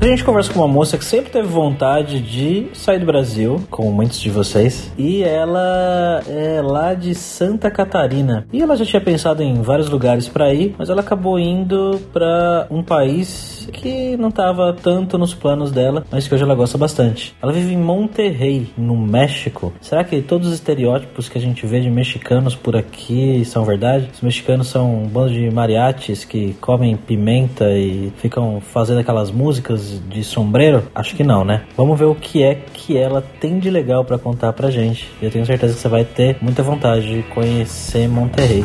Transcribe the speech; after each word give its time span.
A 0.00 0.06
gente 0.06 0.24
conversa 0.24 0.50
com 0.50 0.60
uma 0.60 0.66
moça 0.66 0.96
que 0.96 1.04
sempre 1.04 1.30
teve 1.30 1.46
vontade 1.46 2.20
de 2.20 2.68
sair 2.72 2.98
do 2.98 3.04
Brasil, 3.04 3.60
como 3.70 3.92
muitos 3.92 4.18
de 4.18 4.30
vocês, 4.30 4.90
e 4.96 5.22
ela 5.22 6.22
é 6.26 6.62
lá 6.62 6.94
de 6.94 7.14
Santa 7.14 7.70
Catarina. 7.70 8.46
E 8.50 8.62
ela 8.62 8.74
já 8.76 8.86
tinha 8.86 9.00
pensado 9.00 9.42
em 9.42 9.60
vários 9.60 9.90
lugares 9.90 10.26
para 10.26 10.54
ir, 10.54 10.74
mas 10.78 10.88
ela 10.88 11.02
acabou 11.02 11.38
indo 11.38 12.00
para 12.14 12.66
um 12.70 12.82
país 12.82 13.68
que 13.74 14.16
não 14.16 14.30
estava 14.30 14.72
tanto 14.72 15.18
nos 15.18 15.34
planos 15.34 15.70
dela, 15.70 16.02
mas 16.10 16.26
que 16.26 16.34
hoje 16.34 16.44
ela 16.44 16.54
gosta 16.54 16.78
bastante. 16.78 17.34
Ela 17.42 17.52
vive 17.52 17.74
em 17.74 17.78
Monterrey, 17.78 18.70
no 18.78 18.96
México. 18.96 19.70
Será 19.82 20.02
que 20.02 20.22
todos 20.22 20.48
os 20.48 20.54
estereótipos 20.54 21.28
que 21.28 21.36
a 21.36 21.40
gente 21.40 21.66
vê 21.66 21.78
de 21.78 21.90
mexicanos 21.90 22.56
por 22.56 22.74
aqui 22.74 23.44
são 23.44 23.66
verdade? 23.66 24.08
Os 24.14 24.22
mexicanos 24.22 24.68
são 24.68 25.02
um 25.02 25.06
bando 25.06 25.34
de 25.34 25.50
mariachis 25.50 26.24
que 26.24 26.54
comem 26.54 26.96
pimenta 26.96 27.70
e 27.70 28.10
ficam 28.16 28.62
fazendo 28.62 29.00
aquelas 29.00 29.30
músicas 29.30 29.89
de 29.98 30.22
sombreiro? 30.24 30.84
Acho 30.94 31.14
que 31.14 31.24
não, 31.24 31.44
né? 31.44 31.62
Vamos 31.76 31.98
ver 31.98 32.06
o 32.06 32.14
que 32.14 32.42
é 32.42 32.54
que 32.54 32.96
ela 32.96 33.22
tem 33.40 33.58
de 33.58 33.70
legal 33.70 34.04
para 34.04 34.18
contar 34.18 34.52
pra 34.52 34.70
gente. 34.70 35.08
Eu 35.20 35.30
tenho 35.30 35.44
certeza 35.44 35.74
que 35.74 35.80
você 35.80 35.88
vai 35.88 36.04
ter 36.04 36.36
muita 36.40 36.62
vontade 36.62 37.06
de 37.06 37.22
conhecer 37.24 38.08
Monterrey. 38.08 38.64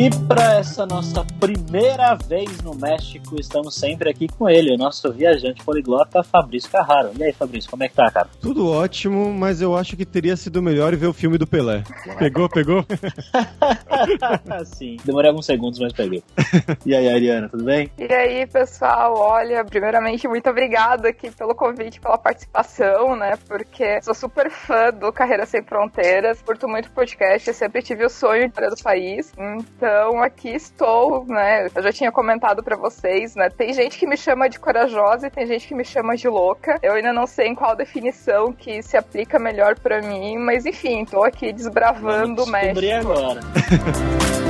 E 0.00 0.08
para 0.26 0.54
essa 0.54 0.86
nossa 0.86 1.26
primeira 1.38 2.14
vez 2.14 2.62
no 2.62 2.74
México, 2.74 3.38
estamos 3.38 3.74
sempre 3.74 4.08
aqui 4.08 4.28
com 4.28 4.48
ele, 4.48 4.74
o 4.74 4.78
nosso 4.78 5.12
viajante 5.12 5.62
poliglota 5.62 6.22
Fabrício 6.22 6.70
Carraro. 6.70 7.10
E 7.18 7.22
aí, 7.22 7.34
Fabrício, 7.34 7.70
como 7.70 7.84
é 7.84 7.88
que 7.90 7.96
tá, 7.96 8.10
cara? 8.10 8.26
Tudo 8.40 8.66
ótimo, 8.66 9.30
mas 9.30 9.60
eu 9.60 9.76
acho 9.76 9.98
que 9.98 10.06
teria 10.06 10.38
sido 10.38 10.62
melhor 10.62 10.96
ver 10.96 11.06
o 11.06 11.12
filme 11.12 11.36
do 11.36 11.46
Pelé. 11.46 11.82
Pegou, 12.18 12.48
pegou? 12.48 12.82
Sim, 14.64 14.96
demorei 15.04 15.28
alguns 15.28 15.44
segundos, 15.44 15.78
mas 15.78 15.92
peguei. 15.92 16.24
E 16.86 16.96
aí, 16.96 17.06
Ariana, 17.06 17.50
tudo 17.50 17.64
bem? 17.64 17.90
E 17.98 18.10
aí, 18.10 18.46
pessoal, 18.46 19.18
olha, 19.18 19.62
primeiramente, 19.66 20.26
muito 20.26 20.48
obrigada 20.48 21.10
aqui 21.10 21.30
pelo 21.30 21.54
convite, 21.54 22.00
pela 22.00 22.16
participação, 22.16 23.14
né? 23.16 23.36
Porque 23.46 24.00
sou 24.00 24.14
super 24.14 24.50
fã 24.50 24.90
do 24.90 25.12
Carreira 25.12 25.44
Sem 25.44 25.62
Fronteiras, 25.62 26.40
curto 26.40 26.66
muito 26.66 26.86
o 26.86 26.92
podcast, 26.92 27.52
sempre 27.52 27.82
tive 27.82 28.06
o 28.06 28.08
sonho 28.08 28.50
de 28.50 28.64
ir 28.64 28.70
do 28.70 28.82
país. 28.82 29.30
Então, 29.38 29.89
então 29.90 30.22
aqui 30.22 30.50
estou, 30.50 31.24
né? 31.26 31.66
Eu 31.74 31.82
já 31.82 31.92
tinha 31.92 32.12
comentado 32.12 32.62
para 32.62 32.76
vocês, 32.76 33.34
né? 33.34 33.50
Tem 33.50 33.72
gente 33.74 33.98
que 33.98 34.06
me 34.06 34.16
chama 34.16 34.48
de 34.48 34.58
corajosa 34.58 35.26
e 35.26 35.30
tem 35.30 35.46
gente 35.46 35.66
que 35.66 35.74
me 35.74 35.84
chama 35.84 36.16
de 36.16 36.28
louca. 36.28 36.78
Eu 36.80 36.94
ainda 36.94 37.12
não 37.12 37.26
sei 37.26 37.48
em 37.48 37.54
qual 37.54 37.74
definição 37.74 38.52
que 38.52 38.82
se 38.82 38.96
aplica 38.96 39.38
melhor 39.38 39.78
para 39.78 40.00
mim, 40.00 40.38
mas 40.38 40.64
enfim, 40.64 41.04
tô 41.04 41.24
aqui 41.24 41.52
desbravando 41.52 42.44
o 42.44 42.46
México. 42.46 42.94
agora. 42.94 43.40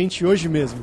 gente 0.01 0.25
hoje 0.25 0.49
mesmo. 0.49 0.79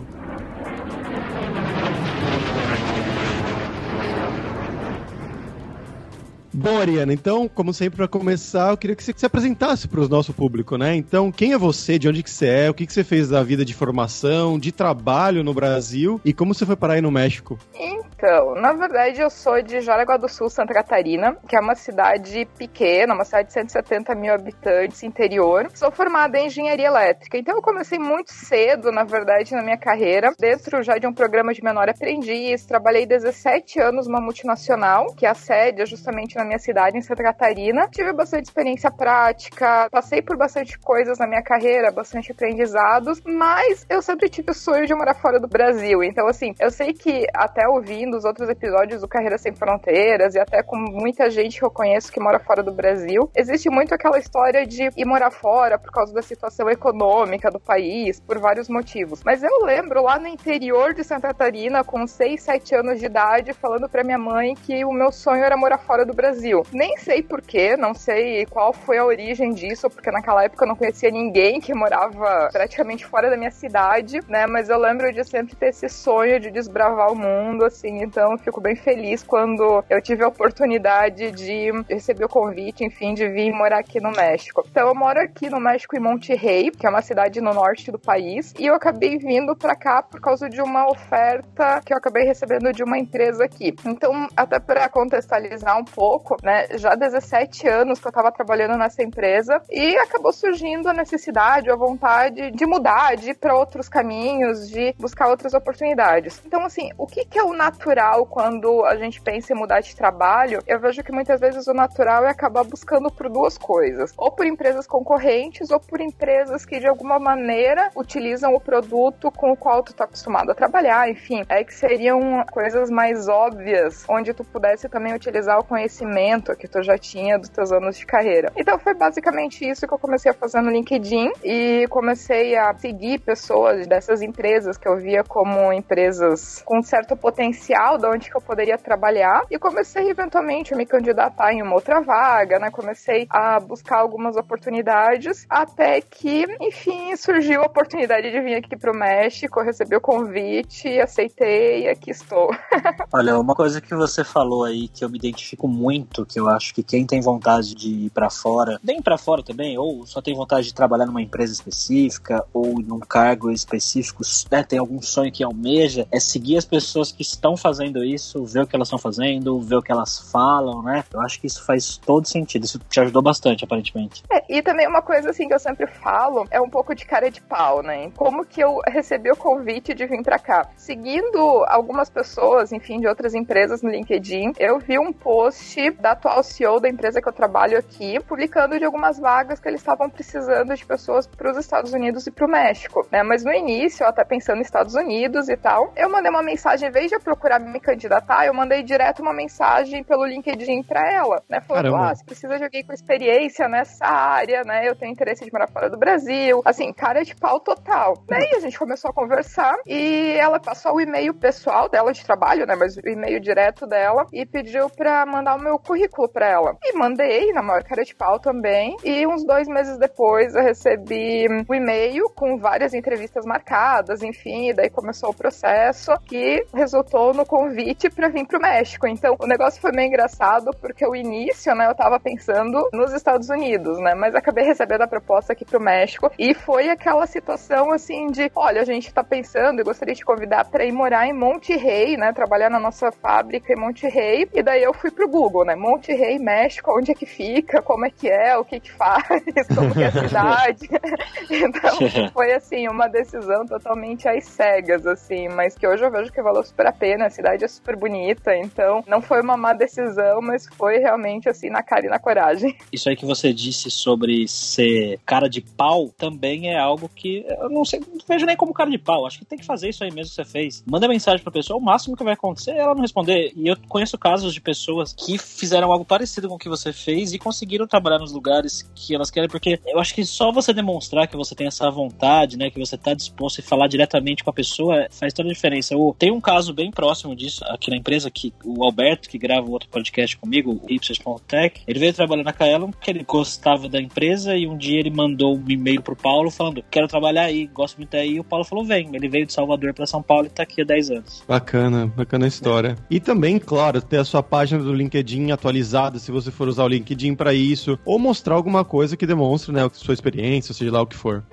Bom, 6.61 6.77
Ariana, 6.81 7.13
então, 7.13 7.47
como 7.47 7.73
sempre, 7.73 7.99
para 7.99 8.09
começar, 8.09 8.71
eu 8.71 8.77
queria 8.77 8.97
que 8.97 9.05
você 9.05 9.15
se 9.17 9.25
apresentasse 9.25 9.87
para 9.87 10.01
o 10.01 10.09
nosso 10.09 10.35
público, 10.35 10.77
né? 10.77 10.93
Então, 10.97 11.31
quem 11.31 11.53
é 11.53 11.59
você, 11.59 12.01
de 12.01 12.09
onde 12.09 12.21
que 12.21 12.29
você 12.29 12.49
é, 12.49 12.69
o 12.69 12.75
que, 12.75 12.85
que 12.85 12.93
você 12.93 13.05
fez 13.05 13.29
da 13.29 13.45
vida 13.45 13.65
de 13.65 13.73
formação, 13.73 14.59
de 14.59 14.73
trabalho 14.73 15.45
no 15.45 15.55
Brasil 15.55 16.21
e 16.25 16.33
como 16.33 16.53
você 16.53 16.67
foi 16.67 16.75
parar 16.75 16.95
aí 16.95 17.01
no 17.01 17.13
México? 17.13 17.57
Então, 17.79 18.57
na 18.57 18.73
verdade, 18.73 19.21
eu 19.21 19.31
sou 19.31 19.63
de 19.63 19.81
Jaraguá 19.81 20.17
do 20.17 20.29
Sul, 20.29 20.51
Santa 20.51 20.75
Catarina, 20.75 21.37
que 21.49 21.55
é 21.55 21.61
uma 21.61 21.77
cidade 21.77 22.49
pequena, 22.59 23.15
uma 23.15 23.25
cidade 23.25 23.47
de 23.47 23.55
170 23.55 24.13
mil 24.17 24.35
habitantes, 24.35 25.05
interior. 25.05 25.69
Sou 25.73 25.93
formada 25.93 26.41
em 26.41 26.47
engenharia 26.47 26.89
elétrica, 26.89 27.39
então 27.39 27.55
eu 27.55 27.63
comecei 27.63 28.01
muito 28.01 28.33
cedo, 28.33 28.91
na 28.91 29.05
verdade, 29.05 29.55
na 29.55 29.63
minha 29.63 29.79
carreira, 29.79 30.33
dentro 30.37 30.83
já 30.83 30.99
de 30.99 31.07
um 31.07 31.15
programa 31.15 31.55
de 31.55 31.63
menor 31.63 31.89
aprendiz. 31.89 32.67
Trabalhei 32.67 33.07
17 33.07 33.79
anos 33.79 34.09
numa 34.09 34.21
multinacional, 34.21 35.15
que 35.15 35.25
é 35.25 35.29
a 35.29 35.35
sede 35.35 35.83
é 35.83 35.87
justamente 35.87 36.35
na 36.35 36.48
minha 36.49 36.59
cidade, 36.59 36.99
em 36.99 37.03
Santa 37.03 37.23
Catarina. 37.23 37.87
Tive 37.89 38.13
bastante 38.13 38.47
experiência 38.47 38.91
prática, 38.91 39.89
passei 39.91 40.21
por 40.23 40.37
bastante 40.37 40.79
coisas 40.79 41.19
na 41.19 41.27
minha 41.27 41.43
carreira, 41.43 41.93
bastante 41.93 42.33
aprendizados, 42.33 43.21
mas 43.25 43.87
eu 43.89 44.03
sempre 44.03 44.29
tive 44.29 44.51
o 44.51 44.55
sonho 44.55 44.87
de 44.87 44.95
morar 44.95 45.15
fora 45.15 45.39
do 45.39 45.47
Brasil. 45.47 46.03
Então, 46.03 46.27
assim, 46.27 46.55
eu 46.59 46.71
sei 46.71 46.93
que 46.93 47.27
até 47.35 47.69
ouvindo 47.69 48.17
os 48.17 48.25
outros 48.25 48.49
episódios 48.49 49.01
do 49.01 49.09
Carreira 49.09 49.39
Sem 49.39 49.55
Fronteiras 49.55 50.35
e 50.35 50.41
até 50.41 50.63
com 50.63 50.77
muita 50.77 51.31
gente 51.31 51.59
que 51.59 51.65
eu 51.65 51.71
conheço 51.71 52.11
que 52.11 52.21
mora 52.21 52.39
fora 52.41 52.63
do 52.63 52.73
Brasil, 52.73 53.31
existe 53.37 53.71
muito 53.71 53.95
aquela 53.95 54.19
história 54.19 54.67
de 54.67 54.89
ir 54.97 55.05
morar 55.05 55.31
fora 55.31 55.79
por 55.79 55.93
causa 55.93 56.13
da 56.13 56.23
situação 56.23 56.69
econômica 56.71 57.51
do 57.51 57.61
país, 57.61 58.19
por 58.21 58.39
vários 58.39 58.69
motivos. 58.69 59.23
Mas 59.25 59.43
eu 59.43 59.65
lembro 59.65 60.03
lá 60.03 60.19
no 60.19 60.27
interior 60.27 60.95
de 60.95 61.05
Santa 61.05 61.29
Catarina, 61.29 61.85
com 61.85 62.07
6, 62.07 62.43
7 62.43 62.75
anos 62.75 62.99
de 62.99 63.07
idade, 63.07 63.53
falando 63.53 63.89
para 63.89 64.03
minha 64.03 64.19
mãe 64.19 64.55
que 64.55 64.85
o 64.85 64.93
meu 64.93 65.13
sonho 65.13 65.45
era 65.45 65.57
morar 65.57 65.79
fora 65.79 66.07
do 66.07 66.15
Brasil. 66.15 66.38
Brasil. 66.39 66.63
Nem 66.73 66.97
sei 66.99 67.23
porquê, 67.23 67.77
não 67.77 67.93
sei 67.93 68.47
qual 68.47 68.73
foi 68.73 68.99
a 68.99 69.05
origem 69.05 69.53
disso, 69.53 69.91
porque 69.91 70.11
naquela 70.11 70.45
época 70.45 70.65
eu 70.65 70.69
não 70.69 70.77
conhecia 70.77 71.11
ninguém 71.11 71.61
que 71.61 71.75
morava 71.75 72.49
praticamente 72.53 73.05
fora 73.05 73.29
da 73.29 73.37
minha 73.37 73.51
cidade, 73.51 74.21
né? 74.29 74.47
Mas 74.47 74.69
eu 74.69 74.79
lembro 74.79 75.13
de 75.13 75.25
sempre 75.25 75.57
ter 75.57 75.71
esse 75.71 75.89
sonho 75.89 76.39
de 76.39 76.51
desbravar 76.51 77.13
o 77.13 77.17
mundo, 77.17 77.65
assim, 77.65 78.03
então 78.03 78.33
eu 78.33 78.39
fico 78.39 78.61
bem 78.61 78.77
feliz 78.77 79.23
quando 79.25 79.85
eu 79.91 80.01
tive 80.01 80.23
a 80.23 80.29
oportunidade 80.29 81.33
de 81.33 81.73
receber 81.89 82.25
o 82.25 82.29
convite, 82.29 82.85
enfim, 82.85 83.15
de 83.15 83.29
vir 83.29 83.53
morar 83.53 83.81
aqui 83.81 84.01
no 84.01 84.13
México. 84.13 84.63
Então 84.71 84.89
eu 84.89 84.95
moro 84.95 85.21
aqui 85.21 85.51
no 85.51 85.59
México 85.59 85.97
em 85.97 86.01
Monterrey, 86.01 86.71
que 86.71 86.87
é 86.87 86.91
uma 86.91 87.03
cidade 87.03 87.41
no 87.41 87.53
norte 87.53 87.91
do 87.91 87.99
país, 87.99 88.55
e 88.59 88.67
eu 88.67 88.75
acabei 88.75 89.19
vindo 89.19 89.57
para 89.57 89.75
cá 89.75 90.03
por 90.03 90.21
causa 90.21 90.49
de 90.49 90.63
uma 90.63 90.89
oferta 90.89 91.81
que 91.85 91.93
eu 91.93 91.97
acabei 91.97 92.25
recebendo 92.25 92.73
de 92.73 92.85
uma 92.85 92.97
empresa 92.97 93.45
aqui. 93.45 93.75
Então, 93.85 94.29
até 94.37 94.61
para 94.61 94.89
contextualizar 94.89 95.77
um 95.79 95.85
pouco, 95.85 96.28
né? 96.43 96.67
Já 96.79 96.95
17 96.95 97.69
anos 97.69 97.99
que 97.99 98.07
eu 98.07 98.11
estava 98.11 98.31
trabalhando 98.31 98.77
nessa 98.77 99.03
empresa 99.03 99.63
e 99.71 99.97
acabou 99.97 100.33
surgindo 100.33 100.89
a 100.89 100.93
necessidade, 100.93 101.71
a 101.71 101.77
vontade 101.77 102.51
de 102.51 102.67
mudar, 102.67 103.17
de 103.17 103.31
ir 103.31 103.35
para 103.35 103.55
outros 103.55 103.89
caminhos, 103.89 104.69
de 104.69 104.95
buscar 104.99 105.29
outras 105.29 105.55
oportunidades. 105.55 106.41
Então, 106.45 106.65
assim, 106.65 106.91
o 106.99 107.07
que, 107.07 107.25
que 107.25 107.39
é 107.39 107.43
o 107.43 107.53
natural 107.53 108.27
quando 108.27 108.85
a 108.85 108.97
gente 108.97 109.21
pensa 109.21 109.53
em 109.53 109.57
mudar 109.57 109.81
de 109.81 109.95
trabalho? 109.95 110.63
Eu 110.67 110.81
vejo 110.81 111.03
que 111.03 111.13
muitas 111.13 111.41
vezes 111.41 111.67
o 111.67 111.75
natural 111.75 112.25
é 112.25 112.31
acabar 112.31 112.65
buscando 112.65 113.11
por 113.11 113.29
duas 113.29 113.57
coisas: 113.57 114.13
ou 114.17 114.31
por 114.31 114.47
empresas 114.47 114.87
concorrentes, 114.87 115.71
ou 115.71 115.81
por 115.81 116.01
empresas 116.01 116.65
que 116.65 116.81
de 116.81 116.87
alguma 116.87 117.19
maneira 117.19 117.91
utilizam 117.97 118.55
o 118.55 118.61
produto 118.61 119.31
com 119.31 119.53
o 119.53 119.57
qual 119.57 119.83
tu 119.83 119.95
tá 119.95 120.05
acostumado 120.05 120.51
a 120.51 120.55
trabalhar, 120.55 121.09
enfim, 121.09 121.45
é 121.49 121.65
que 121.65 121.75
seriam 121.75 122.45
coisas 122.51 122.91
mais 122.91 123.29
óbvias, 123.29 124.05
onde 124.09 124.35
tu 124.35 124.45
pudesse 124.45 124.89
também 124.89 125.15
utilizar 125.15 125.59
o 125.59 125.65
conhecimento 125.65 126.18
que 126.57 126.69
tu 126.69 126.83
já 126.83 126.97
tinha 126.97 127.39
dos 127.39 127.49
teus 127.49 127.73
anos 127.73 127.97
de 127.97 128.07
carreira. 128.07 128.53
Então 128.57 128.79
foi 128.79 128.95
basicamente 128.95 129.69
isso 129.69 129.87
que 129.87 129.95
eu 129.95 129.99
comecei 129.99 130.31
a 130.31 130.35
fazer 130.35 130.61
no 130.61 130.71
LinkedIn 130.71 131.33
e 131.45 131.87
comecei 131.89 132.57
a 132.57 132.75
seguir 132.75 133.21
pessoas 133.21 133.87
dessas 133.87 134.23
empresas 134.23 134.77
que 134.77 134.89
eu 134.89 134.97
via 134.97 135.23
como 135.25 135.73
empresas 135.73 136.63
com 136.65 136.83
certo 136.83 137.17
potencial 137.17 137.99
de 137.99 138.07
onde 138.07 138.31
que 138.31 138.37
eu 138.37 138.41
poderia 138.41 138.79
trabalhar 138.79 139.43
e 139.51 139.59
comecei 139.59 140.11
eventualmente 140.11 140.75
a 140.75 140.77
me 140.77 140.87
candidatar 140.87 141.53
em 141.53 141.63
uma 141.63 141.75
outra 141.75 142.01
vaga, 142.01 142.59
né? 142.59 142.71
Comecei 142.71 143.27
a 143.31 143.61
buscar 143.61 143.99
algumas 144.01 144.37
oportunidades 144.37 145.47
até 145.49 146.01
que, 146.01 146.45
enfim, 146.61 147.15
surgiu 147.17 147.63
a 147.63 147.67
oportunidade 147.67 148.31
de 148.31 148.41
vir 148.41 148.57
aqui 148.57 148.77
pro 148.77 148.97
México, 148.97 149.63
recebi 149.63 149.97
o 149.97 150.01
convite, 150.01 150.99
aceitei 151.01 151.85
e 151.85 151.89
aqui 151.89 152.11
estou. 152.11 152.49
Olha, 153.13 153.39
uma 153.39 153.55
coisa 153.55 153.81
que 153.81 153.95
você 153.95 154.25
falou 154.25 154.65
aí 154.65 154.89
que 154.89 155.05
eu 155.05 155.11
me 155.11 155.19
identifico 155.19 155.69
muito, 155.69 156.08
que 156.27 156.39
eu 156.39 156.49
acho 156.49 156.75
que 156.75 156.83
quem 156.83 157.07
tem 157.07 157.21
vontade 157.21 157.75
de 157.75 158.07
ir 158.07 158.11
para 158.11 158.31
fora, 158.31 158.79
bem 158.83 159.01
para 159.01 159.19
fora 159.19 159.43
também, 159.43 159.79
ou 159.79 160.07
só 160.07 160.21
tem 160.21 160.35
vontade 160.35 160.67
de 160.67 160.75
trabalhar 160.75 161.07
numa 161.07 161.23
empresa 161.23 161.53
específica 161.53 162.45
ou 162.53 162.81
num 162.81 163.01
cargo 163.01 163.51
específico, 163.51 164.23
né, 164.51 164.63
tem 164.63 164.79
algum 164.79 165.01
sonho 165.01 165.33
que 165.33 165.43
almeja, 165.43 166.07
é 166.11 166.21
seguir 166.21 166.57
as 166.57 166.65
pessoas 166.65 167.13
que 167.13 167.23
estão 167.23 167.57
fazendo 167.57 168.05
isso, 168.05 168.45
ver 168.45 168.63
o 168.63 168.67
que 168.67 168.75
elas 168.75 168.89
estão 168.89 168.99
fazendo, 168.99 169.61
ver 169.61 169.77
o 169.77 169.83
que 169.83 169.93
elas 169.93 170.31
falam, 170.31 170.83
né? 170.83 171.05
Eu 171.13 171.21
acho 171.21 171.41
que 171.41 171.47
isso 171.47 171.65
faz 171.65 171.97
todo 171.97 172.27
sentido. 172.27 172.65
Isso 172.65 172.79
te 172.79 173.01
ajudou 173.01 173.23
bastante, 173.23 173.65
aparentemente. 173.65 174.23
É, 174.31 174.45
e 174.49 174.63
também 174.63 174.87
uma 174.87 175.03
coisa 175.03 175.31
assim 175.31 175.49
que 175.49 175.55
eu 175.55 175.59
sempre 175.59 175.87
falo 175.87 176.47
é 176.51 176.61
um 176.61 176.69
pouco 176.69 176.95
de 176.95 177.05
cara 177.05 177.31
de 177.31 177.41
pau, 177.41 177.83
né? 177.83 178.11
Como 178.17 178.45
que 178.45 178.61
eu 178.61 178.81
recebi 178.87 179.31
o 179.31 179.37
convite 179.37 179.95
de 179.95 180.07
vir 180.07 180.23
para 180.23 180.39
cá? 180.39 180.69
Seguindo 180.77 181.39
algumas 181.69 182.11
pessoas, 182.11 182.73
enfim, 182.73 183.01
de 183.01 183.07
outras 183.07 183.35
empresas 183.35 183.83
no 183.83 183.91
LinkedIn, 183.91 184.53
eu 184.59 184.79
vi 184.79 184.99
um 184.99 185.13
post 185.13 185.91
da 186.01 186.13
atual 186.13 186.43
CEO 186.43 186.81
da 186.81 186.89
empresa 186.89 187.21
que 187.21 187.29
eu 187.29 187.33
trabalho 187.33 187.79
aqui, 187.79 188.21
publicando 188.21 188.79
de 188.79 188.85
algumas 188.85 189.19
vagas 189.19 189.61
que 189.61 189.69
eles 189.69 189.81
estavam 189.81 190.09
precisando 190.09 190.75
de 190.75 190.85
pessoas 190.85 191.27
para 191.27 191.51
os 191.51 191.57
Estados 191.57 191.93
Unidos 191.93 192.27
e 192.27 192.31
para 192.31 192.47
o 192.47 192.51
México, 192.51 193.07
né? 193.11 193.23
Mas 193.23 193.45
no 193.45 193.53
início, 193.53 194.05
eu 194.05 194.09
até 194.09 194.25
pensando 194.25 194.59
nos 194.59 194.67
Estados 194.67 194.95
Unidos 194.95 195.49
e 195.49 195.57
tal, 195.57 195.93
eu 195.97 196.09
mandei 196.09 196.31
uma 196.31 196.43
mensagem, 196.43 196.89
em 196.89 196.93
vez 196.93 197.09
de 197.09 197.17
eu 197.17 197.21
procurar 197.21 197.59
me 197.59 197.81
candidatar, 197.81 198.47
eu 198.47 198.55
mandei 198.55 198.83
direto 198.83 199.21
uma 199.21 199.33
mensagem 199.33 200.03
pelo 200.05 200.27
LinkedIn 200.27 200.83
para 200.83 201.11
ela, 201.11 201.43
né? 201.49 201.61
Falando, 201.61 201.95
ah, 201.97 202.15
você 202.15 202.25
precisa 202.25 202.57
de 202.57 202.65
alguém 202.65 202.85
com 202.85 202.93
experiência 202.93 203.69
nessa 203.69 204.07
área, 204.07 204.63
né? 204.65 204.89
Eu 204.89 204.95
tenho 204.95 205.13
interesse 205.13 205.45
de 205.45 205.53
morar 205.53 205.69
fora 205.69 205.91
do 205.91 205.99
Brasil. 205.99 206.63
Assim, 206.65 206.93
cara 206.93 207.25
de 207.25 207.35
pau 207.35 207.61
total. 207.61 208.15
Daí 208.27 208.51
a 208.57 208.61
gente 208.61 208.79
começou 208.79 209.11
a 209.11 209.15
conversar 209.15 209.77
e 209.87 210.37
ela 210.39 210.61
passou 210.61 210.95
o 210.95 211.01
e-mail 211.01 211.35
pessoal 211.35 211.89
dela 211.89 212.13
de 212.13 212.25
trabalho, 212.25 212.67
né? 212.67 212.75
Mas 212.75 212.97
o 212.97 213.09
e-mail 213.09 213.41
direto 213.41 213.87
dela 213.87 214.27
e 214.33 214.45
pediu 214.47 214.89
pra 214.91 215.25
mandar 215.27 215.57
o 215.57 215.61
meu 215.61 215.79
currículo 215.89 216.29
pra 216.29 216.47
ela. 216.47 216.77
E 216.85 216.93
mandei, 216.93 217.51
na 217.53 217.63
maior 217.63 217.83
cara 217.83 218.05
de 218.05 218.15
pau 218.15 218.39
também. 218.39 218.97
E 219.03 219.27
uns 219.27 219.43
dois 219.45 219.67
meses 219.67 219.97
depois 219.97 220.55
eu 220.55 220.63
recebi 220.63 221.47
um 221.49 221.75
e-mail 221.75 222.29
com 222.35 222.59
várias 222.59 222.93
entrevistas 222.93 223.47
marcadas, 223.47 224.23
enfim. 224.23 224.69
E 224.69 224.75
daí 224.75 224.91
começou 224.91 225.31
o 225.31 225.35
processo 225.35 226.13
que 226.27 226.63
resultou 226.75 227.33
no 227.33 227.47
convite 227.47 228.11
pra 228.11 228.29
vir 228.29 228.47
pro 228.47 228.61
México. 228.61 229.07
Então 229.07 229.35
o 229.41 229.47
negócio 229.47 229.81
foi 229.81 229.93
meio 229.93 230.09
engraçado 230.09 230.71
porque 230.79 231.07
o 231.07 231.17
início, 231.17 231.75
né? 231.75 231.89
Eu 231.89 231.95
tava 231.95 232.21
pensando 232.21 232.89
nos 232.93 233.15
Estados 233.15 233.49
Unidos, 233.49 233.99
né? 233.99 234.15
Mas 234.15 234.35
acabei 234.35 234.65
recebendo 234.65 235.03
a 235.03 235.09
proposta 235.09 235.55
aqui 235.55 235.65
pro 235.65 235.81
México 235.81 236.31
e 236.39 236.53
foi 236.53 236.91
aquela 236.91 237.27
situação 237.27 237.93
assim 237.93 238.27
de: 238.27 238.51
olha, 238.55 238.83
a 238.83 238.85
gente 238.85 239.13
tá 239.13 239.25
pensando 239.25 239.81
e 239.81 239.85
gostaria 239.85 240.15
de 240.15 240.25
convidar 240.25 240.67
para 240.67 240.85
ir 240.85 240.93
morar 240.93 241.27
em 241.27 241.33
Monte 241.33 241.75
Rey, 241.77 242.17
né? 242.17 242.33
Trabalhar 242.33 242.69
na 242.69 242.79
nossa 242.79 243.11
fábrica 243.11 243.73
em 243.73 243.77
Monte 243.77 244.07
Rey. 244.07 244.49
E 244.53 244.63
daí 244.63 244.83
eu 244.83 244.93
fui 244.93 245.11
pro 245.11 245.29
Google, 245.29 245.65
né? 245.65 245.78
Monte 245.79 246.13
Rey, 246.13 246.39
México, 246.39 246.97
onde 246.97 247.13
é 247.13 247.15
que 247.15 247.27
fica, 247.27 247.81
como 247.83 248.05
é 248.05 248.11
que 248.11 248.29
é, 248.29 248.57
o 248.57 248.65
que 248.65 248.81
que 248.81 248.93
faz, 248.93 249.25
como 249.75 249.93
que 249.93 250.03
é 250.03 250.07
a 250.07 250.13
cidade. 250.13 250.89
então 251.51 252.31
foi 252.33 252.53
assim, 252.53 252.89
uma 252.89 253.09
decisão 253.09 253.67
totalmente 253.67 254.29
às 254.29 254.45
cegas, 254.45 255.07
assim, 255.07 255.49
mas 255.49 255.77
que 255.77 255.87
hoje 255.87 256.05
eu 256.05 256.11
vejo 256.11 256.33
que 256.33 256.43
valeu 256.43 256.63
super 256.63 256.87
a 256.87 256.93
pena, 256.93 257.27
a 257.27 257.31
cidade 257.31 257.65
é 257.65 257.69
super 257.69 257.97
bonita, 257.97 258.57
então 258.57 259.03
não 259.07 259.21
foi 259.21 259.41
uma 259.41 259.57
má 259.57 259.73
decisão, 259.73 260.41
mas 260.41 260.67
foi 260.77 260.99
realmente 260.99 261.49
assim 261.49 261.71
na 261.71 261.83
cara 261.83 262.07
e 262.07 262.09
na 262.09 262.19
coragem. 262.19 262.77
Isso 262.93 263.09
aí 263.09 263.17
que 263.17 263.27
você 263.27 263.53
disse 263.53 263.91
sobre 263.91 264.47
ser 264.49 265.19
cara 265.25 265.49
de 265.49 265.61
pau 265.61 266.09
também 266.17 266.71
é 266.71 266.79
algo 266.79 267.09
que 267.09 267.45
eu 267.49 267.69
não 267.69 267.85
sei, 267.85 268.01
não 268.01 268.19
vejo 268.27 268.47
nem 268.47 268.57
como 268.57 268.75
cara 268.75 268.91
de 268.91 268.99
pau. 268.99 269.27
Acho 269.27 269.39
que 269.39 269.45
tem 269.45 269.59
que 269.59 269.65
fazer 269.65 269.89
isso 269.89 270.03
aí 270.05 270.11
mesmo 270.11 270.31
que 270.31 270.37
você 270.37 270.45
fez. 270.45 270.83
Manda 270.87 271.09
mensagem 271.09 271.43
pra 271.43 271.53
pessoa, 271.53 271.79
o 271.79 271.83
máximo 271.83 272.17
que 272.17 272.25
vai 272.25 272.35
acontecer 272.35 272.73
é 272.73 272.79
ela 272.79 272.95
não 272.95 273.03
responder. 273.03 273.53
E 273.57 273.69
eu 273.69 273.77
conheço 273.89 274.19
casos 274.19 274.53
de 274.55 274.61
pessoas 274.61 275.13
que 275.13 275.39
fizeram 275.59 275.91
algo 275.91 276.05
parecido 276.05 276.49
com 276.49 276.55
o 276.55 276.59
que 276.59 276.69
você 276.69 276.93
fez 276.93 277.33
e 277.33 277.39
conseguiram 277.39 277.87
trabalhar 277.87 278.19
nos 278.19 278.33
lugares 278.33 278.89
que 278.95 279.15
elas 279.15 279.31
querem, 279.31 279.49
porque 279.49 279.81
eu 279.87 279.99
acho 279.99 280.15
que 280.15 280.25
só 280.25 280.53
você 280.53 280.73
demonstrar 280.73 281.27
que 281.27 281.37
você 281.37 281.55
tem 281.55 281.67
essa 281.67 281.91
vontade, 281.91 282.57
né, 282.57 282.71
que 282.71 282.79
você 282.79 282.97
tá 282.97 283.15
disposto 283.15 283.61
a 283.61 283.65
falar 283.65 283.89
diretamente 283.89 284.45
com 284.45 284.51
a 284.51 284.53
pessoa, 284.53 285.07
faz 285.11 285.33
toda 285.33 285.49
a 285.49 285.53
diferença. 285.53 285.95
Eu 285.95 286.15
tenho 286.19 286.35
um 286.35 286.41
caso 286.41 286.73
bem 286.73 286.91
próximo 286.91 287.35
disso 287.35 287.65
aqui 287.67 287.91
na 287.91 287.97
empresa, 287.97 288.31
que 288.31 288.53
o 288.65 288.85
Alberto, 288.85 289.29
que 289.29 289.39
grava 289.39 289.69
outro 289.69 289.89
podcast 289.89 290.37
comigo, 290.37 290.81
o 290.83 290.93
Ipsos.tech, 290.93 291.83
ele 291.87 291.99
veio 291.99 292.15
trabalhar 292.15 292.45
na 292.45 292.53
Kaelon 292.53 292.91
porque 292.91 293.11
ele 293.11 293.25
gostava 293.25 293.89
da 293.89 294.01
empresa 294.01 294.57
e 294.57 294.67
um 294.67 294.77
dia 294.77 294.99
ele 294.99 295.11
mandou 295.11 295.57
um 295.57 295.65
e-mail 295.69 296.03
pro 296.03 296.17
Paulo 296.17 296.51
falando: 296.51 296.85
Quero 296.91 297.09
trabalhar 297.09 297.43
aí, 297.43 297.67
gosto 297.67 297.97
muito 297.97 298.15
aí. 298.17 298.35
E 298.35 298.41
o 298.41 298.45
Paulo 298.45 298.65
falou: 298.65 298.85
Vem. 298.85 299.09
Ele 299.13 299.29
veio 299.29 299.47
de 299.47 299.53
Salvador 299.53 299.95
para 299.95 300.07
São 300.07 300.23
Paulo 300.23 300.47
e 300.47 300.51
tá 300.51 300.63
aqui 300.63 300.83
há 300.83 300.85
10 300.85 301.11
anos. 301.11 301.45
Bacana, 301.47 302.07
bacana 302.07 302.45
a 302.45 302.49
história. 302.49 302.97
E 303.11 303.21
também, 303.21 303.59
claro, 303.59 304.01
ter 304.01 304.19
a 304.19 304.25
sua 304.25 304.43
página 304.43 304.83
do 304.83 304.93
LinkedIn 304.93 305.48
atualizada, 305.53 306.19
se 306.19 306.31
você 306.31 306.51
for 306.51 306.69
usar 306.69 306.85
o 306.85 306.89
LinkedIn 306.89 307.35
para 307.35 307.53
isso, 307.55 307.99
ou 308.05 308.19
mostrar 308.19 308.55
alguma 308.55 308.85
coisa 308.85 309.17
que 309.17 309.27
demonstre, 309.27 309.73
né, 309.73 309.85
a 309.85 309.91
sua 309.93 310.15
experiência, 310.15 310.75
seja 310.75 310.93
lá 310.93 311.03
o 311.03 311.07
que 311.07 311.17
for. 311.17 311.45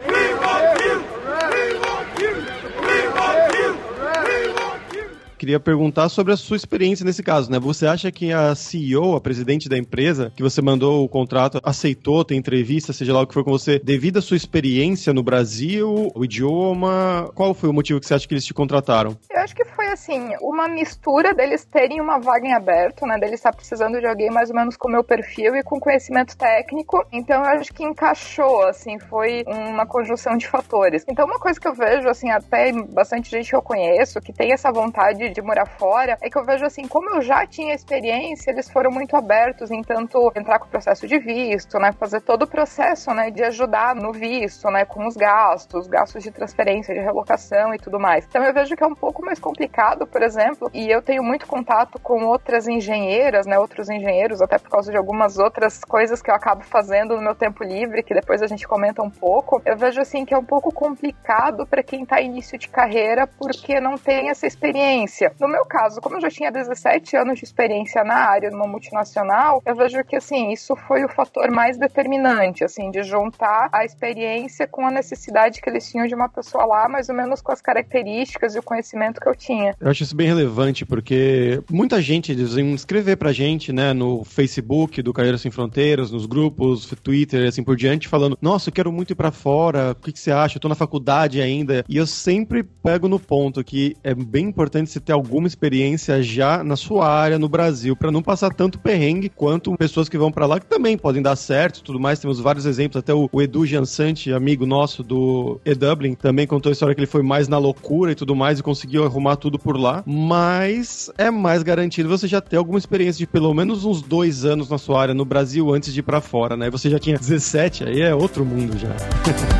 Queria 5.45 5.59
perguntar 5.59 6.09
sobre 6.09 6.33
a 6.33 6.38
sua 6.38 6.57
experiência 6.57 7.06
nesse 7.06 7.21
caso, 7.21 7.51
né? 7.51 7.59
Você 7.59 7.86
acha 7.86 8.12
que 8.12 8.33
a 8.33 8.56
CEO, 8.56 9.15
a 9.15 9.21
presidente 9.21 9.69
da 9.69 9.77
empresa, 9.77 10.33
que 10.36 10.42
você 10.42 10.59
mandou 10.59 11.06
o 11.06 11.07
contrato, 11.07 11.62
aceitou 11.63 12.25
ter 12.25 12.33
entrevista, 12.33 12.92
seja 12.92 13.13
lá 13.13 13.21
o 13.21 13.27
que 13.27 13.33
for 13.36 13.44
com 13.44 13.51
você, 13.51 13.77
devido 13.77 14.18
à 14.18 14.24
sua 14.24 14.38
experiência 14.38 15.13
no 15.13 15.21
Brasil, 15.21 16.12
o 16.15 16.25
idioma? 16.25 17.30
Qual 17.36 17.53
foi 17.53 17.69
o 17.69 17.74
motivo 17.74 18.00
que 18.00 18.07
você 18.07 18.15
acha 18.15 18.27
que 18.27 18.33
eles 18.33 18.44
te 18.44 18.56
contrataram? 18.56 19.15
Eu 19.30 19.39
acho 19.39 19.56
que 19.56 19.63
foi 19.65 19.86
assim, 19.89 20.31
uma 20.42 20.68
mistura 20.68 21.31
deles 21.31 21.63
terem 21.63 22.01
uma 22.01 22.18
vaga 22.18 22.48
em 22.48 22.53
aberto, 22.53 23.06
né? 23.06 23.15
Deles 23.19 23.36
estar 23.36 23.53
precisando 23.53 24.00
de 24.00 24.07
alguém 24.07 24.31
mais 24.31 24.50
ou 24.50 24.56
menos 24.56 24.75
com 24.75 24.88
o 24.88 24.91
meu 24.91 25.03
perfil 25.03 25.56
e 25.56 25.62
com 25.62 25.80
conhecimento 25.80 26.36
técnico. 26.36 27.06
Então 27.13 27.44
eu 27.44 27.50
acho 27.51 27.71
que 27.71 27.83
encaixou, 27.83 28.63
assim, 28.63 28.98
foi 28.98 29.44
uma 29.45 29.86
conjunção 29.86 30.38
de 30.38 30.48
fatores. 30.48 31.06
Então 31.07 31.27
uma 31.27 31.38
coisa 31.38 31.59
que 31.59 31.68
eu 31.68 31.75
vejo, 31.75 32.09
assim, 32.09 32.31
até 32.31 32.71
bastante 32.71 33.30
gente 33.30 33.51
que 33.51 33.56
eu 33.56 33.62
conheço 33.62 34.19
que 34.19 34.33
tem 34.33 34.51
essa 34.51 34.71
vontade 34.71 35.34
de 35.35 35.41
morar 35.41 35.65
fora, 35.65 36.17
é 36.21 36.29
que 36.29 36.37
eu 36.37 36.45
vejo 36.45 36.65
assim, 36.65 36.87
como 36.87 37.09
eu 37.09 37.21
já 37.21 37.45
tinha 37.45 37.75
experiência, 37.75 38.51
eles 38.51 38.69
foram 38.69 38.89
muito 38.89 39.15
abertos 39.17 39.69
em 39.69 39.81
tanto 39.81 40.31
entrar 40.35 40.59
com 40.59 40.65
o 40.65 40.69
processo 40.69 41.05
de 41.05 41.19
visto, 41.19 41.77
né, 41.77 41.91
fazer 41.91 42.21
todo 42.21 42.43
o 42.43 42.47
processo, 42.47 43.13
né, 43.13 43.29
de 43.29 43.43
ajudar 43.43 43.93
no 43.93 44.13
visto, 44.13 44.69
né, 44.71 44.85
com 44.85 45.05
os 45.05 45.15
gastos, 45.15 45.87
gastos 45.87 46.23
de 46.23 46.31
transferência, 46.31 46.95
de 46.95 47.01
relocação 47.01 47.73
e 47.73 47.77
tudo 47.77 47.99
mais. 47.99 48.25
Então 48.25 48.43
eu 48.43 48.53
vejo 48.53 48.75
que 48.75 48.83
é 48.83 48.87
um 48.87 48.95
pouco 48.95 49.23
mais 49.25 49.37
complicado, 49.37 50.07
por 50.07 50.21
exemplo, 50.23 50.69
e 50.73 50.89
eu 50.89 51.01
tenho 51.01 51.21
muito 51.21 51.45
contato 51.45 52.00
com 52.00 52.24
outras 52.24 52.65
engenheiras, 52.67 53.45
né, 53.45 53.60
outros 53.60 53.89
engenheiros, 53.89 54.41
até 54.41 54.57
por 54.57 54.69
causa 54.69 54.89
de 54.89 54.98
algumas 54.98 55.38
outras 55.38 55.83
coisas 55.83 56.21
que 56.21 56.31
eu 56.31 56.36
acabo 56.36 56.63
fazendo 56.63 57.15
no 57.17 57.21
meu 57.21 57.36
tempo 57.36 57.62
livre, 57.62 58.03
que 58.03 58.13
depois 58.13 58.41
a 58.41 58.48
gente 58.48 58.65
comenta 58.65 59.03
um 59.03 59.10
pouco. 59.10 59.62
Eu 59.65 59.75
vejo 59.75 60.00
assim 60.00 60.24
que 60.24 60.33
é 60.33 60.38
um 60.38 60.45
pouco 60.45 60.74
complicado 60.74 61.67
para 61.67 61.83
quem 61.83 62.03
está 62.03 62.21
início 62.21 62.57
de 62.57 62.69
carreira 62.69 63.27
porque 63.27 63.81
não 63.81 63.98
tem 63.98 64.29
essa 64.29 64.48
experiência 64.48 65.25
experiência. 65.25 65.36
No 65.39 65.48
meu 65.48 65.65
caso, 65.65 66.01
como 66.01 66.15
eu 66.17 66.22
já 66.22 66.29
tinha 66.29 66.51
17 66.51 67.15
anos 67.17 67.39
de 67.39 67.46
experiência 67.46 68.03
na 68.03 68.15
área 68.15 68.50
numa 68.51 68.67
multinacional, 68.67 69.62
eu 69.65 69.75
vejo 69.75 70.03
que 70.03 70.15
assim, 70.15 70.51
isso 70.51 70.75
foi 70.75 71.03
o 71.03 71.10
fator 71.10 71.50
mais 71.51 71.77
determinante, 71.77 72.63
assim, 72.63 72.91
de 72.91 73.03
juntar 73.03 73.70
a 73.72 73.84
experiência 73.84 74.67
com 74.67 74.86
a 74.86 74.91
necessidade 74.91 75.62
que 75.62 75.70
eles 75.70 75.89
tinham 75.89 76.08
de 76.08 76.15
uma 76.15 76.29
pessoa 76.29 76.65
lá, 76.65 76.89
mais 76.89 77.10
ou 77.10 77.15
menos 77.15 77.41
com 77.41 77.51
as 77.51 77.62
características 77.62 78.55
e 78.55 78.60
o 78.60 78.63
conhecimento 78.63 79.20
que 79.20 79.27
eu 79.27 79.36
tinha. 79.36 79.75
Eu 79.79 79.89
acho 79.89 80.03
isso 80.03 80.15
bem 80.15 80.27
relevante, 80.27 80.86
porque 80.86 81.62
muita 81.70 82.01
gente 82.01 82.36
dizem 82.36 82.74
escrever 82.74 83.17
pra 83.17 83.32
gente, 83.32 83.72
né, 83.72 83.94
no 83.94 84.24
Facebook 84.24 85.01
do 85.01 85.13
Carreira 85.13 85.38
Sem 85.38 85.51
Fronteiras, 85.51 86.12
nos 86.12 86.25
grupos, 86.25 86.86
Twitter 87.03 87.41
e 87.41 87.48
assim 87.48 87.63
por 87.63 87.75
diante, 87.75 88.08
falando: 88.08 88.38
Nossa, 88.41 88.70
eu 88.70 88.74
quero 88.74 88.91
muito 88.91 89.12
ir 89.12 89.15
pra 89.15 89.32
fora, 89.32 89.91
o 89.91 89.96
que, 89.96 90.12
que 90.12 90.20
você 90.20 90.32
acha? 90.32 90.58
Eu 90.58 90.62
tô 90.62 90.70
na 90.70 90.75
faculdade 90.75 91.41
ainda. 91.41 91.84
E 91.88 91.98
eu 91.98 92.08
sempre 92.08 92.63
pego 92.63 93.08
no 93.08 93.20
ponto 93.20 93.63
que 93.63 93.96
é 94.03 94.13
bem 94.13 94.46
importante 94.46 94.89
você 94.89 95.00
ter 95.00 95.13
alguma 95.15 95.48
experiência 95.48 96.22
já 96.22 96.63
na 96.63 96.75
sua 96.75 97.07
área 97.07 97.39
no 97.39 97.50
Brasil, 97.50 97.95
para 97.95 98.12
não 98.12 98.22
passar 98.22 98.53
tanto 98.53 98.79
perrengue 98.79 99.29
quanto 99.29 99.75
pessoas 99.77 100.07
que 100.07 100.17
vão 100.17 100.31
para 100.31 100.45
lá 100.45 100.60
que 100.60 100.65
também 100.65 100.98
podem 100.98 101.22
dar 101.22 101.36
certo 101.36 101.84
tudo 101.84 102.00
mais. 102.00 102.19
Temos 102.19 102.39
vários 102.39 102.65
exemplos, 102.65 103.00
até 103.00 103.13
o, 103.13 103.29
o 103.31 103.41
Edu 103.41 103.65
Jansante, 103.65 104.31
amigo 104.31 104.65
nosso 104.65 105.03
do 105.03 105.60
E-Dublin, 105.65 106.13
também 106.13 106.45
contou 106.45 106.69
a 106.69 106.74
história 106.74 106.93
que 106.93 107.00
ele 107.00 107.07
foi 107.07 107.22
mais 107.22 107.48
na 107.48 107.57
loucura 107.57 108.12
e 108.12 108.15
tudo 108.15 108.36
mais 108.36 108.60
e 108.60 108.63
conseguiu 108.63 109.03
arrumar 109.03 109.36
tudo 109.38 109.57
por 109.57 109.77
lá. 109.77 110.03
Mas 110.05 111.10
é 111.17 111.31
mais 111.31 111.63
garantido 111.63 112.10
você 112.10 112.27
já 112.27 112.41
ter 112.41 112.57
alguma 112.57 112.77
experiência 112.77 113.19
de 113.19 113.27
pelo 113.27 113.53
menos 113.53 113.86
uns 113.86 114.01
dois 114.01 114.45
anos 114.45 114.69
na 114.69 114.77
sua 114.77 115.01
área 115.01 115.13
no 115.13 115.25
Brasil 115.25 115.74
antes 115.74 115.93
de 115.93 116.00
ir 116.00 116.03
para 116.03 116.22
fora, 116.22 116.57
né? 116.57 116.69
Você 116.69 116.89
já 116.89 117.00
tinha 117.00 117.17
17, 117.17 117.86
aí 117.86 118.01
é 118.01 118.13
outro 118.13 118.45
mundo 118.45 118.77
já. 118.77 118.89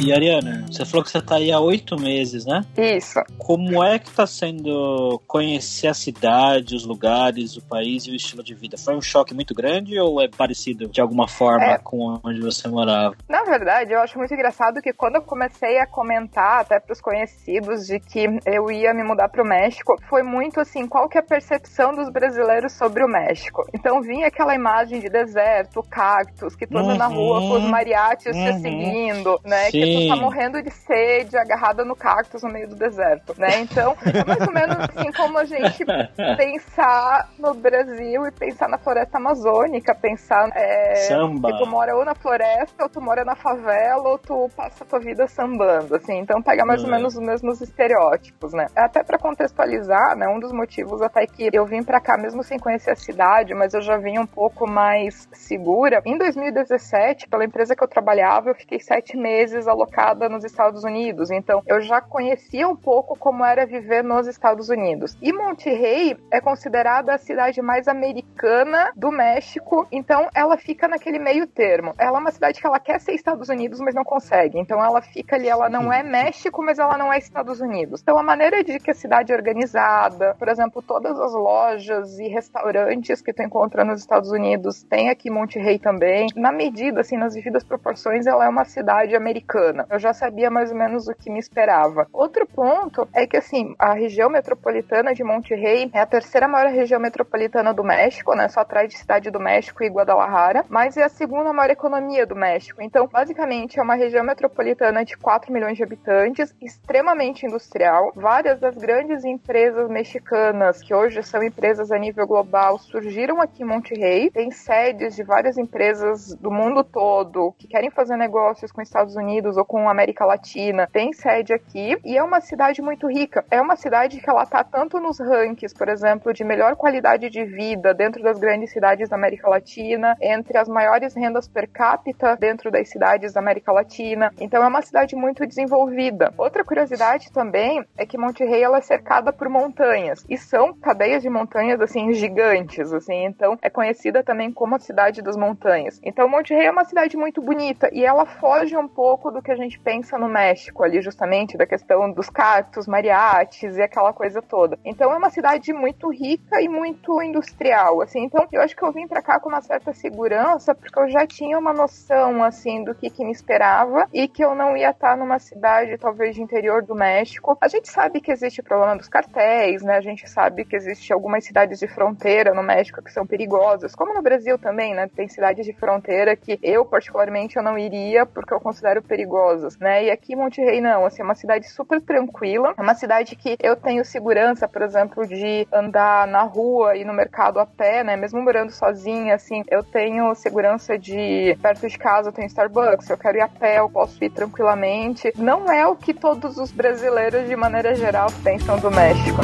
E 0.00 0.12
Ariana, 0.12 0.64
você 0.70 0.86
falou 0.86 1.04
que 1.04 1.10
você 1.10 1.20
tá 1.20 1.36
aí 1.36 1.50
há 1.50 1.58
oito 1.58 2.00
meses, 2.00 2.46
né? 2.46 2.64
Isso. 2.76 3.20
Como 3.36 3.82
é 3.82 3.98
que 3.98 4.08
tá 4.12 4.28
sendo 4.28 5.20
conhecer 5.26 5.88
a 5.88 5.94
cidade, 5.94 6.76
os 6.76 6.86
lugares, 6.86 7.56
o 7.56 7.62
país 7.62 8.04
e 8.04 8.12
o 8.12 8.14
estilo 8.14 8.44
de 8.44 8.54
vida? 8.54 8.78
Foi 8.78 8.94
um 8.94 9.02
choque 9.02 9.34
muito 9.34 9.52
grande 9.54 9.98
ou 9.98 10.20
é 10.20 10.28
parecido 10.28 10.88
de 10.88 11.00
alguma 11.00 11.26
forma 11.26 11.64
é. 11.64 11.78
com 11.78 12.20
onde 12.22 12.40
você 12.40 12.68
morava? 12.68 13.16
Na 13.28 13.42
verdade, 13.42 13.92
eu 13.92 13.98
acho 13.98 14.16
muito 14.16 14.32
engraçado 14.32 14.80
que 14.80 14.92
quando 14.92 15.16
eu 15.16 15.22
comecei 15.22 15.80
a 15.80 15.86
comentar 15.86 16.60
até 16.60 16.78
pros 16.78 17.00
conhecidos 17.00 17.86
de 17.86 17.98
que 17.98 18.26
eu 18.46 18.70
ia 18.70 18.94
me 18.94 19.02
mudar 19.02 19.28
pro 19.28 19.44
México, 19.44 19.96
foi 20.08 20.22
muito 20.22 20.60
assim, 20.60 20.86
qual 20.86 21.08
que 21.08 21.18
é 21.18 21.20
a 21.20 21.24
percepção 21.24 21.92
dos 21.92 22.08
brasileiros 22.08 22.72
sobre 22.72 23.02
o 23.02 23.08
México? 23.08 23.64
Então 23.74 24.00
vinha 24.00 24.28
aquela 24.28 24.54
imagem 24.54 25.00
de 25.00 25.08
deserto, 25.08 25.82
cactos, 25.90 26.54
que 26.54 26.68
tu 26.68 26.78
anda 26.78 26.92
uhum. 26.92 26.98
na 26.98 27.06
rua 27.08 27.40
com 27.40 27.54
os 27.54 27.64
mariachis 27.64 28.36
uhum. 28.36 28.44
te 28.44 28.60
seguindo, 28.60 29.40
né? 29.44 29.64
Sim. 29.64 29.80
Que 29.80 29.87
tu 29.94 30.08
tá 30.08 30.16
morrendo 30.16 30.62
de 30.62 30.70
sede, 30.70 31.36
agarrada 31.36 31.84
no 31.84 31.96
cactus 31.96 32.42
no 32.42 32.50
meio 32.50 32.68
do 32.68 32.76
deserto, 32.76 33.34
né? 33.38 33.60
Então, 33.60 33.96
é 34.04 34.24
mais 34.24 34.40
ou 34.40 34.52
menos 34.52 34.76
assim 34.78 35.12
como 35.12 35.38
a 35.38 35.44
gente 35.44 35.84
pensar 36.36 37.28
no 37.38 37.54
Brasil 37.54 38.26
e 38.26 38.32
pensar 38.32 38.68
na 38.68 38.78
floresta 38.78 39.18
amazônica, 39.18 39.94
pensar 39.94 40.50
é, 40.54 40.94
Samba. 40.94 41.52
que 41.52 41.58
tu 41.58 41.66
mora 41.66 41.96
ou 41.96 42.04
na 42.04 42.14
floresta, 42.14 42.82
ou 42.82 42.88
tu 42.88 43.00
mora 43.00 43.24
na 43.24 43.34
favela, 43.34 44.08
ou 44.08 44.18
tu 44.18 44.50
passa 44.56 44.84
a 44.84 44.86
tua 44.86 44.98
vida 44.98 45.26
sambando, 45.26 45.94
assim. 45.94 46.18
Então 46.18 46.42
pega 46.42 46.64
mais 46.64 46.82
ou 46.82 46.88
é. 46.88 46.92
menos 46.92 47.14
os 47.14 47.20
mesmos 47.20 47.60
estereótipos, 47.60 48.52
né? 48.52 48.66
Até 48.76 49.02
para 49.02 49.18
contextualizar, 49.18 50.16
né? 50.16 50.28
Um 50.28 50.40
dos 50.40 50.52
motivos 50.52 51.02
até 51.02 51.26
que 51.26 51.48
eu 51.52 51.64
vim 51.64 51.82
para 51.82 52.00
cá 52.00 52.16
mesmo 52.16 52.42
sem 52.42 52.58
conhecer 52.58 52.90
a 52.90 52.96
cidade, 52.96 53.54
mas 53.54 53.74
eu 53.74 53.80
já 53.80 53.96
vim 53.96 54.18
um 54.18 54.26
pouco 54.26 54.68
mais 54.68 55.28
segura. 55.32 56.02
Em 56.04 56.16
2017, 56.16 57.28
pela 57.28 57.44
empresa 57.44 57.74
que 57.74 57.82
eu 57.82 57.88
trabalhava, 57.88 58.50
eu 58.50 58.54
fiquei 58.54 58.80
sete 58.80 59.16
meses 59.16 59.66
alocada 59.78 60.28
nos 60.28 60.44
Estados 60.44 60.82
Unidos. 60.84 61.30
Então, 61.30 61.62
eu 61.66 61.80
já 61.80 62.00
conhecia 62.00 62.68
um 62.68 62.76
pouco 62.76 63.16
como 63.16 63.44
era 63.44 63.64
viver 63.64 64.02
nos 64.02 64.26
Estados 64.26 64.68
Unidos. 64.68 65.16
E 65.22 65.32
Monterrey 65.32 66.16
é 66.32 66.40
considerada 66.40 67.14
a 67.14 67.18
cidade 67.18 67.62
mais 67.62 67.86
americana 67.86 68.90
do 68.96 69.10
México, 69.10 69.86
então 69.92 70.28
ela 70.34 70.56
fica 70.56 70.88
naquele 70.88 71.18
meio 71.18 71.46
termo. 71.46 71.94
Ela 71.98 72.18
é 72.18 72.20
uma 72.20 72.30
cidade 72.30 72.60
que 72.60 72.66
ela 72.66 72.80
quer 72.80 73.00
ser 73.00 73.12
Estados 73.12 73.48
Unidos, 73.48 73.80
mas 73.80 73.94
não 73.94 74.04
consegue. 74.04 74.58
Então, 74.58 74.82
ela 74.82 75.00
fica 75.00 75.36
ali, 75.36 75.48
ela 75.48 75.68
não 75.68 75.92
é 75.92 76.02
México, 76.02 76.62
mas 76.62 76.78
ela 76.78 76.98
não 76.98 77.12
é 77.12 77.18
Estados 77.18 77.60
Unidos. 77.60 78.00
Então, 78.02 78.18
a 78.18 78.22
maneira 78.22 78.64
de 78.64 78.78
que 78.78 78.90
a 78.90 78.94
cidade 78.94 79.32
é 79.32 79.36
organizada, 79.36 80.34
por 80.38 80.48
exemplo, 80.48 80.82
todas 80.82 81.18
as 81.20 81.32
lojas 81.32 82.18
e 82.18 82.28
restaurantes 82.28 83.22
que 83.22 83.32
tu 83.32 83.42
encontra 83.42 83.84
nos 83.84 84.00
Estados 84.00 84.30
Unidos, 84.30 84.82
tem 84.82 85.08
aqui 85.08 85.30
Monterrey 85.30 85.78
também. 85.78 86.26
Na 86.34 86.50
medida, 86.50 87.00
assim, 87.00 87.16
nas 87.16 87.34
devidas 87.34 87.62
proporções, 87.62 88.26
ela 88.26 88.44
é 88.44 88.48
uma 88.48 88.64
cidade 88.64 89.14
americana. 89.14 89.67
Eu 89.90 89.98
já 89.98 90.12
sabia 90.12 90.50
mais 90.50 90.70
ou 90.70 90.76
menos 90.76 91.08
o 91.08 91.14
que 91.14 91.30
me 91.30 91.38
esperava. 91.38 92.06
Outro 92.12 92.46
ponto 92.46 93.08
é 93.14 93.26
que, 93.26 93.36
assim, 93.36 93.74
a 93.78 93.92
região 93.92 94.30
metropolitana 94.30 95.14
de 95.14 95.24
Monterrey 95.24 95.90
é 95.92 96.00
a 96.00 96.06
terceira 96.06 96.48
maior 96.48 96.70
região 96.70 97.00
metropolitana 97.00 97.74
do 97.74 97.84
México, 97.84 98.34
né? 98.34 98.48
Só 98.48 98.60
atrás 98.60 98.88
de 98.88 98.98
Cidade 98.98 99.30
do 99.30 99.40
México 99.40 99.82
e 99.82 99.88
Guadalajara, 99.88 100.64
mas 100.68 100.96
é 100.96 101.04
a 101.04 101.08
segunda 101.08 101.52
maior 101.52 101.70
economia 101.70 102.26
do 102.26 102.34
México. 102.34 102.82
Então, 102.82 103.06
basicamente, 103.06 103.78
é 103.78 103.82
uma 103.82 103.94
região 103.94 104.24
metropolitana 104.24 105.04
de 105.04 105.16
4 105.16 105.52
milhões 105.52 105.76
de 105.76 105.82
habitantes, 105.82 106.54
extremamente 106.60 107.46
industrial. 107.46 108.12
Várias 108.14 108.58
das 108.58 108.76
grandes 108.76 109.24
empresas 109.24 109.88
mexicanas, 109.88 110.80
que 110.80 110.94
hoje 110.94 111.22
são 111.22 111.42
empresas 111.42 111.92
a 111.92 111.98
nível 111.98 112.26
global, 112.26 112.78
surgiram 112.78 113.40
aqui 113.40 113.62
em 113.62 113.66
Monterrey. 113.66 114.30
Tem 114.30 114.50
sedes 114.50 115.16
de 115.16 115.22
várias 115.22 115.58
empresas 115.58 116.34
do 116.34 116.50
mundo 116.50 116.82
todo 116.82 117.54
que 117.58 117.68
querem 117.68 117.90
fazer 117.90 118.16
negócios 118.16 118.72
com 118.72 118.80
os 118.80 118.88
Estados 118.88 119.16
Unidos 119.16 119.56
ou 119.58 119.64
com 119.64 119.88
a 119.88 119.90
América 119.90 120.24
Latina. 120.24 120.88
Tem 120.92 121.12
sede 121.12 121.52
aqui 121.52 121.96
e 122.04 122.16
é 122.16 122.22
uma 122.22 122.40
cidade 122.40 122.80
muito 122.80 123.06
rica. 123.06 123.44
É 123.50 123.60
uma 123.60 123.76
cidade 123.76 124.20
que 124.20 124.30
ela 124.30 124.46
tá 124.46 124.62
tanto 124.62 125.00
nos 125.00 125.18
rankings, 125.18 125.74
por 125.74 125.88
exemplo, 125.88 126.32
de 126.32 126.44
melhor 126.44 126.76
qualidade 126.76 127.28
de 127.28 127.44
vida 127.44 127.92
dentro 127.92 128.22
das 128.22 128.38
grandes 128.38 128.70
cidades 128.70 129.08
da 129.08 129.16
América 129.16 129.48
Latina, 129.48 130.16
entre 130.20 130.56
as 130.56 130.68
maiores 130.68 131.14
rendas 131.14 131.48
per 131.48 131.68
capita 131.68 132.36
dentro 132.36 132.70
das 132.70 132.88
cidades 132.88 133.32
da 133.32 133.40
América 133.40 133.72
Latina. 133.72 134.32
Então 134.38 134.62
é 134.62 134.66
uma 134.66 134.82
cidade 134.82 135.16
muito 135.16 135.46
desenvolvida. 135.46 136.32
Outra 136.36 136.64
curiosidade 136.64 137.32
também 137.32 137.84
é 137.96 138.06
que 138.06 138.18
Monterrey 138.18 138.62
ela 138.62 138.78
é 138.78 138.82
cercada 138.82 139.32
por 139.32 139.48
montanhas 139.48 140.24
e 140.28 140.36
são 140.36 140.74
cadeias 140.74 141.22
de 141.22 141.30
montanhas 141.30 141.80
assim 141.80 142.12
gigantes, 142.12 142.92
assim. 142.92 143.24
Então 143.24 143.58
é 143.62 143.70
conhecida 143.70 144.22
também 144.22 144.52
como 144.52 144.76
a 144.76 144.78
cidade 144.78 145.22
das 145.22 145.36
montanhas. 145.36 146.00
Então 146.04 146.28
Monterrey 146.28 146.66
é 146.66 146.70
uma 146.70 146.84
cidade 146.84 147.16
muito 147.16 147.42
bonita 147.42 147.88
e 147.92 148.04
ela 148.04 148.26
foge 148.26 148.76
um 148.76 148.88
pouco 148.88 149.30
do 149.30 149.42
que 149.48 149.52
a 149.52 149.56
gente 149.56 149.80
pensa 149.80 150.18
no 150.18 150.28
México 150.28 150.84
ali 150.84 151.00
justamente 151.00 151.56
da 151.56 151.66
questão 151.66 152.12
dos 152.12 152.28
cactos, 152.28 152.86
mariachis 152.86 153.78
e 153.78 153.82
aquela 153.82 154.12
coisa 154.12 154.42
toda. 154.42 154.78
Então 154.84 155.10
é 155.10 155.16
uma 155.16 155.30
cidade 155.30 155.72
muito 155.72 156.10
rica 156.10 156.60
e 156.60 156.68
muito 156.68 157.22
industrial, 157.22 158.02
assim. 158.02 158.24
Então 158.24 158.46
eu 158.52 158.60
acho 158.60 158.76
que 158.76 158.84
eu 158.84 158.92
vim 158.92 159.08
para 159.08 159.22
cá 159.22 159.40
com 159.40 159.48
uma 159.48 159.62
certa 159.62 159.94
segurança 159.94 160.74
porque 160.74 160.98
eu 161.00 161.08
já 161.08 161.26
tinha 161.26 161.58
uma 161.58 161.72
noção 161.72 162.44
assim 162.44 162.84
do 162.84 162.94
que, 162.94 163.08
que 163.08 163.24
me 163.24 163.32
esperava 163.32 164.06
e 164.12 164.28
que 164.28 164.44
eu 164.44 164.54
não 164.54 164.76
ia 164.76 164.90
estar 164.90 165.16
numa 165.16 165.38
cidade 165.38 165.96
talvez 165.96 166.34
de 166.34 166.42
interior 166.42 166.82
do 166.82 166.94
México. 166.94 167.56
A 167.58 167.68
gente 167.68 167.88
sabe 167.88 168.20
que 168.20 168.30
existe 168.30 168.60
o 168.60 168.64
problema 168.64 168.96
dos 168.96 169.08
cartéis, 169.08 169.82
né? 169.82 169.96
A 169.96 170.02
gente 170.02 170.28
sabe 170.28 170.66
que 170.66 170.76
existe 170.76 171.10
algumas 171.10 171.42
cidades 171.42 171.78
de 171.78 171.88
fronteira 171.88 172.52
no 172.52 172.62
México 172.62 173.02
que 173.02 173.10
são 173.10 173.26
perigosas, 173.26 173.94
como 173.94 174.12
no 174.12 174.20
Brasil 174.20 174.58
também, 174.58 174.94
né? 174.94 175.08
Tem 175.08 175.26
cidades 175.26 175.64
de 175.64 175.72
fronteira 175.72 176.36
que 176.36 176.58
eu 176.62 176.84
particularmente 176.84 177.56
eu 177.56 177.62
não 177.62 177.78
iria 177.78 178.26
porque 178.26 178.52
eu 178.52 178.60
considero 178.60 179.00
perigosas, 179.38 179.78
né? 179.78 180.04
E 180.04 180.10
aqui 180.10 180.32
em 180.32 180.36
Monterrey 180.36 180.80
não, 180.80 181.06
assim, 181.06 181.22
é 181.22 181.24
uma 181.24 181.34
cidade 181.34 181.68
super 181.68 182.00
tranquila, 182.00 182.74
é 182.76 182.82
uma 182.82 182.94
cidade 182.94 183.36
que 183.36 183.56
eu 183.60 183.76
tenho 183.76 184.04
segurança, 184.04 184.66
por 184.66 184.82
exemplo, 184.82 185.26
de 185.26 185.66
andar 185.72 186.26
na 186.26 186.42
rua 186.42 186.96
e 186.96 187.04
no 187.04 187.12
mercado 187.12 187.60
a 187.60 187.66
pé, 187.66 188.02
né? 188.02 188.16
Mesmo 188.16 188.42
morando 188.42 188.72
sozinha, 188.72 189.34
assim, 189.34 189.62
eu 189.70 189.82
tenho 189.82 190.34
segurança 190.34 190.98
de 190.98 191.56
perto 191.62 191.88
de 191.88 191.98
casa 191.98 192.28
eu 192.28 192.32
tenho 192.32 192.46
Starbucks, 192.46 193.08
eu 193.08 193.18
quero 193.18 193.38
ir 193.38 193.40
a 193.40 193.48
pé, 193.48 193.78
eu 193.78 193.88
posso 193.88 194.22
ir 194.22 194.30
tranquilamente. 194.30 195.32
Não 195.36 195.70
é 195.70 195.86
o 195.86 195.96
que 195.96 196.12
todos 196.12 196.58
os 196.58 196.72
brasileiros 196.72 197.46
de 197.46 197.56
maneira 197.56 197.94
geral 197.94 198.28
pensam 198.42 198.78
do 198.78 198.90
México. 198.90 199.40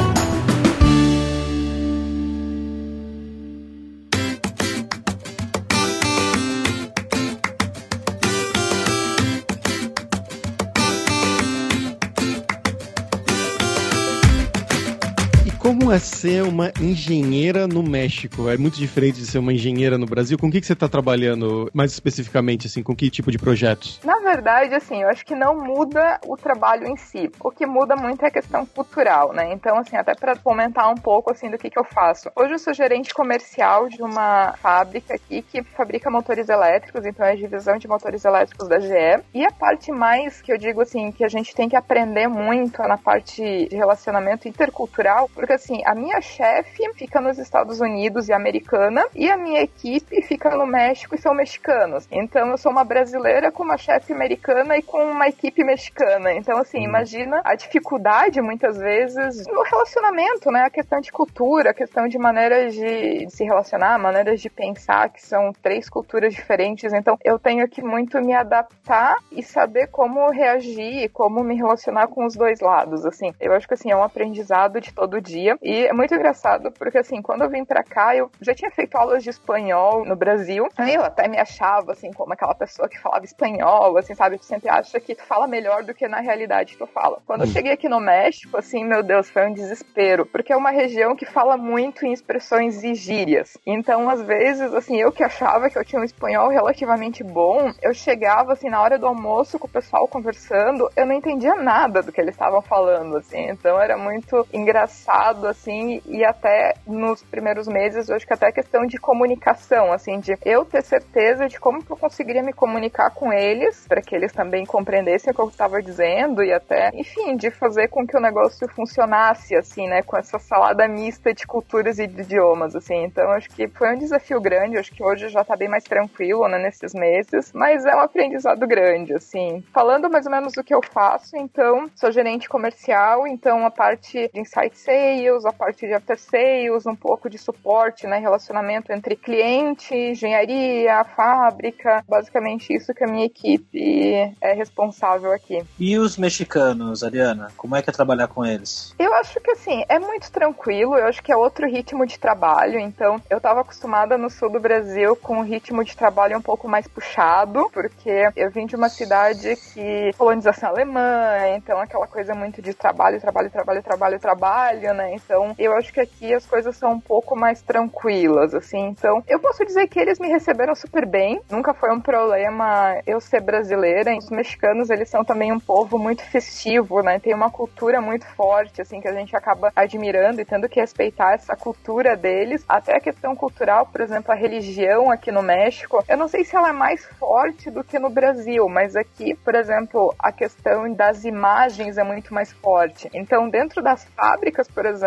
Como 15.65 15.91
é 15.91 15.97
ser 15.97 16.43
uma 16.43 16.71
engenheira 16.79 17.67
no 17.67 17.81
México? 17.81 18.47
É 18.47 18.55
muito 18.55 18.77
diferente 18.77 19.15
de 19.15 19.25
ser 19.25 19.39
uma 19.39 19.51
engenheira 19.51 19.97
no 19.97 20.05
Brasil. 20.05 20.37
Com 20.37 20.45
o 20.45 20.51
que, 20.51 20.61
que 20.61 20.67
você 20.67 20.73
está 20.73 20.87
trabalhando 20.87 21.71
mais 21.73 21.91
especificamente, 21.91 22.67
assim, 22.67 22.83
com 22.83 22.95
que 22.95 23.09
tipo 23.09 23.31
de 23.31 23.39
projetos? 23.39 23.99
Na 24.03 24.19
verdade, 24.19 24.75
assim, 24.75 25.01
eu 25.01 25.09
acho 25.09 25.25
que 25.25 25.33
não 25.33 25.55
muda 25.57 26.19
o 26.27 26.37
trabalho 26.37 26.85
em 26.85 26.95
si. 26.95 27.31
O 27.39 27.49
que 27.49 27.65
muda 27.65 27.95
muito 27.95 28.23
é 28.23 28.27
a 28.27 28.31
questão 28.31 28.63
cultural, 28.63 29.33
né? 29.33 29.51
Então, 29.53 29.75
assim, 29.79 29.95
até 29.95 30.13
para 30.13 30.35
comentar 30.35 30.87
um 30.87 30.93
pouco, 30.93 31.31
assim, 31.31 31.49
do 31.49 31.57
que, 31.57 31.71
que 31.71 31.79
eu 31.79 31.83
faço. 31.83 32.29
Hoje 32.35 32.53
eu 32.53 32.59
sou 32.59 32.71
gerente 32.71 33.11
comercial 33.11 33.89
de 33.89 34.03
uma 34.03 34.53
fábrica 34.61 35.15
aqui 35.15 35.41
que 35.41 35.63
fabrica 35.63 36.11
motores 36.11 36.47
elétricos, 36.47 37.07
então 37.07 37.25
é 37.25 37.31
a 37.31 37.35
divisão 37.35 37.79
de 37.79 37.87
motores 37.87 38.23
elétricos 38.23 38.67
da 38.67 38.79
GE. 38.79 39.23
E 39.33 39.43
a 39.43 39.51
parte 39.51 39.91
mais 39.91 40.43
que 40.43 40.53
eu 40.53 40.59
digo, 40.59 40.81
assim, 40.81 41.11
que 41.11 41.23
a 41.23 41.27
gente 41.27 41.55
tem 41.55 41.67
que 41.67 41.75
aprender 41.75 42.27
muito 42.27 42.83
é 42.83 42.87
na 42.87 42.99
parte 42.99 43.41
de 43.41 43.75
relacionamento 43.75 44.47
intercultural, 44.47 45.27
porque 45.33 45.54
assim, 45.55 45.81
a 45.85 45.95
minha 45.95 46.21
chefe 46.21 46.83
fica 46.93 47.19
nos 47.19 47.37
Estados 47.37 47.79
Unidos 47.79 48.29
e 48.29 48.33
americana, 48.33 49.05
e 49.15 49.29
a 49.29 49.37
minha 49.37 49.61
equipe 49.61 50.21
fica 50.21 50.55
no 50.55 50.65
México 50.65 51.15
e 51.15 51.17
são 51.17 51.33
mexicanos. 51.33 52.07
Então 52.11 52.49
eu 52.49 52.57
sou 52.57 52.71
uma 52.71 52.83
brasileira 52.83 53.51
com 53.51 53.63
uma 53.63 53.77
chefe 53.77 54.13
americana 54.13 54.77
e 54.77 54.81
com 54.81 55.03
uma 55.03 55.27
equipe 55.27 55.63
mexicana. 55.63 56.33
Então, 56.33 56.57
assim, 56.57 56.79
hum. 56.79 56.89
imagina 56.89 57.41
a 57.43 57.55
dificuldade, 57.55 58.41
muitas 58.41 58.77
vezes, 58.77 59.45
no 59.47 59.63
relacionamento, 59.63 60.51
né? 60.51 60.63
A 60.65 60.69
questão 60.69 60.99
de 60.99 61.11
cultura, 61.11 61.71
a 61.71 61.73
questão 61.73 62.07
de 62.07 62.17
maneiras 62.17 62.73
de 62.73 63.29
se 63.29 63.43
relacionar, 63.43 63.97
maneiras 63.97 64.41
de 64.41 64.49
pensar, 64.49 65.09
que 65.09 65.21
são 65.21 65.51
três 65.61 65.89
culturas 65.89 66.33
diferentes. 66.33 66.91
Então, 66.93 67.17
eu 67.23 67.37
tenho 67.39 67.67
que 67.67 67.81
muito 67.81 68.19
me 68.21 68.33
adaptar 68.33 69.15
e 69.31 69.41
saber 69.43 69.87
como 69.87 70.29
reagir, 70.31 71.09
como 71.09 71.43
me 71.43 71.55
relacionar 71.55 72.07
com 72.07 72.25
os 72.25 72.35
dois 72.35 72.59
lados, 72.59 73.05
assim. 73.05 73.33
Eu 73.39 73.53
acho 73.53 73.67
que, 73.67 73.73
assim, 73.73 73.91
é 73.91 73.95
um 73.95 74.03
aprendizado 74.03 74.81
de 74.81 74.93
todo 74.93 75.21
dia 75.21 75.44
E 75.61 75.85
é 75.85 75.93
muito 75.93 76.13
engraçado, 76.13 76.71
porque 76.71 76.97
assim, 76.97 77.21
quando 77.21 77.43
eu 77.43 77.49
vim 77.49 77.65
pra 77.65 77.83
cá, 77.83 78.15
eu 78.15 78.29
já 78.41 78.53
tinha 78.53 78.71
feito 78.71 78.95
aulas 78.95 79.23
de 79.23 79.29
espanhol 79.29 80.05
no 80.05 80.15
Brasil. 80.15 80.67
Eu 80.77 81.03
até 81.03 81.27
me 81.27 81.37
achava, 81.37 81.91
assim, 81.91 82.11
como 82.11 82.33
aquela 82.33 82.55
pessoa 82.55 82.87
que 82.87 82.99
falava 82.99 83.25
espanhol, 83.25 83.97
assim, 83.97 84.15
sabe? 84.15 84.37
Tu 84.37 84.45
sempre 84.45 84.69
acha 84.69 84.99
que 84.99 85.15
tu 85.15 85.23
fala 85.23 85.47
melhor 85.47 85.83
do 85.83 85.93
que 85.93 86.07
na 86.07 86.19
realidade 86.19 86.77
tu 86.77 86.87
fala. 86.87 87.19
Quando 87.25 87.41
eu 87.41 87.47
hum. 87.47 87.51
cheguei 87.51 87.71
aqui 87.71 87.89
no 87.89 87.99
México, 87.99 88.57
assim, 88.57 88.83
meu 88.83 89.03
Deus, 89.03 89.29
foi 89.29 89.47
um 89.47 89.53
desespero. 89.53 90.25
Porque 90.25 90.53
é 90.53 90.55
uma 90.55 90.71
região 90.71 91.15
que 91.15 91.25
fala 91.25 91.57
muito 91.57 92.05
em 92.05 92.13
expressões 92.13 92.83
e 92.83 92.93
gírias. 92.93 93.57
Então, 93.65 94.09
às 94.09 94.21
vezes, 94.21 94.73
assim, 94.73 94.97
eu 94.97 95.11
que 95.11 95.23
achava 95.23 95.69
que 95.69 95.77
eu 95.77 95.85
tinha 95.85 96.01
um 96.01 96.05
espanhol 96.05 96.49
relativamente 96.49 97.23
bom, 97.23 97.71
eu 97.81 97.93
chegava, 97.93 98.53
assim, 98.53 98.69
na 98.69 98.81
hora 98.81 98.97
do 98.97 99.07
almoço 99.07 99.59
com 99.59 99.67
o 99.67 99.69
pessoal 99.69 100.07
conversando, 100.07 100.89
eu 100.95 101.05
não 101.05 101.13
entendia 101.13 101.55
nada 101.55 102.01
do 102.01 102.11
que 102.11 102.21
eles 102.21 102.35
estavam 102.35 102.61
falando, 102.61 103.17
assim. 103.17 103.49
Então, 103.49 103.79
era 103.79 103.97
muito 103.97 104.47
engraçado, 104.53 105.34
assim, 105.43 106.01
e 106.05 106.23
até 106.23 106.75
nos 106.85 107.23
primeiros 107.23 107.67
meses, 107.67 108.09
eu 108.09 108.15
acho 108.15 108.25
que 108.25 108.33
até 108.33 108.51
questão 108.51 108.85
de 108.85 108.97
comunicação, 108.97 109.91
assim, 109.91 110.19
de 110.19 110.37
eu 110.45 110.63
ter 110.63 110.83
certeza 110.83 111.47
de 111.47 111.59
como 111.59 111.83
eu 111.89 111.97
conseguiria 111.97 112.43
me 112.43 112.53
comunicar 112.53 113.09
com 113.11 113.33
eles, 113.33 113.87
para 113.87 114.01
que 114.01 114.15
eles 114.15 114.31
também 114.31 114.65
compreendessem 114.65 115.31
o 115.31 115.35
que 115.35 115.41
eu 115.41 115.49
estava 115.49 115.81
dizendo 115.81 116.43
e 116.43 116.53
até, 116.53 116.91
enfim, 116.93 117.35
de 117.35 117.49
fazer 117.49 117.87
com 117.87 118.05
que 118.05 118.15
o 118.15 118.21
negócio 118.21 118.67
funcionasse, 118.69 119.55
assim, 119.55 119.87
né, 119.87 120.01
com 120.01 120.17
essa 120.17 120.37
salada 120.37 120.87
mista 120.87 121.33
de 121.33 121.45
culturas 121.45 121.99
e 121.99 122.07
de 122.07 122.21
idiomas, 122.21 122.75
assim. 122.75 123.03
Então, 123.03 123.31
acho 123.31 123.49
que 123.49 123.67
foi 123.67 123.93
um 123.93 123.97
desafio 123.97 124.39
grande, 124.39 124.77
acho 124.77 124.93
que 124.93 125.03
hoje 125.03 125.29
já 125.29 125.43
tá 125.43 125.55
bem 125.55 125.67
mais 125.67 125.83
tranquilo, 125.83 126.47
né, 126.47 126.59
nesses 126.59 126.93
meses, 126.93 127.51
mas 127.53 127.85
é 127.85 127.95
um 127.95 128.01
aprendizado 128.01 128.67
grande, 128.67 129.13
assim. 129.13 129.63
Falando 129.73 130.09
mais 130.09 130.25
ou 130.25 130.31
menos 130.31 130.53
do 130.53 130.63
que 130.63 130.73
eu 130.73 130.81
faço, 130.81 131.35
então, 131.37 131.89
sou 131.95 132.11
gerente 132.11 132.47
comercial, 132.47 133.27
então 133.27 133.65
a 133.65 133.71
parte 133.71 134.29
de 134.33 134.39
insight 134.39 134.77
sales, 134.77 135.24
a 135.45 135.53
parte 135.53 135.87
de 135.87 135.93
after 135.93 136.17
sales, 136.19 136.85
um 136.85 136.95
pouco 136.95 137.29
de 137.29 137.37
suporte, 137.37 138.07
né, 138.07 138.17
relacionamento 138.17 138.91
entre 138.91 139.15
cliente, 139.15 139.93
engenharia, 139.95 141.03
fábrica, 141.03 142.03
basicamente 142.07 142.73
isso 142.73 142.93
que 142.93 143.03
a 143.03 143.07
minha 143.07 143.25
equipe 143.25 144.33
é 144.41 144.53
responsável 144.53 145.31
aqui. 145.31 145.63
E 145.79 145.97
os 145.97 146.17
mexicanos, 146.17 147.03
Ariana, 147.03 147.47
como 147.57 147.75
é 147.75 147.81
que 147.81 147.89
é 147.89 147.93
trabalhar 147.93 148.27
com 148.27 148.45
eles? 148.45 148.93
Eu 148.99 149.13
acho 149.15 149.39
que 149.39 149.51
assim, 149.51 149.83
é 149.87 149.99
muito 149.99 150.31
tranquilo, 150.31 150.95
eu 150.95 151.05
acho 151.05 151.23
que 151.23 151.31
é 151.31 151.35
outro 151.35 151.67
ritmo 151.67 152.05
de 152.05 152.19
trabalho, 152.19 152.79
então 152.79 153.21
eu 153.29 153.37
estava 153.37 153.61
acostumada 153.61 154.17
no 154.17 154.29
sul 154.29 154.51
do 154.51 154.59
Brasil 154.59 155.15
com 155.15 155.37
um 155.37 155.43
ritmo 155.43 155.83
de 155.83 155.95
trabalho 155.95 156.37
um 156.37 156.41
pouco 156.41 156.67
mais 156.67 156.87
puxado, 156.87 157.69
porque 157.73 158.29
eu 158.35 158.51
vim 158.51 158.65
de 158.65 158.75
uma 158.75 158.89
cidade 158.89 159.55
que 159.55 160.11
colonização 160.17 160.69
alemã, 160.69 161.47
então 161.55 161.79
aquela 161.79 162.07
coisa 162.07 162.33
muito 162.33 162.61
de 162.61 162.73
trabalho, 162.73 163.19
trabalho, 163.19 163.49
trabalho, 163.49 163.83
trabalho, 163.83 164.19
trabalho, 164.19 164.93
né? 164.93 165.14
Então 165.15 165.55
eu 165.57 165.73
acho 165.75 165.91
que 165.91 165.99
aqui 165.99 166.33
as 166.33 166.45
coisas 166.45 166.75
são 166.77 166.91
um 166.91 166.99
pouco 166.99 167.35
mais 167.35 167.61
tranquilas, 167.61 168.53
assim. 168.53 168.87
Então 168.87 169.23
eu 169.27 169.39
posso 169.39 169.65
dizer 169.65 169.87
que 169.87 169.99
eles 169.99 170.19
me 170.19 170.27
receberam 170.27 170.75
super 170.75 171.05
bem, 171.05 171.39
nunca 171.49 171.73
foi 171.73 171.91
um 171.91 171.99
problema 171.99 173.01
eu 173.05 173.19
ser 173.19 173.41
brasileira. 173.41 174.15
Os 174.15 174.29
mexicanos, 174.29 174.89
eles 174.89 175.09
são 175.09 175.23
também 175.23 175.51
um 175.51 175.59
povo 175.59 175.97
muito 175.97 176.23
festivo, 176.23 177.01
né? 177.01 177.19
Tem 177.19 177.33
uma 177.33 177.49
cultura 177.49 178.01
muito 178.01 178.25
forte, 178.35 178.81
assim, 178.81 179.01
que 179.01 179.07
a 179.07 179.13
gente 179.13 179.35
acaba 179.35 179.71
admirando 179.75 180.41
e 180.41 180.45
tendo 180.45 180.69
que 180.69 180.79
respeitar 180.79 181.33
essa 181.33 181.55
cultura 181.55 182.15
deles. 182.15 182.63
Até 182.67 182.97
a 182.97 182.99
questão 182.99 183.35
cultural, 183.35 183.85
por 183.85 184.01
exemplo, 184.01 184.31
a 184.31 184.35
religião 184.35 185.11
aqui 185.11 185.31
no 185.31 185.41
México, 185.41 186.03
eu 186.07 186.17
não 186.17 186.27
sei 186.27 186.43
se 186.43 186.55
ela 186.55 186.69
é 186.69 186.73
mais 186.73 187.05
forte 187.19 187.69
do 187.71 187.83
que 187.83 187.99
no 187.99 188.09
Brasil, 188.09 188.67
mas 188.67 188.95
aqui, 188.95 189.35
por 189.35 189.55
exemplo, 189.55 190.13
a 190.19 190.31
questão 190.31 190.91
das 190.93 191.23
imagens 191.23 191.97
é 191.97 192.03
muito 192.03 192.33
mais 192.33 192.51
forte. 192.51 193.09
Então, 193.13 193.49
dentro 193.49 193.81
das 193.81 194.05
fábricas, 194.15 194.67
por 194.67 194.85
exemplo, 194.85 195.04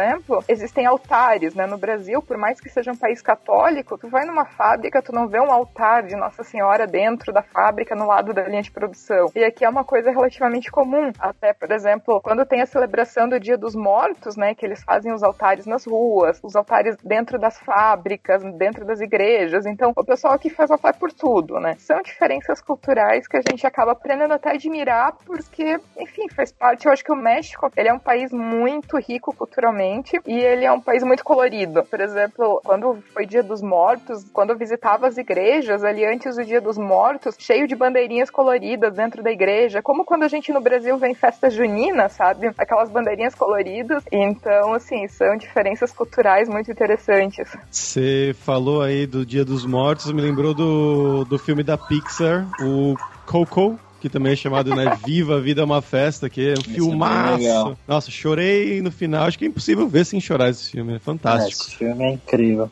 existem 0.49 0.87
altares, 0.87 1.55
né? 1.55 1.67
No 1.67 1.79
Brasil, 1.79 2.23
por 2.23 2.37
mais 2.37 2.61
que 2.61 2.69
seja 2.69 2.93
um 2.93 2.97
país 2.97 3.23
católico, 3.23 3.99
tu 3.99 4.09
vai 4.09 4.25
numa 4.25 4.45
fábrica, 4.45 5.03
tu 5.03 5.13
não 5.13 5.29
vê 5.29 5.41
um 5.41 5.53
altar 5.53 6.03
de 6.05 6.17
Nossa 6.17 6.43
Senhora 6.43 6.87
dentro 6.87 7.33
da 7.33 7.43
fábrica, 7.43 7.95
no 7.95 8.07
lado 8.07 8.33
da 8.33 8.43
linha 8.43 8.63
de 8.63 8.71
produção. 8.71 9.31
E 9.35 9.45
aqui 9.45 9.65
é 9.65 9.69
uma 9.69 9.85
coisa 9.85 10.11
relativamente 10.11 10.71
comum. 10.71 11.11
Até, 11.19 11.53
por 11.53 11.71
exemplo, 11.71 12.21
quando 12.21 12.47
tem 12.47 12.61
a 12.61 12.67
celebração 12.67 13.29
do 13.29 13.41
Dia 13.41 13.57
dos 13.57 13.75
Mortos, 13.75 14.37
né? 14.37 14.55
Que 14.55 14.67
eles 14.67 14.83
fazem 14.83 15.13
os 15.13 15.23
altares 15.23 15.67
nas 15.67 15.85
ruas, 15.87 16.41
os 16.43 16.55
altares 16.55 16.97
dentro 17.03 17.39
das 17.39 17.59
fábricas, 17.59 18.43
dentro 18.57 18.85
das 18.85 19.01
igrejas. 19.01 19.67
Então, 19.67 19.93
o 19.97 20.05
pessoal 20.05 20.35
aqui 20.35 20.51
faz 20.51 20.71
altar 20.71 20.95
por 20.95 21.13
tudo, 21.13 21.59
né? 21.61 21.75
São 21.79 22.01
diferenças 22.03 22.61
culturais 22.61 23.27
que 23.27 23.37
a 23.37 23.43
gente 23.49 23.67
acaba 23.67 23.93
aprendendo 23.93 24.35
até 24.35 24.51
a 24.51 24.53
admirar, 24.53 25.13
porque, 25.25 25.81
enfim, 25.99 26.29
faz 26.29 26.53
parte. 26.53 26.87
Eu 26.87 26.93
acho 26.93 27.05
que 27.05 27.13
o 27.13 27.17
México, 27.17 27.71
ele 27.77 27.89
é 27.89 27.93
um 27.93 27.99
país 27.99 28.33
muito 28.33 28.99
rico 28.99 29.35
culturalmente 29.35 29.88
e 30.27 30.39
ele 30.39 30.65
é 30.65 30.73
um 30.73 30.81
país 30.81 31.03
muito 31.03 31.25
colorido. 31.25 31.83
Por 31.85 32.01
exemplo, 32.01 32.61
quando 32.65 32.99
foi 33.13 33.27
Dia 33.27 33.43
dos 33.43 33.63
Mortos, 33.63 34.25
quando 34.33 34.51
eu 34.51 34.57
visitava 34.57 35.07
as 35.07 35.17
igrejas 35.17 35.85
ali 35.85 36.05
antes 36.05 36.37
do 36.37 36.45
Dia 36.45 36.61
dos 36.61 36.79
Mortos, 36.79 37.35
cheio 37.39 37.67
de 37.67 37.75
bandeirinhas 37.75 38.31
coloridas 38.31 38.95
dentro 38.95 39.23
da 39.23 39.31
igreja, 39.31 39.83
como 39.83 40.05
quando 40.05 40.25
a 40.25 40.29
gente 40.29 40.53
no 40.53 40.61
Brasil 40.61 40.97
vem 40.99 41.15
festa 41.15 41.51
junina, 41.51 42.09
sabe? 42.09 42.51
Aquelas 42.59 42.91
bandeirinhas 42.91 43.35
coloridas. 43.35 44.03
Então, 44.13 44.75
assim, 44.75 45.07
são 45.09 45.37
diferenças 45.37 45.93
culturais 45.93 46.49
muito 46.49 46.71
interessantes. 46.71 47.57
Você 47.71 48.35
falou 48.41 48.83
aí 48.83 49.07
do 49.07 49.25
Dia 49.25 49.45
dos 49.45 49.65
Mortos, 49.65 50.13
me 50.13 50.21
lembrou 50.21 50.55
do, 50.55 51.25
do 51.25 51.39
filme 51.39 51.63
da 51.63 51.77
Pixar, 51.77 52.47
o 52.61 52.95
Coco, 53.27 53.79
que 54.01 54.09
também 54.09 54.33
é 54.33 54.37
chamado, 54.37 54.75
né, 54.75 54.97
Viva 55.05 55.37
a 55.37 55.41
Vida 55.41 55.63
é 55.63 55.65
uma 55.65 55.83
Festa, 55.83 56.29
que 56.29 56.51
é 56.51 56.55
um 56.55 56.71
é 56.71 56.75
filmaço. 56.75 57.45
É 57.45 57.77
Nossa, 57.87 58.11
chorei 58.11 58.81
no 58.81 58.91
final. 58.91 59.27
Acho 59.27 59.39
que 59.39 59.45
é 59.45 59.49
impossível 59.49 59.89
ver 59.89 60.05
sem 60.05 60.21
chorar 60.21 60.51
esse 60.51 60.71
filme. 60.71 60.95
É 60.95 60.99
fantástico. 60.99 61.63
É, 61.63 61.67
esse 61.67 61.77
filme 61.77 62.05
é 62.05 62.13
incrível. 62.13 62.71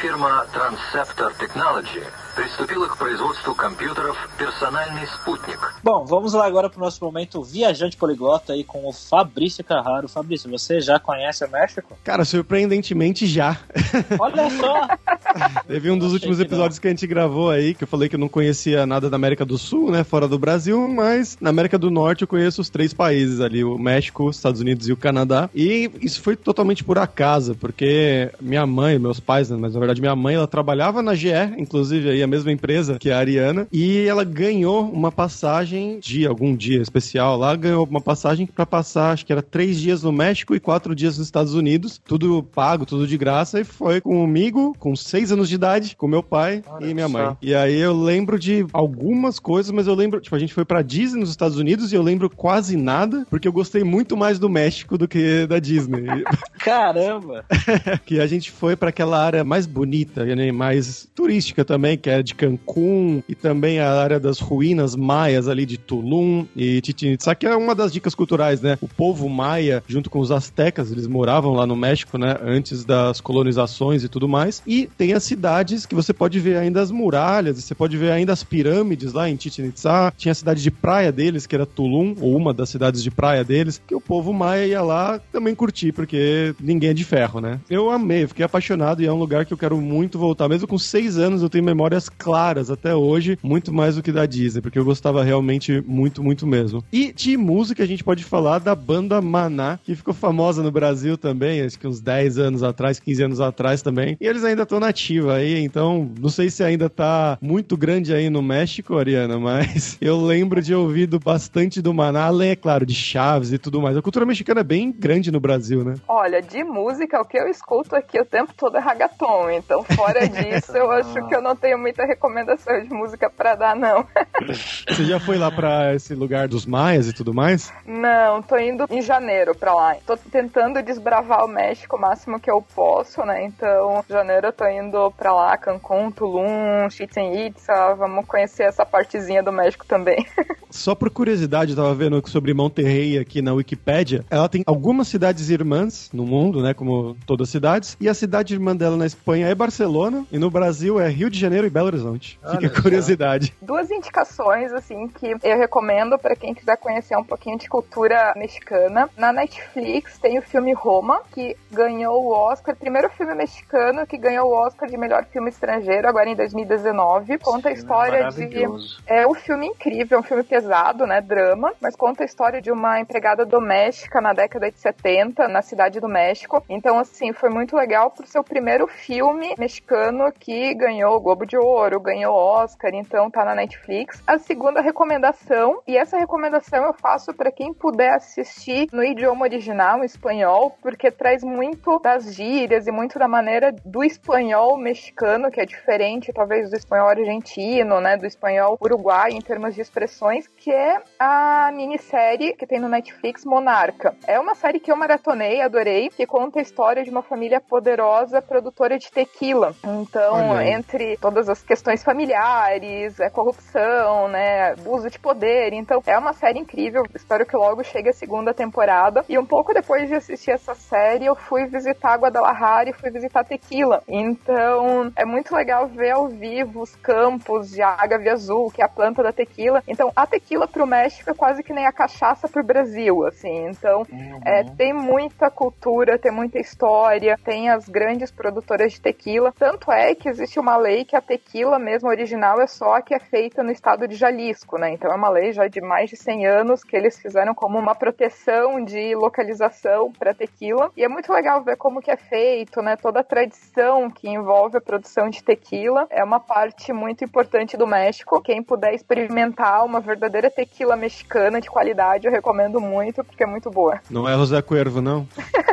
Firma 0.00 0.46
Transceptor 0.52 1.34
Technology 1.34 2.02
приступила 2.35 2.87
к 2.87 2.97
производству 2.97 3.55
компьютеров 3.55 4.17
«Персональный 4.37 5.07
спутник». 5.07 5.59
Bom, 5.81 6.05
vamos 6.05 6.33
lá 6.33 6.45
agora 6.45 6.69
para 6.69 6.77
o 6.77 6.83
nosso 6.83 7.03
momento 7.03 7.41
viajante 7.41 7.95
poliglota 7.95 8.53
aí 8.53 8.63
com 8.63 8.85
o 8.85 8.91
Fabrício 8.91 9.63
Carraro. 9.63 10.09
Fabrício, 10.09 10.49
você 10.49 10.81
já 10.81 10.99
conhece 10.99 11.45
o 11.45 11.49
México? 11.49 11.97
Cara, 12.03 12.25
surpreendentemente 12.25 13.25
já. 13.25 13.57
Olha 14.19 14.49
só! 14.49 14.87
Teve 15.67 15.89
um 15.89 15.97
dos 15.97 16.13
últimos 16.13 16.39
episódios 16.39 16.77
que, 16.77 16.83
que 16.83 16.87
a 16.87 16.91
gente 16.91 17.07
gravou 17.07 17.49
aí, 17.49 17.73
que 17.73 17.83
eu 17.83 17.87
falei 17.87 18.09
que 18.09 18.15
eu 18.15 18.19
não 18.19 18.27
conhecia 18.27 18.85
nada 18.85 19.09
da 19.09 19.15
América 19.15 19.45
do 19.45 19.57
Sul, 19.57 19.91
né, 19.91 20.03
fora 20.03 20.27
do 20.27 20.37
Brasil, 20.37 20.87
mas 20.87 21.37
na 21.39 21.49
América 21.49 21.77
do 21.77 21.89
Norte 21.89 22.23
eu 22.23 22.27
conheço 22.27 22.61
os 22.61 22.69
três 22.69 22.93
países 22.93 23.39
ali, 23.39 23.63
o 23.63 23.77
México, 23.77 24.27
os 24.27 24.35
Estados 24.35 24.61
Unidos 24.61 24.89
e 24.89 24.93
o 24.93 24.97
Canadá. 24.97 25.49
E 25.55 25.89
isso 26.01 26.21
foi 26.21 26.35
totalmente 26.35 26.83
por 26.83 26.97
acaso, 26.97 27.55
porque 27.55 28.29
minha 28.41 28.65
mãe, 28.65 28.99
meus 28.99 29.19
pais, 29.19 29.49
né, 29.49 29.57
mas 29.59 29.73
na 29.73 29.79
verdade 29.79 30.01
minha 30.01 30.15
mãe, 30.15 30.35
ela 30.35 30.47
trabalhava 30.47 31.01
na 31.01 31.15
GE, 31.15 31.29
inclusive 31.57 32.09
aí 32.09 32.18
a 32.22 32.26
mesma 32.26 32.52
empresa 32.52 32.98
que 32.98 33.10
a 33.10 33.18
Ariana, 33.18 33.66
e 33.72 34.06
ela 34.06 34.24
ganhou 34.24 34.90
uma 34.90 35.12
passagem 35.12 35.98
de 36.00 36.26
algum 36.26 36.54
dia 36.54 36.80
especial 36.80 37.36
lá, 37.36 37.54
ganhou 37.56 37.86
uma 37.88 38.00
passagem 38.00 38.46
para 38.46 38.66
passar, 38.66 39.12
acho 39.12 39.26
que 39.26 39.32
era 39.32 39.42
três 39.42 39.80
dias 39.80 40.02
no 40.02 40.12
México 40.12 40.54
e 40.54 40.60
quatro 40.60 40.94
dias 40.94 41.18
nos 41.18 41.26
Estados 41.26 41.54
Unidos, 41.54 42.00
tudo 42.04 42.42
pago, 42.42 42.86
tudo 42.86 43.06
de 43.06 43.16
graça, 43.16 43.60
e 43.60 43.64
foi 43.64 44.00
comigo, 44.00 44.74
com 44.78 44.94
seis 44.96 45.32
anos 45.32 45.48
de 45.48 45.54
idade, 45.54 45.96
com 45.96 46.06
meu 46.08 46.22
pai 46.22 46.62
Olha 46.66 46.86
e 46.86 46.94
minha 46.94 47.08
só. 47.08 47.12
mãe. 47.12 47.36
E 47.42 47.54
aí 47.54 47.78
eu 47.78 47.94
lembro 47.94 48.38
de 48.38 48.66
algumas 48.72 49.38
coisas, 49.38 49.70
mas 49.72 49.86
eu 49.86 49.94
lembro, 49.94 50.20
tipo, 50.20 50.34
a 50.34 50.38
gente 50.38 50.54
foi 50.54 50.64
pra 50.64 50.82
Disney 50.82 51.20
nos 51.20 51.30
Estados 51.30 51.56
Unidos 51.56 51.92
e 51.92 51.96
eu 51.96 52.02
lembro 52.02 52.28
quase 52.30 52.76
nada, 52.76 53.26
porque 53.30 53.46
eu 53.46 53.52
gostei 53.52 53.84
muito 53.84 54.16
mais 54.16 54.38
do 54.38 54.48
México 54.48 54.96
do 54.98 55.08
que 55.08 55.46
da 55.46 55.58
Disney. 55.58 56.04
Caramba! 56.62 57.44
que 58.04 58.20
a 58.20 58.26
gente 58.26 58.50
foi 58.50 58.76
para 58.76 58.90
aquela 58.90 59.22
área 59.22 59.42
mais 59.42 59.66
bonita, 59.66 60.24
né, 60.24 60.52
mais 60.52 61.08
turística 61.14 61.64
também, 61.64 61.96
que 61.96 62.10
é 62.10 62.22
de 62.22 62.34
Cancún 62.34 63.22
e 63.28 63.34
também 63.34 63.80
a 63.80 63.90
área 63.90 64.20
das 64.20 64.38
ruínas 64.40 64.94
maias 64.94 65.48
ali 65.48 65.64
de 65.64 65.78
Tulum 65.78 66.46
e 66.54 66.80
Chichen 66.84 67.14
Itza, 67.14 67.34
que 67.34 67.46
é 67.46 67.56
uma 67.56 67.74
das 67.74 67.92
dicas 67.92 68.14
culturais, 68.14 68.60
né? 68.60 68.76
O 68.80 68.88
povo 68.88 69.28
maia, 69.28 69.82
junto 69.88 70.10
com 70.10 70.20
os 70.20 70.30
astecas, 70.30 70.92
eles 70.92 71.06
moravam 71.06 71.52
lá 71.52 71.66
no 71.66 71.76
México, 71.76 72.18
né? 72.18 72.36
Antes 72.42 72.84
das 72.84 73.20
colonizações 73.20 74.04
e 74.04 74.08
tudo 74.08 74.28
mais. 74.28 74.62
E 74.66 74.86
tem 74.98 75.14
as 75.14 75.24
cidades 75.24 75.86
que 75.86 75.94
você 75.94 76.12
pode 76.12 76.38
ver 76.38 76.56
ainda 76.56 76.82
as 76.82 76.90
muralhas, 76.90 77.62
você 77.62 77.74
pode 77.74 77.96
ver 77.96 78.12
ainda 78.12 78.32
as 78.32 78.44
pirâmides 78.44 79.12
lá 79.12 79.28
em 79.28 79.38
Chichen 79.38 79.66
Itza. 79.66 80.12
Tinha 80.16 80.32
a 80.32 80.34
cidade 80.34 80.62
de 80.62 80.70
praia 80.70 81.10
deles, 81.10 81.46
que 81.46 81.54
era 81.54 81.64
Tulum, 81.64 82.14
ou 82.20 82.36
uma 82.36 82.52
das 82.52 82.68
cidades 82.68 83.02
de 83.02 83.10
praia 83.10 83.42
deles, 83.42 83.80
que 83.86 83.94
o 83.94 84.00
povo 84.00 84.32
maia 84.32 84.66
ia 84.66 84.82
lá 84.82 85.18
também 85.32 85.54
curtir, 85.54 85.92
porque 85.92 86.49
ninguém 86.60 86.90
é 86.90 86.94
de 86.94 87.04
ferro, 87.04 87.40
né? 87.40 87.58
Eu 87.68 87.90
amei, 87.90 88.26
fiquei 88.26 88.44
apaixonado 88.44 89.02
e 89.02 89.06
é 89.06 89.12
um 89.12 89.18
lugar 89.18 89.46
que 89.46 89.52
eu 89.52 89.58
quero 89.58 89.76
muito 89.80 90.18
voltar. 90.18 90.48
Mesmo 90.48 90.68
com 90.68 90.78
seis 90.78 91.18
anos, 91.18 91.42
eu 91.42 91.48
tenho 91.48 91.64
memórias 91.64 92.08
claras 92.08 92.70
até 92.70 92.94
hoje, 92.94 93.38
muito 93.42 93.72
mais 93.72 93.96
do 93.96 94.02
que 94.02 94.12
da 94.12 94.26
Disney, 94.26 94.60
porque 94.60 94.78
eu 94.78 94.84
gostava 94.84 95.22
realmente 95.22 95.82
muito, 95.86 96.22
muito 96.22 96.46
mesmo. 96.46 96.84
E 96.92 97.12
de 97.12 97.36
música 97.36 97.82
a 97.82 97.86
gente 97.86 98.04
pode 98.04 98.24
falar 98.24 98.58
da 98.58 98.74
banda 98.74 99.20
Maná, 99.20 99.78
que 99.82 99.94
ficou 99.94 100.12
famosa 100.12 100.62
no 100.62 100.70
Brasil 100.70 101.16
também, 101.16 101.62
acho 101.62 101.78
que 101.78 101.86
uns 101.86 102.00
10 102.00 102.38
anos 102.38 102.62
atrás, 102.62 103.00
15 103.00 103.22
anos 103.22 103.40
atrás 103.40 103.82
também. 103.82 104.16
E 104.20 104.26
eles 104.26 104.44
ainda 104.44 104.62
estão 104.62 104.78
na 104.78 104.90
nativa 104.90 105.34
aí, 105.34 105.62
então 105.62 106.10
não 106.20 106.28
sei 106.28 106.50
se 106.50 106.64
ainda 106.64 106.90
tá 106.90 107.38
muito 107.40 107.76
grande 107.76 108.12
aí 108.12 108.28
no 108.28 108.42
México, 108.42 108.98
Ariana, 108.98 109.38
mas 109.38 109.96
eu 110.02 110.20
lembro 110.20 110.60
de 110.60 110.74
ouvido 110.74 111.20
bastante 111.20 111.80
do 111.80 111.94
Maná, 111.94 112.24
além, 112.24 112.50
é 112.50 112.56
claro, 112.56 112.84
de 112.84 112.94
Chaves 112.94 113.52
e 113.52 113.58
tudo 113.58 113.80
mais. 113.80 113.96
A 113.96 114.02
cultura 114.02 114.26
mexicana 114.26 114.60
é 114.60 114.64
bem 114.64 114.90
grande 114.90 115.30
no 115.30 115.38
Brasil, 115.38 115.84
né? 115.84 115.94
Olha, 116.08 116.39
de 116.40 116.64
música, 116.64 117.20
o 117.20 117.24
que 117.24 117.38
eu 117.38 117.48
escuto 117.48 117.94
aqui 117.94 118.20
o 118.20 118.24
tempo 118.24 118.52
todo 118.54 118.76
é 118.76 118.80
ragaton, 118.80 119.50
então 119.50 119.82
fora 119.82 120.26
disso, 120.28 120.76
eu 120.76 120.90
acho 120.90 121.26
que 121.26 121.34
eu 121.34 121.42
não 121.42 121.56
tenho 121.56 121.78
muita 121.78 122.04
recomendação 122.04 122.82
de 122.82 122.90
música 122.90 123.30
pra 123.30 123.54
dar, 123.54 123.76
não. 123.76 124.06
Você 124.88 125.04
já 125.04 125.20
foi 125.20 125.38
lá 125.38 125.50
pra 125.50 125.94
esse 125.94 126.14
lugar 126.14 126.48
dos 126.48 126.66
maias 126.66 127.08
e 127.08 127.12
tudo 127.12 127.32
mais? 127.34 127.72
Não, 127.86 128.42
tô 128.42 128.58
indo 128.58 128.86
em 128.90 129.02
janeiro 129.02 129.54
pra 129.54 129.74
lá. 129.74 129.96
Tô 130.06 130.16
tentando 130.16 130.82
desbravar 130.82 131.44
o 131.44 131.48
México 131.48 131.96
o 131.96 132.00
máximo 132.00 132.40
que 132.40 132.50
eu 132.50 132.62
posso, 132.74 133.24
né? 133.24 133.44
Então, 133.44 134.04
em 134.08 134.12
janeiro 134.12 134.48
eu 134.48 134.52
tô 134.52 134.66
indo 134.66 135.10
pra 135.12 135.32
lá, 135.32 135.56
Cancún, 135.56 136.10
Tulum, 136.10 136.88
Chichen 136.90 137.46
Itza, 137.46 137.94
vamos 137.94 138.26
conhecer 138.26 138.64
essa 138.64 138.84
partezinha 138.84 139.42
do 139.42 139.52
México 139.52 139.84
também. 139.86 140.24
Só 140.70 140.94
por 140.94 141.10
curiosidade, 141.10 141.72
eu 141.72 141.76
tava 141.76 141.92
vendo 141.94 142.22
sobre 142.28 142.54
Monterrey 142.54 143.18
aqui 143.18 143.42
na 143.42 143.52
Wikipédia. 143.52 144.24
Ela 144.30 144.48
tem 144.48 144.62
algumas 144.64 145.08
cidades 145.08 145.50
irmãs 145.50 146.08
no 146.12 146.24
mundo, 146.30 146.62
né? 146.62 146.72
Como 146.72 147.16
todas 147.26 147.48
as 147.48 147.50
cidades. 147.50 147.96
E 148.00 148.08
a 148.08 148.14
cidade 148.14 148.54
irmã 148.54 148.74
dela 148.74 148.96
na 148.96 149.06
Espanha 149.06 149.48
é 149.48 149.54
Barcelona. 149.54 150.24
E 150.30 150.38
no 150.38 150.50
Brasil 150.50 151.00
é 151.00 151.08
Rio 151.08 151.28
de 151.28 151.38
Janeiro 151.38 151.66
e 151.66 151.70
Belo 151.70 151.86
Horizonte. 151.86 152.38
Fica 152.50 152.66
a 152.66 152.82
curiosidade. 152.82 153.54
Duas 153.60 153.90
indicações, 153.90 154.72
assim, 154.72 155.08
que 155.08 155.36
eu 155.42 155.58
recomendo 155.58 156.18
para 156.18 156.36
quem 156.36 156.54
quiser 156.54 156.76
conhecer 156.76 157.16
um 157.16 157.24
pouquinho 157.24 157.58
de 157.58 157.68
cultura 157.68 158.32
mexicana. 158.36 159.10
Na 159.16 159.32
Netflix 159.32 160.18
tem 160.18 160.38
o 160.38 160.42
filme 160.42 160.72
Roma, 160.72 161.20
que 161.32 161.56
ganhou 161.70 162.24
o 162.24 162.30
Oscar. 162.30 162.76
Primeiro 162.76 163.10
filme 163.10 163.34
mexicano 163.34 164.06
que 164.06 164.16
ganhou 164.16 164.48
o 164.48 164.66
Oscar 164.66 164.88
de 164.88 164.96
melhor 164.96 165.24
filme 165.24 165.50
estrangeiro, 165.50 166.08
agora 166.08 166.28
em 166.28 166.36
2019. 166.36 167.38
Conta 167.38 167.70
a 167.70 167.72
história 167.72 168.28
de. 168.28 168.64
É 169.06 169.26
um 169.26 169.34
filme 169.34 169.66
incrível, 169.66 170.18
é 170.18 170.20
um 170.20 170.24
filme 170.24 170.42
pesado, 170.42 171.06
né? 171.06 171.20
Drama, 171.20 171.72
mas 171.80 171.96
conta 171.96 172.22
a 172.22 172.26
história 172.26 172.60
de 172.60 172.70
uma 172.70 173.00
empregada 173.00 173.44
doméstica 173.44 174.20
na 174.20 174.32
década 174.32 174.70
de 174.70 174.78
70, 174.78 175.48
na 175.48 175.62
cidade 175.62 176.00
do 176.00 176.08
México. 176.08 176.19
Então, 176.68 176.98
assim, 176.98 177.32
foi 177.32 177.50
muito 177.50 177.76
legal 177.76 178.10
por 178.10 178.26
ser 178.26 178.38
o 178.38 178.44
primeiro 178.44 178.86
filme 178.86 179.54
mexicano 179.58 180.32
que 180.32 180.74
ganhou 180.74 181.16
o 181.16 181.20
Globo 181.20 181.46
de 181.46 181.56
Ouro, 181.56 182.00
ganhou 182.00 182.34
Oscar, 182.34 182.90
então 182.94 183.30
tá 183.30 183.44
na 183.44 183.54
Netflix. 183.54 184.22
A 184.26 184.38
segunda 184.38 184.80
recomendação, 184.80 185.80
e 185.86 185.96
essa 185.96 186.18
recomendação 186.18 186.84
eu 186.84 186.92
faço 186.94 187.32
para 187.34 187.52
quem 187.52 187.72
puder 187.72 188.14
assistir 188.14 188.88
no 188.92 189.02
idioma 189.02 189.44
original, 189.44 190.02
em 190.02 190.06
espanhol, 190.06 190.76
porque 190.82 191.10
traz 191.10 191.42
muito 191.42 191.98
das 191.98 192.34
gírias 192.34 192.86
e 192.86 192.92
muito 192.92 193.18
da 193.18 193.28
maneira 193.28 193.72
do 193.84 194.04
espanhol 194.04 194.76
mexicano, 194.76 195.50
que 195.50 195.60
é 195.60 195.66
diferente, 195.66 196.32
talvez, 196.32 196.70
do 196.70 196.76
espanhol 196.76 197.08
argentino, 197.08 198.00
né, 198.00 198.16
do 198.16 198.26
espanhol 198.26 198.76
uruguai 198.80 199.30
em 199.32 199.40
termos 199.40 199.74
de 199.74 199.80
expressões, 199.80 200.46
que 200.46 200.70
é 200.70 201.00
a 201.18 201.70
minissérie 201.72 202.54
que 202.54 202.66
tem 202.66 202.80
no 202.80 202.88
Netflix 202.88 203.44
Monarca. 203.44 204.14
É 204.26 204.38
uma 204.38 204.54
série 204.54 204.80
que 204.80 204.90
eu 204.90 204.96
maratonei, 204.96 205.60
adorei, 205.60 206.09
que 206.16 206.26
conta 206.26 206.58
a 206.58 206.62
história 206.62 207.02
de 207.04 207.10
uma 207.10 207.22
família 207.22 207.60
poderosa 207.60 208.42
produtora 208.42 208.98
de 208.98 209.10
tequila. 209.10 209.74
Então, 209.84 210.60
entre 210.60 211.16
todas 211.16 211.48
as 211.48 211.62
questões 211.62 212.02
familiares, 212.02 213.18
é 213.20 213.30
corrupção, 213.30 214.28
né, 214.28 214.72
abuso 214.72 215.10
de 215.10 215.18
poder. 215.18 215.72
Então, 215.72 216.02
é 216.06 216.18
uma 216.18 216.32
série 216.32 216.58
incrível. 216.58 217.02
Espero 217.14 217.46
que 217.46 217.56
logo 217.56 217.82
chegue 217.84 218.10
a 218.10 218.12
segunda 218.12 218.52
temporada. 218.52 219.24
E 219.28 219.38
um 219.38 219.46
pouco 219.46 219.72
depois 219.72 220.08
de 220.08 220.14
assistir 220.14 220.50
essa 220.50 220.74
série, 220.74 221.26
eu 221.26 221.34
fui 221.34 221.66
visitar 221.66 222.16
Guadalajara 222.16 222.90
e 222.90 222.92
fui 222.92 223.10
visitar 223.10 223.44
Tequila. 223.44 224.02
Então, 224.08 225.12
é 225.16 225.24
muito 225.24 225.54
legal 225.54 225.86
ver 225.86 226.10
ao 226.10 226.28
vivo 226.28 226.82
os 226.82 226.94
campos 226.96 227.70
de 227.70 227.82
agave 227.82 228.28
azul, 228.28 228.70
que 228.70 228.82
é 228.82 228.84
a 228.84 228.88
planta 228.88 229.22
da 229.22 229.32
tequila. 229.32 229.82
Então, 229.86 230.12
a 230.14 230.26
tequila 230.26 230.66
pro 230.66 230.86
México 230.86 231.30
é 231.30 231.34
quase 231.34 231.62
que 231.62 231.72
nem 231.72 231.86
a 231.86 231.92
cachaça 231.92 232.48
pro 232.48 232.64
Brasil, 232.64 233.26
assim. 233.26 233.68
Então, 233.68 234.02
uhum. 234.10 234.40
é, 234.44 234.64
tem 234.64 234.92
muita 234.92 235.50
cultura, 235.50 235.99
tem 236.18 236.32
muita 236.32 236.58
história, 236.58 237.38
tem 237.44 237.68
as 237.68 237.88
grandes 237.88 238.30
produtoras 238.30 238.92
de 238.92 239.00
tequila. 239.00 239.52
Tanto 239.56 239.92
é 239.92 240.14
que 240.14 240.28
existe 240.28 240.58
uma 240.58 240.76
lei 240.76 241.04
que 241.04 241.14
a 241.14 241.20
tequila 241.20 241.78
mesmo 241.78 242.08
original 242.08 242.60
é 242.60 242.66
só 242.66 242.96
a 242.96 243.02
que 243.02 243.14
é 243.14 243.18
feita 243.18 243.62
no 243.62 243.70
estado 243.70 244.08
de 244.08 244.14
Jalisco, 244.14 244.78
né? 244.78 244.92
Então, 244.92 245.10
é 245.10 245.14
uma 245.14 245.28
lei 245.28 245.52
já 245.52 245.68
de 245.68 245.80
mais 245.80 246.08
de 246.10 246.16
100 246.16 246.46
anos 246.46 246.82
que 246.82 246.96
eles 246.96 247.18
fizeram 247.18 247.54
como 247.54 247.78
uma 247.78 247.94
proteção 247.94 248.84
de 248.84 249.14
localização 249.14 250.12
para 250.12 250.34
tequila. 250.34 250.90
E 250.96 251.04
é 251.04 251.08
muito 251.08 251.32
legal 251.32 251.62
ver 251.62 251.76
como 251.76 252.00
que 252.00 252.10
é 252.10 252.16
feito, 252.16 252.80
né? 252.82 252.96
Toda 252.96 253.20
a 253.20 253.24
tradição 253.24 254.10
que 254.10 254.28
envolve 254.28 254.76
a 254.76 254.80
produção 254.80 255.28
de 255.28 255.42
tequila 255.42 256.06
é 256.10 256.24
uma 256.24 256.40
parte 256.40 256.92
muito 256.92 257.24
importante 257.24 257.76
do 257.76 257.86
México. 257.86 258.40
Quem 258.40 258.62
puder 258.62 258.94
experimentar 258.94 259.84
uma 259.84 260.00
verdadeira 260.00 260.50
tequila 260.50 260.96
mexicana 260.96 261.60
de 261.60 261.70
qualidade, 261.70 262.26
eu 262.26 262.32
recomendo 262.32 262.80
muito, 262.80 263.24
porque 263.24 263.42
é 263.42 263.46
muito 263.46 263.70
boa. 263.70 264.00
Não 264.10 264.28
é 264.28 264.34
José 264.34 264.60
Cuervo, 264.62 265.00
não? 265.00 265.26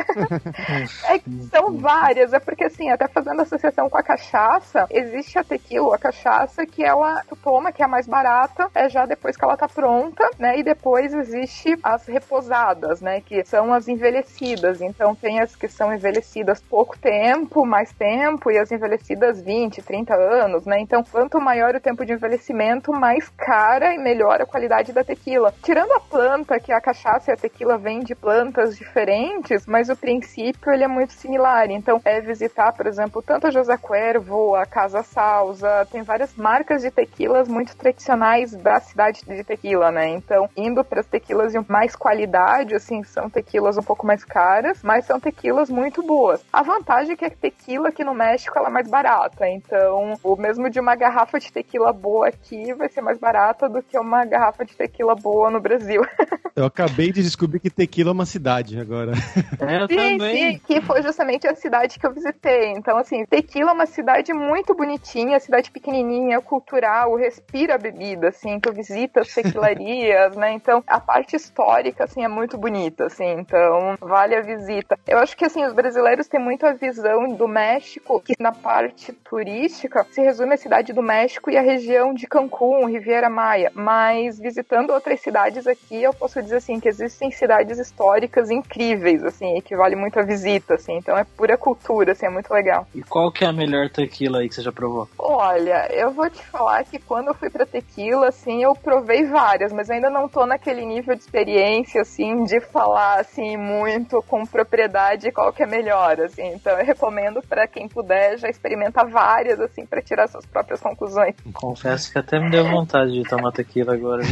é, 1.08 1.20
são 1.50 1.76
várias, 1.76 2.32
é 2.32 2.38
porque 2.38 2.64
assim, 2.64 2.90
até 2.90 3.08
fazendo 3.08 3.42
associação 3.42 3.88
com 3.88 3.98
a 3.98 4.02
cachaça, 4.02 4.86
existe 4.90 5.38
a 5.38 5.44
tequila, 5.44 5.96
a 5.96 5.98
cachaça, 5.98 6.66
que 6.66 6.84
ela 6.84 7.22
tu 7.28 7.36
toma, 7.36 7.72
que 7.72 7.82
é 7.82 7.84
a 7.84 7.88
mais 7.88 8.06
barata, 8.06 8.68
é 8.74 8.88
já 8.88 9.06
depois 9.06 9.36
que 9.36 9.44
ela 9.44 9.56
tá 9.56 9.68
pronta, 9.68 10.28
né? 10.38 10.58
E 10.58 10.62
depois 10.62 11.12
existe 11.14 11.78
as 11.82 12.06
reposadas, 12.06 13.00
né? 13.00 13.20
Que 13.20 13.44
são 13.44 13.72
as 13.72 13.88
envelhecidas. 13.88 14.80
Então 14.80 15.14
tem 15.14 15.40
as 15.40 15.54
que 15.54 15.68
são 15.68 15.92
envelhecidas 15.92 16.60
pouco 16.60 16.98
tempo, 16.98 17.64
mais 17.66 17.92
tempo, 17.92 18.50
e 18.50 18.58
as 18.58 18.70
envelhecidas 18.70 19.40
20, 19.42 19.82
30 19.82 20.14
anos, 20.14 20.66
né? 20.66 20.80
Então, 20.80 21.02
quanto 21.02 21.40
maior 21.40 21.74
o 21.74 21.80
tempo 21.80 22.04
de 22.04 22.12
envelhecimento, 22.12 22.92
mais 22.92 23.28
cara 23.30 23.94
e 23.94 23.98
melhor 23.98 24.40
a 24.40 24.46
qualidade 24.46 24.92
da 24.92 25.04
tequila. 25.04 25.54
Tirando 25.62 25.92
a 25.92 26.00
planta, 26.00 26.60
que 26.60 26.72
a 26.72 26.80
cachaça 26.80 27.30
e 27.30 27.34
a 27.34 27.36
tequila 27.36 27.78
vêm 27.78 28.00
de 28.00 28.14
plantas 28.14 28.76
diferentes, 28.76 29.66
mas 29.66 29.88
o 29.88 29.96
princípio 30.08 30.72
ele 30.72 30.84
é 30.84 30.88
muito 30.88 31.12
similar. 31.12 31.70
Então, 31.70 32.00
é 32.02 32.18
visitar, 32.22 32.72
por 32.72 32.86
exemplo, 32.86 33.20
tanto 33.20 33.46
a 33.46 33.50
José 33.50 33.76
Cuervo, 33.76 34.54
a 34.54 34.64
Casa 34.64 35.02
Salsa, 35.02 35.86
tem 35.92 36.02
várias 36.02 36.34
marcas 36.34 36.80
de 36.80 36.90
tequilas 36.90 37.46
muito 37.46 37.76
tradicionais 37.76 38.54
da 38.54 38.80
cidade 38.80 39.20
de 39.26 39.44
tequila, 39.44 39.92
né? 39.92 40.08
Então, 40.08 40.48
indo 40.56 40.82
para 40.82 41.00
as 41.00 41.06
tequilas 41.06 41.52
de 41.52 41.60
mais 41.70 41.94
qualidade, 41.94 42.74
assim, 42.74 43.04
são 43.04 43.28
tequilas 43.28 43.76
um 43.76 43.82
pouco 43.82 44.06
mais 44.06 44.24
caras, 44.24 44.82
mas 44.82 45.04
são 45.04 45.20
tequilas 45.20 45.68
muito 45.68 46.02
boas. 46.02 46.42
A 46.50 46.62
vantagem 46.62 47.12
é 47.12 47.16
que 47.16 47.26
a 47.26 47.30
tequila 47.30 47.90
aqui 47.90 48.02
no 48.02 48.14
México 48.14 48.58
ela 48.58 48.68
é 48.68 48.72
mais 48.72 48.88
barata, 48.88 49.46
então 49.46 50.14
o 50.22 50.36
mesmo 50.36 50.70
de 50.70 50.80
uma 50.80 50.96
garrafa 50.96 51.38
de 51.38 51.52
tequila 51.52 51.92
boa 51.92 52.28
aqui 52.28 52.72
vai 52.72 52.88
ser 52.88 53.02
mais 53.02 53.18
barata 53.18 53.68
do 53.68 53.82
que 53.82 53.98
uma 53.98 54.24
garrafa 54.24 54.64
de 54.64 54.74
tequila 54.74 55.14
boa 55.14 55.50
no 55.50 55.60
Brasil. 55.60 56.00
Eu 56.58 56.64
acabei 56.64 57.12
de 57.12 57.22
descobrir 57.22 57.60
que 57.60 57.70
Tequila 57.70 58.10
é 58.10 58.12
uma 58.12 58.26
cidade 58.26 58.80
agora. 58.80 59.12
É, 59.60 59.80
eu 59.80 59.87
sim, 59.88 60.18
sim, 60.18 60.60
que 60.66 60.80
foi 60.82 61.02
justamente 61.02 61.46
a 61.46 61.54
cidade 61.54 61.98
que 61.98 62.06
eu 62.06 62.12
visitei. 62.12 62.72
Então, 62.72 62.96
assim, 62.96 63.24
Tequila 63.24 63.70
é 63.70 63.74
uma 63.74 63.86
cidade 63.86 64.32
muito 64.32 64.74
bonitinha, 64.74 65.40
cidade 65.40 65.70
pequenininha, 65.70 66.40
cultural, 66.40 67.14
respira 67.16 67.74
a 67.74 67.78
bebida, 67.78 68.28
assim, 68.28 68.58
tu 68.60 68.72
visita 68.72 69.20
as 69.20 69.32
tequilarias, 69.34 70.36
né? 70.36 70.52
Então, 70.52 70.82
a 70.86 71.00
parte 71.00 71.36
histórica, 71.36 72.04
assim, 72.04 72.24
é 72.24 72.28
muito 72.28 72.56
bonita, 72.58 73.06
assim, 73.06 73.30
então 73.38 73.96
vale 74.00 74.34
a 74.34 74.40
visita. 74.40 74.98
Eu 75.06 75.18
acho 75.18 75.36
que, 75.36 75.44
assim, 75.44 75.64
os 75.64 75.72
brasileiros 75.72 76.28
têm 76.28 76.40
muito 76.40 76.66
a 76.66 76.72
visão 76.72 77.28
do 77.32 77.48
México, 77.48 78.20
que 78.20 78.34
na 78.38 78.52
parte 78.52 79.12
turística 79.12 80.06
se 80.10 80.20
resume 80.20 80.54
a 80.54 80.58
cidade 80.58 80.92
do 80.92 81.02
México 81.02 81.50
e 81.50 81.56
a 81.56 81.62
região 81.62 82.12
de 82.12 82.26
Cancún, 82.26 82.86
Riviera 82.86 83.30
Maia, 83.30 83.70
mas 83.74 84.38
visitando 84.38 84.92
outras 84.92 85.20
cidades 85.20 85.66
aqui, 85.66 86.02
eu 86.02 86.12
posso 86.12 86.42
dizer, 86.42 86.56
assim, 86.56 86.80
que 86.80 86.88
existem 86.88 87.30
cidades 87.30 87.78
históricas 87.78 88.50
incríveis, 88.50 89.22
assim, 89.22 89.60
que 89.60 89.76
vale 89.78 89.96
muito 89.96 90.18
a 90.18 90.22
visita, 90.22 90.74
assim, 90.74 90.96
então 90.96 91.16
é 91.16 91.24
pura 91.24 91.56
cultura, 91.56 92.12
assim, 92.12 92.26
é 92.26 92.30
muito 92.30 92.52
legal. 92.52 92.86
E 92.94 93.02
qual 93.02 93.32
que 93.32 93.44
é 93.44 93.48
a 93.48 93.52
melhor 93.52 93.88
tequila 93.88 94.40
aí 94.40 94.48
que 94.48 94.54
você 94.54 94.62
já 94.62 94.72
provou? 94.72 95.08
Olha, 95.18 95.88
eu 95.92 96.10
vou 96.10 96.28
te 96.28 96.44
falar 96.44 96.84
que 96.84 96.98
quando 96.98 97.28
eu 97.28 97.34
fui 97.34 97.48
pra 97.48 97.64
tequila, 97.64 98.28
assim, 98.28 98.62
eu 98.62 98.74
provei 98.74 99.24
várias, 99.24 99.72
mas 99.72 99.88
ainda 99.90 100.10
não 100.10 100.28
tô 100.28 100.44
naquele 100.44 100.84
nível 100.84 101.14
de 101.14 101.22
experiência, 101.22 102.02
assim, 102.02 102.44
de 102.44 102.60
falar, 102.60 103.20
assim, 103.20 103.56
muito 103.56 104.22
com 104.22 104.44
propriedade 104.44 105.32
qual 105.32 105.52
que 105.52 105.62
é 105.62 105.66
melhor, 105.66 106.20
assim, 106.20 106.52
então 106.54 106.78
eu 106.78 106.84
recomendo 106.84 107.40
para 107.42 107.66
quem 107.66 107.88
puder 107.88 108.38
já 108.38 108.48
experimentar 108.48 109.08
várias, 109.08 109.60
assim, 109.60 109.86
para 109.86 110.02
tirar 110.02 110.28
suas 110.28 110.44
próprias 110.44 110.80
conclusões. 110.80 111.34
Confesso 111.54 112.12
que 112.12 112.18
até 112.18 112.38
me 112.38 112.50
deu 112.50 112.68
vontade 112.68 113.12
de 113.12 113.22
tomar 113.22 113.52
tequila 113.52 113.94
agora. 113.94 114.22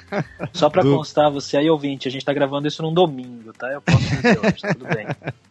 Só 0.52 0.68
pra 0.68 0.82
constar, 0.82 1.30
você 1.30 1.56
aí 1.56 1.70
ouvinte, 1.70 2.08
a 2.08 2.10
gente 2.10 2.24
tá 2.24 2.32
gravando 2.32 2.68
isso 2.68 2.82
num 2.82 2.92
domingo, 2.92 3.52
tá? 3.52 3.68
Eu 3.68 3.80
posso 3.80 3.98
dizer 3.98 4.38
hoje, 4.38 4.74
tudo 4.74 4.86
bem. 4.94 5.06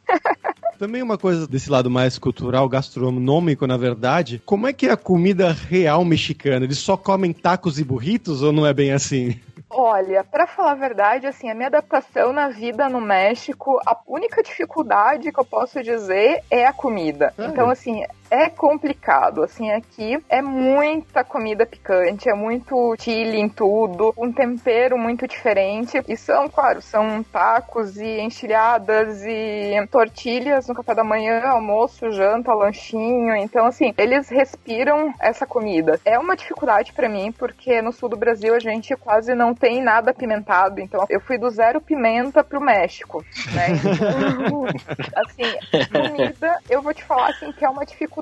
Também 0.80 1.02
uma 1.02 1.18
coisa 1.18 1.46
desse 1.46 1.70
lado 1.70 1.90
mais 1.90 2.18
cultural, 2.18 2.70
gastronômico, 2.70 3.68
na 3.68 3.76
verdade, 3.76 4.42
como 4.46 4.66
é 4.66 4.72
que 4.72 4.88
é 4.88 4.92
a 4.92 4.98
comida 4.98 5.52
real 5.52 6.06
mexicana? 6.06 6.64
Eles 6.64 6.78
só 6.78 6.96
comem 6.96 7.34
tacos 7.34 7.78
e 7.80 7.84
burritos 7.84 8.42
ou 8.42 8.54
não 8.54 8.66
é 8.66 8.74
bem 8.74 8.94
assim? 8.94 9.38
Olha, 9.70 10.24
para 10.24 10.48
falar 10.48 10.72
a 10.72 10.76
verdade, 10.76 11.28
assim, 11.28 11.50
a 11.50 11.54
minha 11.54 11.68
adaptação 11.68 12.34
na 12.34 12.48
vida 12.48 12.90
no 12.90 13.00
México, 13.00 13.80
a 13.86 13.96
única 14.08 14.42
dificuldade 14.42 15.32
que 15.32 15.40
eu 15.40 15.46
posso 15.46 15.84
dizer 15.84 16.42
é 16.50 16.66
a 16.66 16.74
comida. 16.74 17.34
Ah, 17.38 17.46
então, 17.46 17.70
assim, 17.70 18.04
é 18.30 18.50
complicado, 18.50 19.44
assim, 19.44 19.72
aqui 19.72 20.24
é 20.30 20.42
muita 20.42 21.24
comida 21.24 21.66
picante, 21.66 22.30
é 22.30 22.34
muito 22.34 22.96
chile 23.00 23.40
em 23.40 23.50
tudo, 23.50 24.14
um 24.18 24.32
tempero 24.32 24.98
muito 24.98 25.28
diferente. 25.28 26.02
E 26.08 26.16
são, 26.16 26.48
claro, 26.48 26.82
são 26.82 27.24
tacos 27.24 27.98
e 27.98 28.20
enchilhadas 28.20 29.24
e 29.26 29.76
tortilhas 29.90 30.68
no 30.68 30.76
café 30.76 30.94
da 30.94 31.04
manhã, 31.04 31.42
almoço, 31.46 32.12
janta, 32.12 32.54
lanchinho. 32.54 33.36
Então, 33.36 33.66
assim, 33.66 33.94
eles 33.98 34.30
respiram 34.30 35.14
essa 35.20 35.46
comida. 35.46 36.00
É 36.06 36.20
uma 36.20 36.36
dificuldade 36.36 36.94
para 36.94 37.10
mim, 37.10 37.32
porque 37.32 37.82
no 37.82 37.92
sul 37.92 38.10
do 38.10 38.18
Brasil 38.18 38.54
a 38.54 38.60
gente 38.60 38.96
quase 38.96 39.34
não 39.34 39.56
tem 39.56 39.82
nada 39.82 40.12
apimentado. 40.12 40.80
Então, 40.80 41.06
eu 41.10 41.20
fui 41.20 41.38
do 41.38 41.50
zero 41.50 41.82
pimenta 41.82 42.44
pro 42.44 42.62
México, 42.62 43.24
né? 43.54 43.70
Então, 44.40 44.66
assim, 45.16 45.88
comida, 45.92 46.58
eu 46.70 46.82
vou 46.82 46.94
te 46.94 47.04
falar 47.04 47.30
assim 47.30 47.52
que 47.52 47.66
é 47.66 47.70
uma 47.70 47.86
dificuldade. 47.86 48.19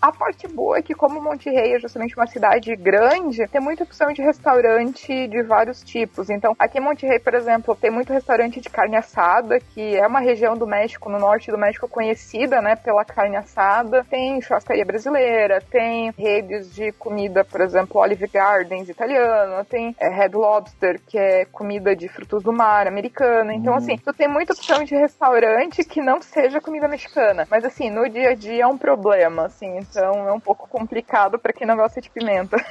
A 0.00 0.12
parte 0.12 0.48
boa 0.48 0.78
é 0.78 0.82
que 0.82 0.94
como 0.94 1.20
Monterrey 1.20 1.74
é 1.74 1.78
justamente 1.78 2.16
uma 2.16 2.26
cidade 2.26 2.74
grande, 2.76 3.46
tem 3.48 3.60
muita 3.60 3.84
opção 3.84 4.12
de 4.12 4.22
restaurante 4.22 5.28
de 5.28 5.42
vários 5.42 5.82
tipos. 5.82 6.30
Então, 6.30 6.54
aqui 6.58 6.78
em 6.78 6.82
Monterrey, 6.82 7.18
por 7.18 7.34
exemplo, 7.34 7.74
tem 7.74 7.90
muito 7.90 8.12
restaurante 8.12 8.60
de 8.60 8.68
carne 8.68 8.96
assada, 8.96 9.58
que 9.60 9.96
é 9.96 10.06
uma 10.06 10.20
região 10.20 10.56
do 10.56 10.66
México, 10.66 11.08
no 11.08 11.18
norte 11.18 11.50
do 11.50 11.58
México, 11.58 11.88
conhecida, 11.88 12.60
né, 12.60 12.76
pela 12.76 13.04
carne 13.04 13.36
assada. 13.36 14.04
Tem 14.08 14.40
churrascaria 14.40 14.84
brasileira, 14.84 15.60
tem 15.60 16.12
redes 16.16 16.74
de 16.74 16.92
comida, 16.92 17.44
por 17.44 17.60
exemplo, 17.60 18.00
Olive 18.00 18.26
Gardens 18.26 18.88
italiano, 18.88 19.64
tem 19.64 19.94
é, 19.98 20.08
Red 20.08 20.30
Lobster, 20.34 21.00
que 21.06 21.18
é 21.18 21.44
comida 21.44 21.94
de 21.94 22.08
frutos 22.08 22.42
do 22.42 22.52
mar 22.52 22.86
americana. 22.86 23.54
Então, 23.54 23.74
assim, 23.74 23.96
tu 23.96 24.12
tem 24.12 24.28
muita 24.28 24.52
opção 24.52 24.84
de 24.84 24.94
restaurante 24.94 25.84
que 25.84 26.00
não 26.00 26.20
seja 26.20 26.60
comida 26.60 26.88
mexicana. 26.88 27.46
Mas, 27.50 27.64
assim, 27.64 27.90
no 27.90 28.08
dia 28.08 28.30
a 28.30 28.34
dia 28.34 28.64
é 28.64 28.66
um 28.66 28.78
problema, 28.78 29.35
assim. 29.42 29.78
Então, 29.78 30.28
é 30.28 30.32
um 30.32 30.40
pouco 30.40 30.68
complicado 30.68 31.38
para 31.38 31.52
quem 31.52 31.66
não 31.66 31.76
gosta 31.76 32.00
de 32.00 32.10
pimenta. 32.10 32.56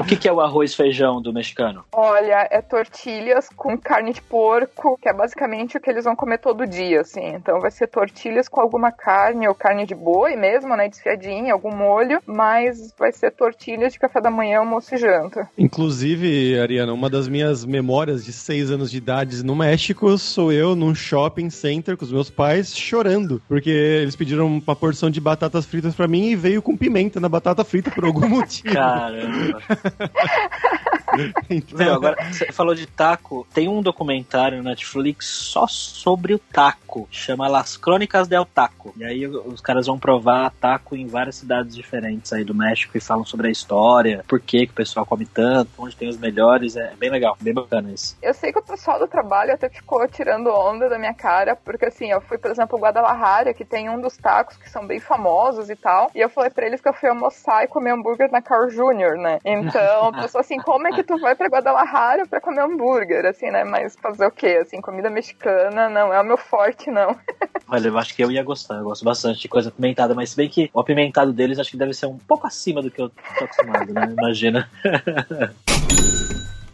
O 0.00 0.04
que, 0.04 0.16
que 0.16 0.28
é 0.28 0.32
o 0.32 0.40
arroz 0.40 0.74
feijão 0.74 1.20
do 1.20 1.32
mexicano? 1.32 1.84
Olha, 1.92 2.48
é 2.50 2.60
tortilhas 2.60 3.48
com 3.54 3.78
carne 3.78 4.12
de 4.12 4.20
porco, 4.20 4.98
que 5.00 5.08
é 5.08 5.12
basicamente 5.12 5.76
o 5.76 5.80
que 5.80 5.90
eles 5.90 6.04
vão 6.04 6.16
comer 6.16 6.38
todo 6.38 6.66
dia, 6.66 7.02
assim. 7.02 7.34
Então 7.34 7.60
vai 7.60 7.70
ser 7.70 7.86
tortilhas 7.86 8.48
com 8.48 8.60
alguma 8.60 8.90
carne, 8.90 9.46
ou 9.46 9.54
carne 9.54 9.86
de 9.86 9.94
boi 9.94 10.36
mesmo, 10.36 10.76
né, 10.76 10.88
desfiadinha, 10.88 11.52
algum 11.52 11.74
molho, 11.74 12.20
mas 12.26 12.92
vai 12.98 13.12
ser 13.12 13.30
tortilhas 13.32 13.92
de 13.92 13.98
café 13.98 14.20
da 14.20 14.30
manhã, 14.30 14.60
almoço 14.60 14.94
e 14.94 14.98
janta. 14.98 15.48
Inclusive, 15.56 16.58
Ariana, 16.58 16.92
uma 16.92 17.10
das 17.10 17.28
minhas 17.28 17.64
memórias 17.64 18.24
de 18.24 18.32
seis 18.32 18.70
anos 18.70 18.90
de 18.90 18.98
idade 18.98 19.44
no 19.44 19.54
México 19.54 20.16
sou 20.18 20.52
eu 20.52 20.74
num 20.74 20.94
shopping 20.94 21.50
center 21.50 21.96
com 21.96 22.04
os 22.04 22.12
meus 22.12 22.30
pais 22.30 22.76
chorando, 22.76 23.42
porque 23.48 23.70
eles 23.70 24.16
pediram 24.16 24.46
uma 24.46 24.76
porção 24.76 25.10
de 25.10 25.20
batatas 25.20 25.66
fritas 25.66 25.94
pra 26.00 26.08
mim 26.08 26.30
e 26.30 26.36
veio 26.36 26.62
com 26.62 26.74
pimenta 26.74 27.20
na 27.20 27.28
batata 27.28 27.62
frita 27.62 27.90
por 27.90 28.06
algum 28.06 28.24
motivo. 28.26 28.72
Caramba. 28.72 29.60
Então, 31.50 31.78
Meu, 31.78 31.94
agora, 31.94 32.16
você 32.30 32.52
falou 32.52 32.74
de 32.74 32.86
taco. 32.86 33.46
Tem 33.52 33.68
um 33.68 33.82
documentário 33.82 34.58
no 34.58 34.64
Netflix 34.64 35.26
só 35.26 35.66
sobre 35.66 36.34
o 36.34 36.38
taco. 36.38 37.08
Chama 37.10 37.48
Las 37.48 37.76
Crônicas 37.76 38.28
del 38.28 38.44
Taco. 38.44 38.94
E 38.96 39.04
aí 39.04 39.26
os 39.26 39.60
caras 39.60 39.86
vão 39.86 39.98
provar 39.98 40.52
taco 40.60 40.96
em 40.96 41.06
várias 41.06 41.36
cidades 41.36 41.74
diferentes 41.74 42.32
aí 42.32 42.44
do 42.44 42.54
México 42.54 42.96
e 42.96 43.00
falam 43.00 43.24
sobre 43.24 43.48
a 43.48 43.50
história, 43.50 44.24
por 44.28 44.40
que, 44.40 44.66
que 44.66 44.72
o 44.72 44.76
pessoal 44.76 45.04
come 45.04 45.26
tanto, 45.26 45.70
onde 45.78 45.96
tem 45.96 46.08
os 46.08 46.16
melhores. 46.16 46.76
É 46.76 46.92
bem 46.96 47.10
legal, 47.10 47.36
bem 47.40 47.52
bacana 47.52 47.90
isso. 47.92 48.16
Eu 48.22 48.34
sei 48.34 48.52
que 48.52 48.58
o 48.58 48.62
pessoal 48.62 48.98
do 48.98 49.08
trabalho 49.08 49.52
até 49.52 49.68
ficou 49.68 50.06
tirando 50.08 50.48
onda 50.48 50.88
da 50.88 50.98
minha 50.98 51.14
cara, 51.14 51.56
porque 51.56 51.86
assim, 51.86 52.10
eu 52.10 52.20
fui, 52.20 52.38
por 52.38 52.50
exemplo, 52.50 52.78
em 52.78 52.82
Guadalajara, 52.82 53.54
que 53.54 53.64
tem 53.64 53.88
um 53.88 54.00
dos 54.00 54.16
tacos 54.16 54.56
que 54.56 54.68
são 54.70 54.86
bem 54.86 55.00
famosos 55.00 55.70
e 55.70 55.76
tal, 55.76 56.10
e 56.14 56.20
eu 56.20 56.28
falei 56.28 56.50
pra 56.50 56.66
eles 56.66 56.80
que 56.80 56.88
eu 56.88 56.94
fui 56.94 57.08
almoçar 57.08 57.64
e 57.64 57.68
comer 57.68 57.92
hambúrguer 57.92 58.30
na 58.30 58.42
Carl 58.42 58.68
Jr., 58.68 59.18
né? 59.18 59.38
Então, 59.44 60.08
a 60.08 60.22
pessoa 60.22 60.40
assim, 60.40 60.58
como 60.58 60.86
é 60.86 60.92
que 60.92 60.99
tu 61.02 61.18
vai 61.18 61.34
pra 61.34 61.48
Guadalajara 61.48 62.26
pra 62.26 62.40
comer 62.40 62.62
hambúrguer, 62.62 63.26
assim, 63.26 63.50
né? 63.50 63.64
Mas 63.64 63.96
fazer 63.96 64.26
o 64.26 64.30
quê? 64.30 64.58
Assim, 64.62 64.80
comida 64.80 65.10
mexicana 65.10 65.88
não 65.88 66.12
é 66.12 66.20
o 66.20 66.24
meu 66.24 66.36
forte, 66.36 66.90
não. 66.90 67.16
Olha, 67.68 67.88
eu 67.88 67.98
acho 67.98 68.14
que 68.14 68.22
eu 68.22 68.30
ia 68.30 68.42
gostar. 68.42 68.76
Eu 68.78 68.84
gosto 68.84 69.04
bastante 69.04 69.40
de 69.40 69.48
coisa 69.48 69.68
apimentada, 69.68 70.14
mas 70.14 70.30
se 70.30 70.36
bem 70.36 70.48
que 70.48 70.70
o 70.74 70.80
apimentado 70.80 71.32
deles 71.32 71.58
acho 71.58 71.70
que 71.70 71.76
deve 71.76 71.94
ser 71.94 72.06
um 72.06 72.18
pouco 72.18 72.46
acima 72.46 72.82
do 72.82 72.90
que 72.90 73.00
eu 73.00 73.08
tô 73.08 73.44
acostumado, 73.44 73.92
né? 73.92 74.14
Imagina. 74.18 74.68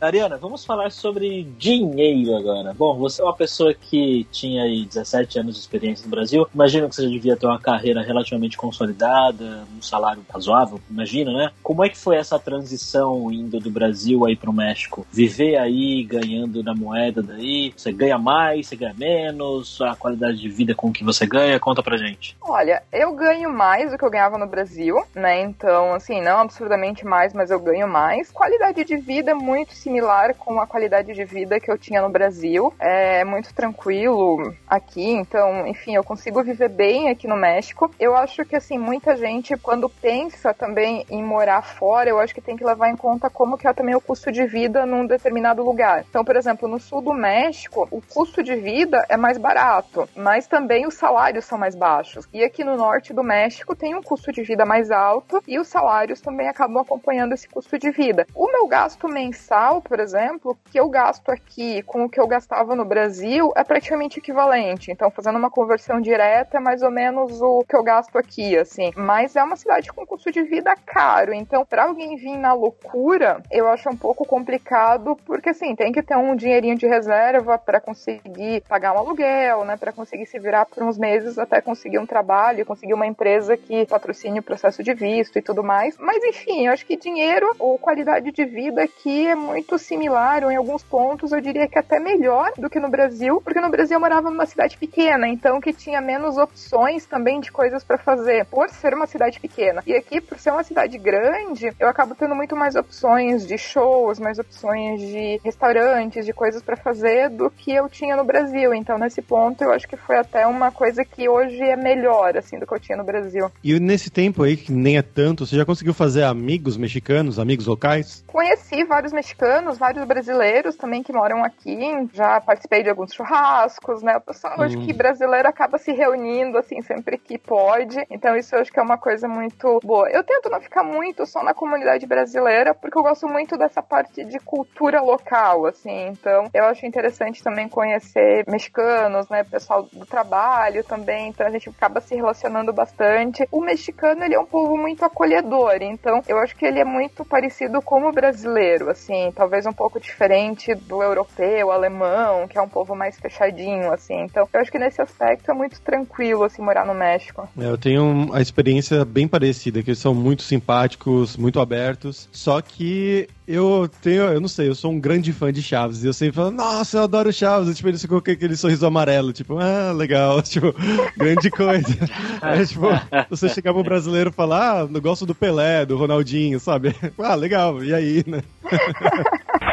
Ariana, 0.00 0.36
vamos 0.36 0.64
falar 0.64 0.90
sobre 0.90 1.44
dinheiro 1.58 2.36
agora. 2.36 2.74
Bom, 2.74 2.96
você 2.98 3.22
é 3.22 3.24
uma 3.24 3.34
pessoa 3.34 3.72
que 3.72 4.26
tinha 4.30 4.62
aí 4.62 4.84
17 4.84 5.38
anos 5.38 5.54
de 5.54 5.60
experiência 5.60 6.04
no 6.04 6.10
Brasil. 6.10 6.46
Imagino 6.54 6.88
que 6.88 6.94
você 6.94 7.08
devia 7.08 7.36
ter 7.36 7.46
uma 7.46 7.58
carreira 7.58 8.02
relativamente 8.02 8.58
consolidada, 8.58 9.64
um 9.76 9.80
salário 9.80 10.24
razoável, 10.28 10.78
imagina, 10.90 11.32
né? 11.32 11.50
Como 11.62 11.82
é 11.82 11.88
que 11.88 11.96
foi 11.96 12.16
essa 12.16 12.38
transição 12.38 13.32
indo 13.32 13.58
do 13.58 13.70
Brasil 13.70 14.26
aí 14.26 14.36
pro 14.36 14.52
México? 14.52 15.06
Viver 15.10 15.56
aí, 15.56 16.04
ganhando 16.04 16.62
na 16.62 16.74
moeda 16.74 17.22
daí? 17.22 17.72
Você 17.74 17.90
ganha 17.90 18.18
mais, 18.18 18.66
você 18.66 18.76
ganha 18.76 18.94
menos? 18.94 19.80
A 19.80 19.96
qualidade 19.96 20.38
de 20.38 20.48
vida 20.48 20.74
com 20.74 20.92
que 20.92 21.02
você 21.02 21.26
ganha? 21.26 21.58
Conta 21.58 21.82
pra 21.82 21.96
gente. 21.96 22.36
Olha, 22.42 22.82
eu 22.92 23.14
ganho 23.14 23.50
mais 23.50 23.90
do 23.90 23.98
que 23.98 24.04
eu 24.04 24.10
ganhava 24.10 24.36
no 24.36 24.46
Brasil, 24.46 24.96
né? 25.14 25.40
Então, 25.40 25.94
assim, 25.94 26.20
não 26.20 26.40
absurdamente 26.40 27.04
mais, 27.04 27.32
mas 27.32 27.50
eu 27.50 27.58
ganho 27.58 27.88
mais. 27.88 28.30
Qualidade 28.30 28.84
de 28.84 28.96
vida 28.96 29.34
muito 29.34 29.74
similar 29.86 30.34
com 30.34 30.60
a 30.60 30.66
qualidade 30.66 31.12
de 31.12 31.24
vida 31.24 31.60
que 31.60 31.70
eu 31.70 31.78
tinha 31.78 32.02
no 32.02 32.08
Brasil. 32.08 32.74
É 32.80 33.24
muito 33.24 33.54
tranquilo 33.54 34.52
aqui, 34.66 35.12
então, 35.12 35.64
enfim, 35.64 35.94
eu 35.94 36.02
consigo 36.02 36.42
viver 36.42 36.68
bem 36.68 37.08
aqui 37.08 37.28
no 37.28 37.36
México. 37.36 37.88
Eu 38.00 38.16
acho 38.16 38.44
que, 38.44 38.56
assim, 38.56 38.76
muita 38.76 39.14
gente, 39.14 39.56
quando 39.56 39.88
pensa 39.88 40.52
também 40.52 41.06
em 41.08 41.22
morar 41.22 41.62
fora, 41.62 42.10
eu 42.10 42.18
acho 42.18 42.34
que 42.34 42.40
tem 42.40 42.56
que 42.56 42.64
levar 42.64 42.90
em 42.90 42.96
conta 42.96 43.30
como 43.30 43.56
que 43.56 43.68
é 43.68 43.72
também 43.72 43.94
o 43.94 44.00
custo 44.00 44.32
de 44.32 44.44
vida 44.44 44.84
num 44.84 45.06
determinado 45.06 45.62
lugar. 45.62 46.04
Então, 46.10 46.24
por 46.24 46.34
exemplo, 46.34 46.66
no 46.66 46.80
sul 46.80 47.00
do 47.00 47.14
México, 47.14 47.86
o 47.92 48.02
custo 48.02 48.42
de 48.42 48.56
vida 48.56 49.04
é 49.08 49.16
mais 49.16 49.38
barato, 49.38 50.08
mas 50.16 50.48
também 50.48 50.84
os 50.84 50.94
salários 50.94 51.44
são 51.44 51.56
mais 51.56 51.76
baixos. 51.76 52.28
E 52.32 52.42
aqui 52.42 52.64
no 52.64 52.76
norte 52.76 53.14
do 53.14 53.22
México 53.22 53.76
tem 53.76 53.94
um 53.94 54.02
custo 54.02 54.32
de 54.32 54.42
vida 54.42 54.64
mais 54.64 54.90
alto 54.90 55.40
e 55.46 55.60
os 55.60 55.68
salários 55.68 56.20
também 56.20 56.48
acabam 56.48 56.78
acompanhando 56.78 57.34
esse 57.34 57.48
custo 57.48 57.78
de 57.78 57.90
vida. 57.92 58.26
O 58.34 58.50
meu 58.50 58.66
gasto 58.66 59.08
mensal, 59.08 59.75
por 59.80 60.00
exemplo, 60.00 60.56
que 60.70 60.78
eu 60.78 60.88
gasto 60.88 61.30
aqui 61.30 61.82
com 61.82 62.04
o 62.04 62.08
que 62.08 62.20
eu 62.20 62.26
gastava 62.26 62.74
no 62.74 62.84
Brasil 62.84 63.52
é 63.56 63.64
praticamente 63.64 64.18
equivalente. 64.18 64.90
Então, 64.90 65.10
fazendo 65.10 65.38
uma 65.38 65.50
conversão 65.50 66.00
direta, 66.00 66.58
é 66.58 66.60
mais 66.60 66.82
ou 66.82 66.90
menos 66.90 67.40
o 67.40 67.64
que 67.68 67.76
eu 67.76 67.82
gasto 67.82 68.16
aqui, 68.16 68.56
assim. 68.56 68.92
Mas 68.96 69.36
é 69.36 69.42
uma 69.42 69.56
cidade 69.56 69.92
com 69.92 70.06
custo 70.06 70.30
de 70.30 70.42
vida 70.42 70.74
caro. 70.84 71.34
Então, 71.34 71.64
para 71.64 71.84
alguém 71.84 72.16
vir 72.16 72.36
na 72.36 72.52
loucura, 72.52 73.42
eu 73.50 73.68
acho 73.68 73.88
um 73.88 73.96
pouco 73.96 74.24
complicado, 74.26 75.16
porque 75.26 75.50
assim, 75.50 75.74
tem 75.74 75.92
que 75.92 76.02
ter 76.02 76.16
um 76.16 76.36
dinheirinho 76.36 76.76
de 76.76 76.86
reserva 76.86 77.58
para 77.58 77.80
conseguir 77.80 78.62
pagar 78.68 78.94
um 78.94 78.98
aluguel, 78.98 79.64
né, 79.64 79.76
para 79.76 79.92
conseguir 79.92 80.26
se 80.26 80.38
virar 80.38 80.66
por 80.66 80.82
uns 80.82 80.98
meses 80.98 81.38
até 81.38 81.60
conseguir 81.60 81.98
um 81.98 82.06
trabalho, 82.06 82.66
conseguir 82.66 82.94
uma 82.94 83.06
empresa 83.06 83.56
que 83.56 83.86
patrocine 83.86 84.38
o 84.38 84.42
processo 84.42 84.82
de 84.82 84.94
visto 84.94 85.38
e 85.38 85.42
tudo 85.42 85.62
mais. 85.62 85.96
Mas 85.98 86.22
enfim, 86.24 86.66
eu 86.66 86.72
acho 86.72 86.86
que 86.86 86.96
dinheiro 86.96 87.50
ou 87.58 87.78
qualidade 87.78 88.30
de 88.30 88.44
vida 88.44 88.82
aqui 88.82 89.26
é 89.26 89.34
muito 89.34 89.65
similar, 89.78 90.44
ou 90.44 90.50
em 90.50 90.56
alguns 90.56 90.82
pontos 90.82 91.32
eu 91.32 91.40
diria 91.40 91.66
que 91.66 91.78
até 91.78 91.98
melhor 91.98 92.52
do 92.56 92.70
que 92.70 92.78
no 92.78 92.88
Brasil, 92.88 93.40
porque 93.42 93.60
no 93.60 93.70
Brasil 93.70 93.96
eu 93.96 94.00
morava 94.00 94.30
numa 94.30 94.46
cidade 94.46 94.78
pequena, 94.78 95.28
então 95.28 95.60
que 95.60 95.72
tinha 95.72 96.00
menos 96.00 96.36
opções 96.36 97.04
também 97.06 97.40
de 97.40 97.50
coisas 97.50 97.82
para 97.82 97.98
fazer, 97.98 98.44
por 98.46 98.68
ser 98.68 98.94
uma 98.94 99.06
cidade 99.06 99.40
pequena. 99.40 99.82
E 99.86 99.94
aqui, 99.94 100.20
por 100.20 100.38
ser 100.38 100.50
uma 100.50 100.62
cidade 100.62 100.96
grande, 100.98 101.72
eu 101.78 101.88
acabo 101.88 102.14
tendo 102.14 102.34
muito 102.34 102.54
mais 102.54 102.76
opções 102.76 103.46
de 103.46 103.58
shows, 103.58 104.18
mais 104.18 104.38
opções 104.38 105.00
de 105.00 105.40
restaurantes, 105.44 106.24
de 106.24 106.32
coisas 106.32 106.62
para 106.62 106.76
fazer 106.76 107.30
do 107.30 107.50
que 107.50 107.72
eu 107.72 107.88
tinha 107.88 108.16
no 108.16 108.24
Brasil. 108.24 108.74
Então, 108.74 108.98
nesse 108.98 109.22
ponto, 109.22 109.62
eu 109.64 109.72
acho 109.72 109.88
que 109.88 109.96
foi 109.96 110.18
até 110.18 110.46
uma 110.46 110.70
coisa 110.70 111.04
que 111.04 111.28
hoje 111.28 111.60
é 111.60 111.76
melhor, 111.76 112.36
assim, 112.36 112.58
do 112.58 112.66
que 112.66 112.74
eu 112.74 112.80
tinha 112.80 112.98
no 112.98 113.04
Brasil. 113.04 113.50
E 113.62 113.78
nesse 113.80 114.10
tempo 114.10 114.42
aí, 114.42 114.56
que 114.56 114.72
nem 114.72 114.98
é 114.98 115.02
tanto, 115.02 115.46
você 115.46 115.56
já 115.56 115.64
conseguiu 115.64 115.94
fazer 115.94 116.24
amigos 116.24 116.76
mexicanos, 116.76 117.38
amigos 117.38 117.66
locais? 117.66 118.24
Conheci 118.26 118.84
vários 118.84 119.12
mexicanos, 119.12 119.55
vários 119.78 120.04
brasileiros 120.04 120.76
também 120.76 121.02
que 121.02 121.12
moram 121.12 121.44
aqui. 121.44 121.78
Já 122.12 122.40
participei 122.40 122.82
de 122.82 122.90
alguns 122.90 123.12
churrascos, 123.12 124.02
né? 124.02 124.16
O 124.16 124.20
pessoal, 124.20 124.60
acho 124.62 124.78
que 124.78 124.92
brasileiro 124.92 125.48
acaba 125.48 125.78
se 125.78 125.92
reunindo, 125.92 126.58
assim, 126.58 126.80
sempre 126.82 127.18
que 127.18 127.38
pode. 127.38 128.04
Então, 128.10 128.36
isso 128.36 128.54
eu 128.54 128.60
acho 128.60 128.72
que 128.72 128.78
é 128.78 128.82
uma 128.82 128.98
coisa 128.98 129.28
muito 129.28 129.80
boa. 129.82 130.08
Eu 130.10 130.22
tento 130.22 130.48
não 130.48 130.60
ficar 130.60 130.82
muito 130.82 131.26
só 131.26 131.42
na 131.42 131.54
comunidade 131.54 132.06
brasileira, 132.06 132.74
porque 132.74 132.98
eu 132.98 133.02
gosto 133.02 133.28
muito 133.28 133.56
dessa 133.56 133.82
parte 133.82 134.24
de 134.24 134.38
cultura 134.38 135.00
local, 135.00 135.66
assim. 135.66 136.08
Então, 136.08 136.48
eu 136.52 136.64
acho 136.64 136.86
interessante 136.86 137.42
também 137.42 137.68
conhecer 137.68 138.44
mexicanos, 138.48 139.28
né? 139.28 139.44
Pessoal 139.44 139.82
do 139.92 140.06
trabalho 140.06 140.84
também. 140.84 141.28
Então, 141.28 141.46
a 141.46 141.50
gente 141.50 141.68
acaba 141.68 142.00
se 142.00 142.14
relacionando 142.14 142.72
bastante. 142.72 143.46
O 143.50 143.60
mexicano, 143.60 144.24
ele 144.24 144.34
é 144.34 144.40
um 144.40 144.46
povo 144.46 144.76
muito 144.76 145.04
acolhedor. 145.04 145.76
Então, 145.80 146.22
eu 146.28 146.38
acho 146.38 146.56
que 146.56 146.64
ele 146.64 146.80
é 146.80 146.84
muito 146.84 147.24
parecido 147.24 147.80
com 147.82 148.02
o 148.06 148.12
brasileiro, 148.12 148.90
assim. 148.90 149.32
Talvez 149.34 149.45
talvez 149.46 149.64
um 149.64 149.72
pouco 149.72 150.00
diferente 150.00 150.74
do 150.74 151.00
europeu, 151.00 151.70
alemão, 151.70 152.48
que 152.48 152.58
é 152.58 152.60
um 152.60 152.68
povo 152.68 152.96
mais 152.96 153.16
fechadinho, 153.16 153.92
assim. 153.92 154.22
Então, 154.22 154.48
eu 154.52 154.60
acho 154.60 154.72
que 154.72 154.78
nesse 154.78 155.00
aspecto 155.00 155.48
é 155.48 155.54
muito 155.54 155.80
tranquilo, 155.80 156.42
assim, 156.42 156.60
morar 156.60 156.84
no 156.84 156.92
México. 156.92 157.48
É, 157.56 157.64
eu 157.64 157.78
tenho 157.78 158.28
a 158.32 158.42
experiência 158.42 159.04
bem 159.04 159.28
parecida, 159.28 159.84
que 159.84 159.90
eles 159.90 160.00
são 160.00 160.12
muito 160.12 160.42
simpáticos, 160.42 161.36
muito 161.36 161.60
abertos, 161.60 162.28
só 162.32 162.60
que 162.60 163.28
eu 163.46 163.88
tenho, 164.02 164.24
eu 164.24 164.40
não 164.40 164.48
sei, 164.48 164.68
eu 164.68 164.74
sou 164.74 164.90
um 164.90 164.98
grande 164.98 165.32
fã 165.32 165.52
de 165.52 165.62
Chaves. 165.62 166.02
E 166.02 166.08
eu 166.08 166.12
sempre 166.12 166.34
falo, 166.34 166.50
nossa, 166.50 166.98
eu 166.98 167.02
adoro 167.04 167.32
Chaves. 167.32 167.70
E, 167.70 167.74
tipo, 167.74 167.88
eles 167.88 168.02
ficam 168.02 168.20
com 168.20 168.30
aquele 168.30 168.56
sorriso 168.56 168.84
amarelo, 168.84 169.32
tipo, 169.32 169.56
ah, 169.58 169.92
legal, 169.92 170.42
tipo, 170.42 170.74
grande 171.16 171.48
coisa. 171.50 171.96
Aí, 172.42 172.66
tipo, 172.66 172.86
você 173.30 173.48
chegar 173.48 173.72
pro 173.72 173.84
brasileiro 173.84 174.30
e 174.30 174.32
falar, 174.32 174.82
ah, 174.82 174.88
eu 174.92 175.00
gosto 175.00 175.24
do 175.24 175.34
Pelé, 175.34 175.86
do 175.86 175.96
Ronaldinho, 175.96 176.58
sabe? 176.58 176.94
Ah, 177.18 177.34
legal, 177.34 177.82
e 177.82 177.92
aí, 177.92 178.22
né? 178.26 178.42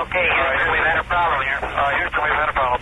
Okay, 0.03 0.27
Houston, 0.27 0.71
we've 0.73 0.83
had 0.83 0.99
a 0.99 1.03
problem 1.07 1.41
here. 1.47 1.59
Uh, 1.63 1.91
Houston, 1.95 2.23
we've 2.23 2.35
had 2.35 2.49
a 2.49 2.53
problem. 2.53 2.81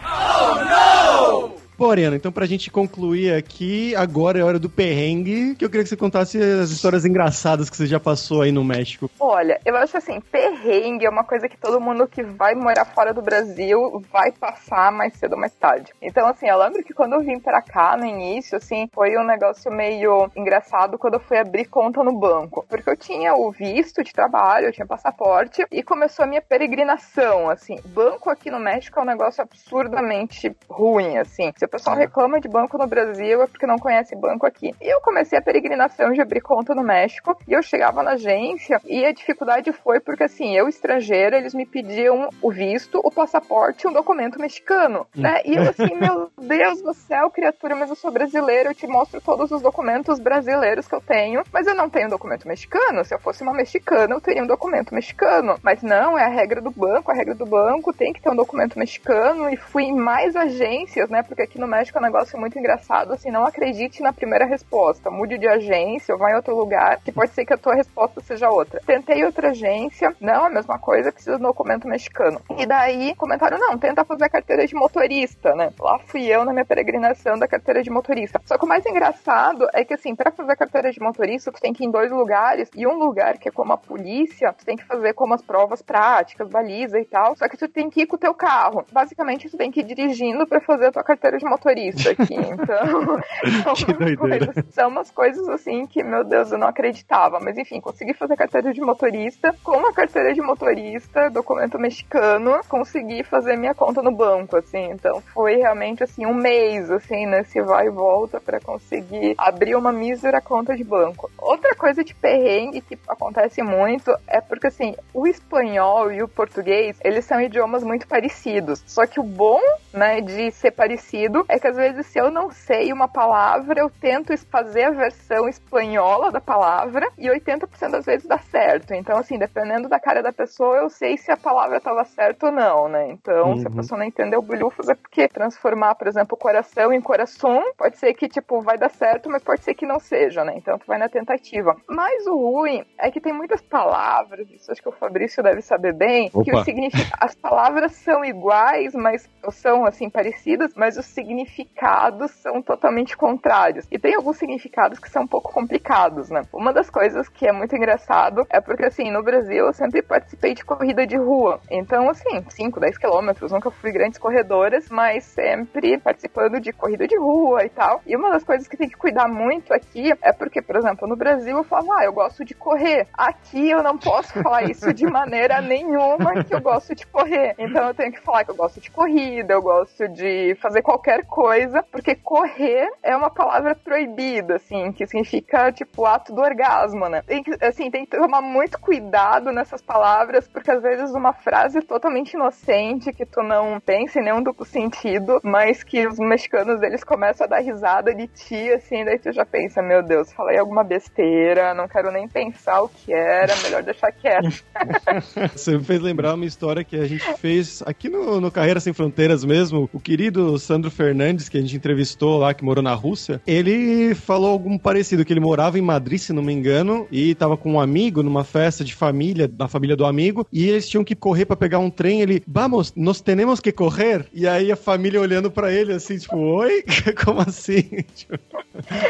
Bom, 1.06 1.51
Ariana, 1.90 2.16
então 2.16 2.32
pra 2.32 2.46
gente 2.46 2.70
concluir 2.70 3.34
aqui, 3.34 3.96
agora 3.96 4.40
é 4.40 4.44
hora 4.44 4.60
do 4.60 4.70
perrengue, 4.70 5.56
que 5.56 5.66
eu 5.66 5.70
queria 5.70 5.84
que 5.84 5.90
você 5.90 5.98
contasse 5.98 6.38
as 6.38 6.70
histórias 6.70 7.06
engraçadas 7.06 7.70
que 7.70 7.78
você 7.78 7.88
já 7.88 8.00
passou 8.00 8.42
aí 8.42 8.52
no 8.52 8.64
México. 8.64 9.10
Olha, 9.20 9.60
eu 9.66 9.76
acho 9.78 9.98
assim, 9.98 10.20
perrengue 10.20 11.06
é 11.06 11.10
uma 11.10 11.24
coisa 11.24 11.48
que 11.48 11.58
todo 11.58 11.80
mundo 11.80 12.08
que 12.08 12.24
vai 12.24 12.54
morar 12.56 12.86
fora 12.86 13.14
do 13.14 13.22
Brasil 13.22 14.04
vai 14.12 14.32
passar 14.32 14.92
mais 14.92 15.14
cedo 15.16 15.34
ou 15.34 15.40
mais 15.40 15.54
tarde. 15.54 15.94
Então, 16.02 16.28
assim, 16.28 16.48
eu 16.48 16.58
lembro 16.58 16.84
que 16.84 16.94
quando 16.94 17.14
eu 17.14 17.22
vim 17.22 17.40
pra 17.40 17.62
cá 17.62 17.96
no 17.98 18.06
início, 18.06 18.58
assim, 18.58 18.88
foi 18.94 19.18
um 19.18 19.24
negócio 19.24 19.72
meio 19.72 20.30
engraçado 20.36 20.98
quando 20.98 21.16
eu 21.16 21.20
fui 21.20 21.38
abrir 21.38 21.66
conta 21.66 22.04
no 22.04 22.18
banco. 22.18 22.66
Porque 22.70 22.90
eu 22.90 22.98
tinha 22.98 23.34
o 23.34 23.52
visto 23.52 24.04
de 24.04 24.14
trabalho, 24.14 24.68
eu 24.68 24.72
tinha 24.72 24.86
passaporte, 24.86 25.66
e 25.72 25.84
começou 25.84 26.24
a 26.24 26.28
minha 26.28 26.42
peregrinação, 26.42 27.50
assim. 27.50 27.78
Banco 27.86 28.30
aqui 28.30 28.52
no 28.52 28.60
México 28.60 29.00
é 29.00 29.04
um 29.04 29.06
negócio 29.06 29.42
absurdamente 29.42 30.56
ruim, 30.70 31.18
assim. 31.18 31.50
O 31.50 31.68
pessoal 31.72 31.96
reclama 31.96 32.40
de 32.40 32.50
banco 32.50 32.78
no 32.78 32.86
Brasil 32.86 33.42
é 33.42 33.48
porque 33.48 33.66
não 33.66 33.80
conhece 33.80 34.16
banco 34.16 34.46
aqui. 34.46 34.76
E 34.82 34.94
eu 34.94 35.00
comecei 35.02 35.40
a 35.40 35.42
peregrinação 35.42 36.12
de 36.12 36.22
abrir 36.22 36.42
conta 36.42 36.76
no 36.76 36.84
México 36.84 37.38
e 37.48 37.54
eu 37.54 37.64
chegava 37.64 38.04
na 38.04 38.12
agência 38.12 38.80
e 38.86 39.06
a 39.06 39.14
dificuldade 39.14 39.72
foi 39.72 40.00
porque, 40.00 40.24
assim, 40.24 40.56
eu 40.56 40.68
estrangeira, 40.68 41.38
eles 41.38 41.54
me 41.54 41.66
pediam 41.66 42.30
o 42.42 42.52
visto, 42.52 43.00
o 43.04 43.10
passaporte 43.10 43.86
e 43.86 43.90
um 43.90 43.94
documento 43.94 44.40
mexicano, 44.40 45.08
né? 45.16 45.42
E 45.46 45.56
eu 45.56 45.64
assim, 45.64 45.96
meu 45.96 46.30
Deus 46.38 46.82
do 46.82 46.94
céu, 46.94 47.30
criatura, 47.30 47.76
mas 47.76 47.90
eu 47.90 47.96
sou 47.96 48.12
brasileira, 48.12 48.70
eu 48.70 48.76
te 48.76 48.86
mostro 48.86 49.22
todos 49.22 49.52
os 49.52 49.62
documentos 49.62 50.20
brasileiros 50.20 50.88
que 50.88 50.96
eu 50.96 51.02
tenho, 51.02 51.44
mas 51.54 51.66
eu 51.68 51.74
não 51.76 51.90
tenho 51.90 52.10
documento 52.10 52.48
mexicano. 52.48 53.06
Se 53.06 53.16
eu 53.16 53.20
fosse 53.20 53.44
uma 53.44 53.54
mexicana, 53.54 54.14
eu 54.14 54.20
teria 54.20 54.44
um 54.44 54.48
documento 54.48 54.94
mexicano. 54.94 55.58
Mas 55.64 55.82
não, 55.82 56.18
é 56.18 56.26
a 56.26 56.30
regra 56.30 56.60
do 56.62 56.72
banco, 56.72 57.12
a 57.12 57.14
regra 57.14 57.34
do 57.34 57.46
banco 57.46 57.94
tem 57.94 58.12
que 58.12 58.22
ter 58.22 58.30
um 58.30 58.36
documento 58.36 58.78
mexicano 58.78 59.50
e 59.50 59.56
fui 59.56 59.84
em 59.84 59.96
mais 59.96 60.36
agências, 60.36 61.10
né? 61.10 61.24
Porque 61.24 61.44
aqui 61.44 61.61
no 61.62 61.68
México 61.68 61.98
é 61.98 62.02
um 62.02 62.04
negócio 62.04 62.40
muito 62.40 62.58
engraçado, 62.58 63.14
assim, 63.14 63.30
não 63.30 63.46
acredite 63.46 64.02
na 64.02 64.12
primeira 64.12 64.46
resposta. 64.46 65.12
Mude 65.12 65.38
de 65.38 65.48
agência 65.48 66.14
ou 66.14 66.20
vá 66.20 66.32
em 66.32 66.36
outro 66.36 66.56
lugar, 66.56 67.00
que 67.04 67.12
pode 67.12 67.32
ser 67.32 67.46
que 67.46 67.54
a 67.54 67.58
tua 67.58 67.76
resposta 67.76 68.20
seja 68.22 68.50
outra. 68.50 68.82
Tentei 68.86 69.24
outra 69.24 69.50
agência, 69.50 70.14
não, 70.20 70.46
a 70.46 70.50
mesma 70.50 70.80
coisa, 70.80 71.12
precisa 71.12 71.38
do 71.38 71.44
documento 71.44 71.88
mexicano. 71.88 72.42
E 72.58 72.66
daí, 72.66 73.16
comentaram, 73.16 73.60
não, 73.60 73.78
tenta 73.78 74.04
fazer 74.04 74.26
a 74.26 74.30
carteira 74.30 74.66
de 74.66 74.74
motorista, 74.76 75.56
né? 75.56 75.72
Lá 75.80 76.00
fui 76.00 76.26
eu 76.26 76.44
na 76.44 76.52
minha 76.52 76.66
peregrinação 76.66 77.38
da 77.38 77.48
carteira 77.48 77.84
de 77.84 77.90
motorista. 77.90 78.42
Só 78.46 78.58
que 78.58 78.66
o 78.66 78.68
mais 78.68 78.86
engraçado 78.86 79.68
é 79.74 79.86
que, 79.86 79.94
assim, 79.94 80.16
para 80.16 80.32
fazer 80.32 80.54
a 80.54 80.56
carteira 80.56 80.92
de 80.92 81.00
motorista, 81.00 81.52
tu 81.52 81.62
tem 81.62 81.74
que 81.74 81.84
ir 81.84 81.88
em 81.88 81.92
dois 81.92 82.12
lugares, 82.12 82.70
e 82.76 82.88
um 82.88 82.98
lugar 82.98 83.38
que 83.38 83.50
é 83.50 83.52
como 83.52 83.74
a 83.74 83.78
polícia, 83.78 84.52
tu 84.54 84.66
tem 84.66 84.76
que 84.76 84.86
fazer 84.86 85.14
como 85.14 85.36
as 85.36 85.42
provas 85.42 85.82
práticas, 85.82 86.50
baliza 86.50 87.00
e 87.00 87.06
tal, 87.06 87.36
só 87.36 87.48
que 87.48 87.58
tu 87.58 87.68
tem 87.68 87.90
que 87.90 88.02
ir 88.02 88.08
com 88.08 88.16
o 88.16 88.20
teu 88.20 88.34
carro. 88.34 88.84
Basicamente, 88.92 89.50
tu 89.50 89.58
tem 89.58 89.70
que 89.72 89.82
ir 89.82 89.84
dirigindo 89.84 90.48
para 90.48 90.60
fazer 90.62 90.88
a 90.88 90.92
tua 90.92 91.04
carteira 91.04 91.38
de 91.38 91.46
motorista 91.52 92.12
aqui. 92.12 92.36
Então, 92.36 93.20
Que 93.76 93.94
doideira. 93.94 94.18
coisas- 94.18 94.66
são 94.74 94.88
umas 94.90 95.12
coisas 95.12 95.48
assim 95.50 95.86
que, 95.86 96.04
meu 96.04 96.24
Deus, 96.24 96.52
eu 96.52 96.58
não 96.58 96.68
acreditava. 96.68 97.40
Mas 97.40 97.58
enfim, 97.58 97.80
consegui 97.82 98.14
fazer 98.14 98.36
carteira 98.36 98.74
de 98.74 98.82
motorista. 98.82 99.54
Com 99.64 99.86
a 99.86 99.94
carteira 99.94 100.34
de 100.34 100.42
motorista, 100.42 101.30
documento 101.30 101.78
mexicano, 101.78 102.60
consegui 102.70 103.24
fazer 103.24 103.56
minha 103.58 103.74
conta 103.74 104.02
no 104.02 104.12
banco, 104.12 104.56
assim. 104.58 104.90
Então 104.92 105.22
foi 105.34 105.56
realmente 105.58 106.04
assim 106.04 106.26
um 106.26 106.34
mês, 106.34 106.90
assim, 106.90 107.26
nesse 107.26 107.62
vai 107.62 107.88
e 107.88 107.90
volta 107.90 108.40
para 108.40 108.60
conseguir 108.60 109.36
abrir 109.38 109.76
uma 109.76 109.92
mísera 109.92 110.40
conta 110.42 110.76
de 110.76 110.84
banco. 110.84 111.30
Outra 111.38 111.76
coisa 111.76 112.04
de 112.04 112.14
perrengue 112.16 112.82
que 112.82 112.98
acontece 113.08 113.62
muito 113.62 114.16
é 114.28 114.40
porque 114.40 114.68
assim, 114.68 114.96
o 115.14 115.28
espanhol 115.28 116.12
e 116.12 116.22
o 116.24 116.28
português, 116.28 116.98
eles 117.04 117.26
são 117.26 117.42
idiomas 117.42 117.84
muito 117.84 118.08
parecidos. 118.08 118.84
Só 118.88 119.06
que 119.06 119.20
o 119.20 119.24
bom, 119.24 119.60
né, 119.94 120.22
de 120.22 120.52
ser 120.52 120.72
parecido 120.72 121.31
é 121.48 121.60
que 121.60 121.68
às 121.68 121.76
vezes 121.76 122.06
se 122.08 122.20
eu 122.20 122.30
não 122.32 122.52
sei 122.52 122.92
uma 122.94 123.08
palavra, 123.08 123.80
eu 123.80 123.90
tento 123.90 124.32
fazer 124.50 124.84
a 124.84 124.92
versão 124.92 125.48
espanhola 125.48 126.32
da 126.32 126.42
palavra 126.42 127.08
e 127.18 127.28
80% 127.30 127.92
das 127.92 128.06
vezes 128.06 128.28
dá 128.28 128.38
certo. 128.38 128.94
Então, 128.94 129.18
assim, 129.18 129.38
dependendo 129.38 129.88
da 129.90 130.00
cara 130.00 130.22
da 130.22 130.32
pessoa, 130.34 130.78
eu 130.78 130.90
sei 130.90 131.18
se 131.18 131.32
a 131.32 131.38
palavra 131.38 131.78
estava 131.78 132.04
certa 132.06 132.48
ou 132.48 132.52
não, 132.52 132.88
né? 132.88 133.10
Então, 133.12 133.58
se 133.58 133.68
a 133.68 133.70
Uhum. 133.70 133.76
pessoa 133.78 134.00
não 134.00 134.06
entendeu 134.06 134.42
bulhufas, 134.42 134.90
é 134.90 134.96
porque 134.96 135.28
transformar, 135.28 135.96
por 135.96 136.08
exemplo, 136.08 136.38
coração 136.38 136.92
em 136.94 137.02
coração, 137.02 137.64
pode 137.78 137.98
ser 137.98 138.14
que, 138.14 138.28
tipo, 138.28 138.62
vai 138.62 138.78
dar 138.78 138.90
certo, 138.90 139.30
mas 139.30 139.44
pode 139.44 139.64
ser 139.64 139.74
que 139.74 139.86
não 139.86 140.00
seja, 140.00 140.44
né? 140.44 140.54
Então, 140.56 140.78
tu 140.78 140.86
vai 140.88 140.98
na 140.98 141.10
tentativa. 141.10 141.76
Mas 141.88 142.26
o 142.28 142.36
ruim 142.36 142.84
é 142.98 143.10
que 143.12 143.22
tem 143.22 143.34
muitas 143.34 143.62
palavras, 143.62 144.50
isso 144.50 144.72
acho 144.72 144.82
que 144.82 144.90
o 144.90 144.94
Fabrício 144.94 145.44
deve 145.44 145.62
saber 145.62 145.94
bem, 145.94 146.30
que 146.30 146.52
Opa. 146.52 146.62
o 146.62 146.64
significa... 146.64 147.16
as 147.20 147.36
palavras 147.36 147.92
são 147.94 148.24
iguais, 148.26 148.94
mas 148.94 149.30
ou 149.44 149.52
são, 149.52 149.86
assim, 149.86 150.10
parecidas, 150.10 150.74
mas 150.76 150.98
os 150.98 151.06
significados 151.22 152.32
são 152.32 152.62
totalmente 152.62 153.16
contrários. 153.16 153.88
E 153.92 154.00
tem 154.00 154.16
alguns 154.16 154.38
significados 154.38 154.98
que 154.98 155.10
são 155.10 155.24
um 155.24 155.28
pouco 155.28 155.54
complicados, 155.54 156.30
né? 156.30 156.42
Uma 156.52 156.74
das 156.74 156.90
coisas 156.90 157.30
que 157.30 157.48
é 157.48 157.52
muito 157.52 157.76
engraçado 157.76 158.46
é 158.50 158.60
porque, 158.60 158.86
assim, 158.86 159.12
no 159.12 159.24
Brasil 159.24 159.68
eu 159.68 159.74
sempre 159.74 160.02
participei 160.02 160.54
de 160.54 160.66
corrida 160.66 161.06
de 161.06 161.18
rua. 161.18 161.60
Então, 161.70 162.10
assim, 162.10 162.44
5, 162.50 162.80
10 162.80 162.98
quilômetros, 162.98 163.52
nunca 163.52 163.70
fui 163.70 163.92
grandes 163.92 164.18
corredoras, 164.18 164.90
mas 164.90 165.24
sempre 165.24 166.00
participando 166.00 166.60
de 166.60 166.74
corrida 166.74 167.08
de 167.08 167.18
rua 167.18 167.64
e 167.64 167.70
tal. 167.70 168.02
E 168.06 168.16
uma 168.16 168.32
das 168.32 168.44
coisas 168.44 168.68
que 168.68 168.78
tem 168.78 168.90
que 168.90 168.98
cuidar 168.98 169.28
muito 169.28 169.74
aqui 169.74 170.12
é 170.22 170.34
porque, 170.34 170.62
por 170.62 170.76
exemplo, 170.76 171.08
no 171.08 171.16
Brasil 171.16 171.58
eu 171.58 171.64
falo, 171.64 171.92
ah, 171.94 172.04
eu 172.04 172.14
gosto 172.14 172.44
de 172.44 172.56
correr. 172.56 173.08
Aqui 173.14 173.70
eu 173.70 173.84
não 173.84 173.98
posso 173.98 174.34
falar 174.42 174.64
isso 174.64 174.92
de 174.94 175.06
maneira 175.06 175.62
nenhuma 175.62 176.44
que 176.44 176.56
eu 176.56 176.62
gosto 176.62 176.96
de 176.96 177.06
correr. 177.06 177.54
Então 177.60 177.88
eu 177.88 177.94
tenho 177.94 178.12
que 178.12 178.22
falar 178.22 178.44
que 178.44 178.52
eu 178.52 178.56
gosto 178.56 178.82
de 178.82 178.90
corrida, 178.90 179.54
eu 179.54 179.62
gosto 179.62 180.08
de 180.08 180.56
fazer 180.56 180.82
qualquer 180.82 181.11
coisa, 181.20 181.84
porque 181.92 182.16
correr 182.16 182.88
é 183.04 183.16
uma 183.16 183.30
palavra 183.30 183.76
proibida, 183.76 184.56
assim, 184.56 184.92
que 184.92 185.06
significa, 185.06 185.72
tipo, 185.72 186.06
ato 186.06 186.34
do 186.34 186.42
orgasmo, 186.42 187.08
né? 187.10 187.22
Tem 187.22 187.44
que, 187.44 187.52
assim, 187.64 187.90
tem 187.92 188.06
que 188.06 188.18
tomar 188.18 188.42
muito 188.42 188.80
cuidado 188.80 189.52
nessas 189.52 189.82
palavras, 189.82 190.48
porque 190.48 190.72
às 190.72 190.82
vezes 190.82 191.12
uma 191.12 191.34
frase 191.34 191.82
totalmente 191.82 192.34
inocente, 192.34 193.14
que 193.14 193.26
tu 193.26 193.42
não 193.44 193.80
pensa 193.80 194.20
em 194.20 194.24
nenhum 194.24 194.42
duplo 194.44 194.66
sentido, 194.66 195.40
mas 195.44 195.84
que 195.84 196.08
os 196.08 196.18
mexicanos, 196.18 196.82
eles 196.82 197.04
começam 197.04 197.46
a 197.46 197.50
dar 197.50 197.60
risada 197.60 198.14
de 198.14 198.28
ti, 198.28 198.72
assim, 198.72 199.04
daí 199.04 199.20
tu 199.20 199.32
já 199.32 199.46
pensa, 199.46 199.82
meu 199.82 200.04
Deus, 200.04 200.32
falei 200.34 200.58
alguma 200.58 200.84
besteira, 200.84 201.74
não 201.74 201.88
quero 201.88 202.12
nem 202.12 202.28
pensar 202.28 202.82
o 202.82 202.90
que 202.90 203.14
era, 203.14 203.56
melhor 203.64 203.84
deixar 203.84 204.12
quieto. 204.12 204.64
Você 205.54 205.78
me 205.78 205.84
fez 205.84 206.02
lembrar 206.02 206.36
uma 206.36 206.46
história 206.46 206.84
que 206.84 206.96
a 206.96 207.06
gente 207.06 207.24
fez 207.38 207.84
aqui 207.86 208.10
no, 208.10 208.40
no 208.40 208.52
Carreira 208.52 208.80
Sem 208.80 208.94
Fronteiras 208.94 209.44
mesmo. 209.44 209.90
O 209.94 210.00
querido 210.00 210.58
Sandro 210.58 210.92
Fernandes, 211.02 211.50
que 211.50 211.58
a 211.58 211.62
gente 211.62 211.76
entrevistou 211.76 212.38
lá, 212.38 212.54
que 212.54 212.64
morou 212.64 212.84
na 212.84 212.94
Rússia, 212.94 213.42
ele 213.48 214.14
falou 214.14 214.52
algo 214.52 214.78
parecido, 214.78 215.26
que 215.26 215.34
ele 215.34 215.40
morava 215.40 215.80
em 215.80 215.82
Madrid, 215.82 216.20
se 216.20 216.32
não 216.32 216.44
me 216.44 216.54
engano, 216.54 217.08
e 217.12 217.34
tava 217.34 217.58
com 217.58 217.74
um 217.74 217.80
amigo 217.80 218.22
numa 218.22 218.44
festa 218.44 218.84
de 218.84 218.94
família, 218.94 219.48
da 219.48 219.68
família 219.68 219.96
do 219.96 220.06
amigo, 220.06 220.46
e 220.54 220.70
eles 220.70 220.88
tinham 220.88 221.04
que 221.04 221.16
correr 221.16 221.46
pra 221.46 221.56
pegar 221.56 221.80
um 221.80 221.90
trem. 221.90 222.22
Ele, 222.22 222.44
vamos, 222.48 222.94
nós 222.96 223.20
temos 223.20 223.60
que 223.60 223.72
correr. 223.72 224.28
E 224.32 224.48
aí 224.48 224.72
a 224.72 224.76
família 224.76 225.20
olhando 225.20 225.50
pra 225.50 225.74
ele 225.74 225.92
assim, 225.92 226.20
tipo, 226.20 226.38
oi? 226.38 226.84
Como 227.26 227.42
assim? 227.42 227.82
tipo, 228.14 228.38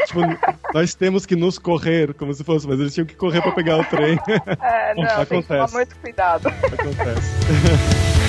tipo, 0.08 0.22
nós 0.74 0.96
temos 0.96 1.26
que 1.26 1.36
nos 1.36 1.60
correr, 1.60 2.14
como 2.14 2.34
se 2.34 2.44
fosse, 2.44 2.66
mas 2.68 2.80
eles 2.80 2.94
tinham 2.94 3.06
que 3.06 3.16
correr 3.16 3.42
pra 3.42 3.52
pegar 3.52 3.78
o 3.78 3.84
trem. 3.84 4.18
É, 4.62 4.96
não, 4.96 5.26
tem 5.26 5.42
que 5.42 5.48
tomar 5.48 5.66
Acontece. 5.66 5.74
muito 5.74 5.96
cuidado. 5.98 6.48
Acontece. 6.48 8.21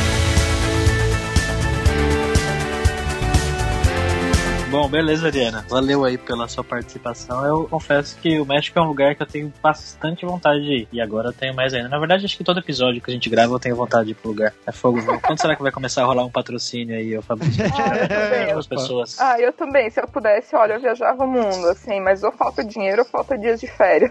Bom, 4.73 4.89
beleza, 4.89 5.27
Ariana. 5.27 5.67
Valeu 5.69 6.03
aí 6.03 6.17
pela 6.17 6.49
sua 6.49 6.65
participação. 6.65 7.45
Eu 7.45 7.69
confesso 7.69 8.17
que 8.17 8.41
o 8.41 8.47
México 8.47 8.79
é 8.79 8.81
um 8.83 8.87
lugar 8.87 9.15
que 9.15 9.23
eu 9.23 9.27
tenho 9.27 9.53
bastante 9.63 10.25
vontade 10.25 10.63
de 10.63 10.73
ir. 10.73 10.89
E 10.91 10.99
agora 10.99 11.29
eu 11.29 11.33
tenho 11.35 11.55
mais 11.55 11.75
ainda. 11.75 11.91
Na 11.91 11.99
verdade, 11.99 12.25
acho 12.25 12.39
que 12.39 12.43
todo 12.43 12.59
episódio 12.59 12.99
que 13.03 13.11
a 13.11 13.13
gente 13.13 13.29
grava 13.29 13.53
eu 13.53 13.59
tenho 13.59 13.77
vontade 13.77 14.07
de 14.07 14.11
ir 14.13 14.15
pro 14.15 14.31
lugar. 14.31 14.55
É 14.67 14.73
fogo, 14.73 14.99
viu? 15.03 15.21
Quando 15.21 15.39
será 15.39 15.55
que 15.55 15.63
vai 15.63 15.71
começar 15.71 16.01
a 16.01 16.07
rolar 16.07 16.25
um 16.25 16.31
patrocínio 16.31 16.97
aí, 16.97 17.13
eu 17.13 17.21
Fabrício? 17.21 17.63
Ah, 17.67 17.97
eu 17.99 18.09
também. 18.09 18.53
As 18.59 18.67
pessoas. 18.67 19.21
Ah, 19.21 19.39
eu 19.39 19.53
também. 19.53 19.91
Se 19.91 20.01
eu 20.01 20.09
pudesse, 20.09 20.57
olha, 20.57 20.73
eu 20.73 20.81
viajava 20.81 21.23
o 21.23 21.29
mundo, 21.29 21.69
assim, 21.69 22.01
mas 22.01 22.23
ou 22.23 22.33
falta 22.33 22.65
dinheiro 22.65 23.03
ou 23.03 23.05
falta 23.07 23.37
dias 23.37 23.61
de 23.61 23.67
férias. 23.67 24.11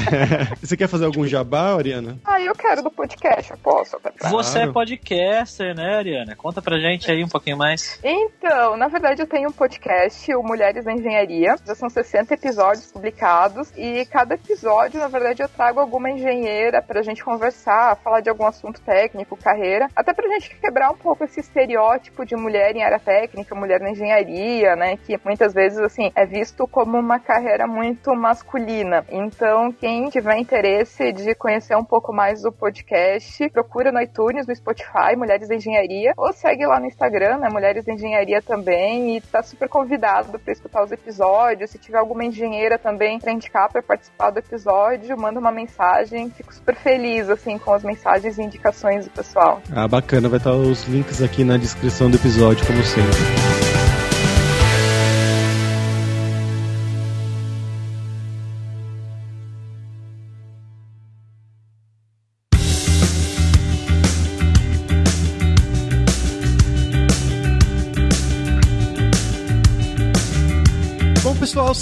Você 0.60 0.76
quer 0.76 0.88
fazer 0.88 1.06
algum 1.06 1.26
jabá, 1.26 1.74
Ariana? 1.74 2.18
ah, 2.26 2.38
eu 2.38 2.54
quero 2.54 2.82
do 2.82 2.90
podcast, 2.90 3.50
eu 3.50 3.56
posso. 3.56 3.98
Pepe? 3.98 4.28
Você 4.28 4.58
é 4.58 4.66
podcaster, 4.66 5.74
né, 5.74 5.96
Ariana? 5.96 6.36
Conta 6.36 6.60
pra 6.60 6.78
gente 6.78 7.10
aí 7.10 7.24
um 7.24 7.28
pouquinho 7.28 7.56
mais. 7.56 7.98
Então, 8.04 8.76
na 8.76 8.88
verdade, 8.88 9.22
eu 9.22 9.26
tenho 9.26 9.48
um 9.48 9.52
podcast, 9.52 10.01
o 10.36 10.42
Mulheres 10.42 10.84
da 10.84 10.92
Engenharia. 10.92 11.54
Já 11.64 11.74
são 11.74 11.88
60 11.88 12.34
episódios 12.34 12.90
publicados. 12.90 13.72
E 13.76 14.04
cada 14.06 14.34
episódio, 14.34 14.98
na 14.98 15.08
verdade, 15.08 15.42
eu 15.42 15.48
trago 15.48 15.78
alguma 15.78 16.10
engenheira 16.10 16.82
pra 16.82 17.02
gente 17.02 17.24
conversar, 17.24 17.96
falar 17.96 18.20
de 18.20 18.28
algum 18.28 18.46
assunto 18.46 18.80
técnico, 18.80 19.36
carreira. 19.36 19.88
Até 19.94 20.12
pra 20.12 20.28
gente 20.28 20.56
quebrar 20.56 20.90
um 20.90 20.96
pouco 20.96 21.24
esse 21.24 21.40
estereótipo 21.40 22.26
de 22.26 22.34
mulher 22.34 22.74
em 22.74 22.82
área 22.82 22.98
técnica, 22.98 23.54
mulher 23.54 23.80
na 23.80 23.90
engenharia, 23.90 24.74
né? 24.74 24.96
Que 24.96 25.18
muitas 25.24 25.54
vezes, 25.54 25.78
assim, 25.78 26.10
é 26.14 26.26
visto 26.26 26.66
como 26.66 26.98
uma 26.98 27.18
carreira 27.20 27.66
muito 27.66 28.14
masculina. 28.14 29.04
Então, 29.08 29.72
quem 29.72 30.08
tiver 30.08 30.36
interesse 30.36 31.12
de 31.12 31.34
conhecer 31.34 31.76
um 31.76 31.84
pouco 31.84 32.12
mais 32.12 32.42
do 32.42 32.50
podcast, 32.50 33.48
procura 33.50 33.92
no 33.92 34.00
iTunes, 34.00 34.46
no 34.46 34.54
Spotify, 34.54 35.16
Mulheres 35.16 35.48
da 35.48 35.54
Engenharia, 35.54 36.12
ou 36.16 36.32
segue 36.32 36.66
lá 36.66 36.80
no 36.80 36.86
Instagram, 36.86 37.38
né? 37.38 37.48
Mulheres 37.48 37.84
da 37.84 37.92
Engenharia 37.92 38.42
também, 38.42 39.16
e 39.16 39.20
tá 39.20 39.42
super 39.42 39.68
convidado 39.68 39.91
para 40.38 40.52
escutar 40.52 40.84
os 40.84 40.92
episódios. 40.92 41.70
Se 41.70 41.78
tiver 41.78 41.98
alguma 41.98 42.24
engenheira 42.24 42.78
também 42.78 43.18
pra 43.18 43.32
indicar 43.32 43.70
para 43.70 43.82
participar 43.82 44.30
do 44.30 44.38
episódio, 44.38 45.16
manda 45.18 45.38
uma 45.38 45.52
mensagem. 45.52 46.30
Fico 46.30 46.54
super 46.54 46.74
feliz, 46.74 47.28
assim, 47.28 47.58
com 47.58 47.72
as 47.72 47.82
mensagens 47.82 48.38
e 48.38 48.42
indicações 48.42 49.04
do 49.06 49.10
pessoal. 49.10 49.60
Ah, 49.74 49.88
bacana. 49.88 50.28
Vai 50.28 50.38
estar 50.38 50.52
os 50.52 50.84
links 50.84 51.22
aqui 51.22 51.44
na 51.44 51.56
descrição 51.56 52.10
do 52.10 52.16
episódio, 52.16 52.66
como 52.66 52.82
sempre. 52.82 53.81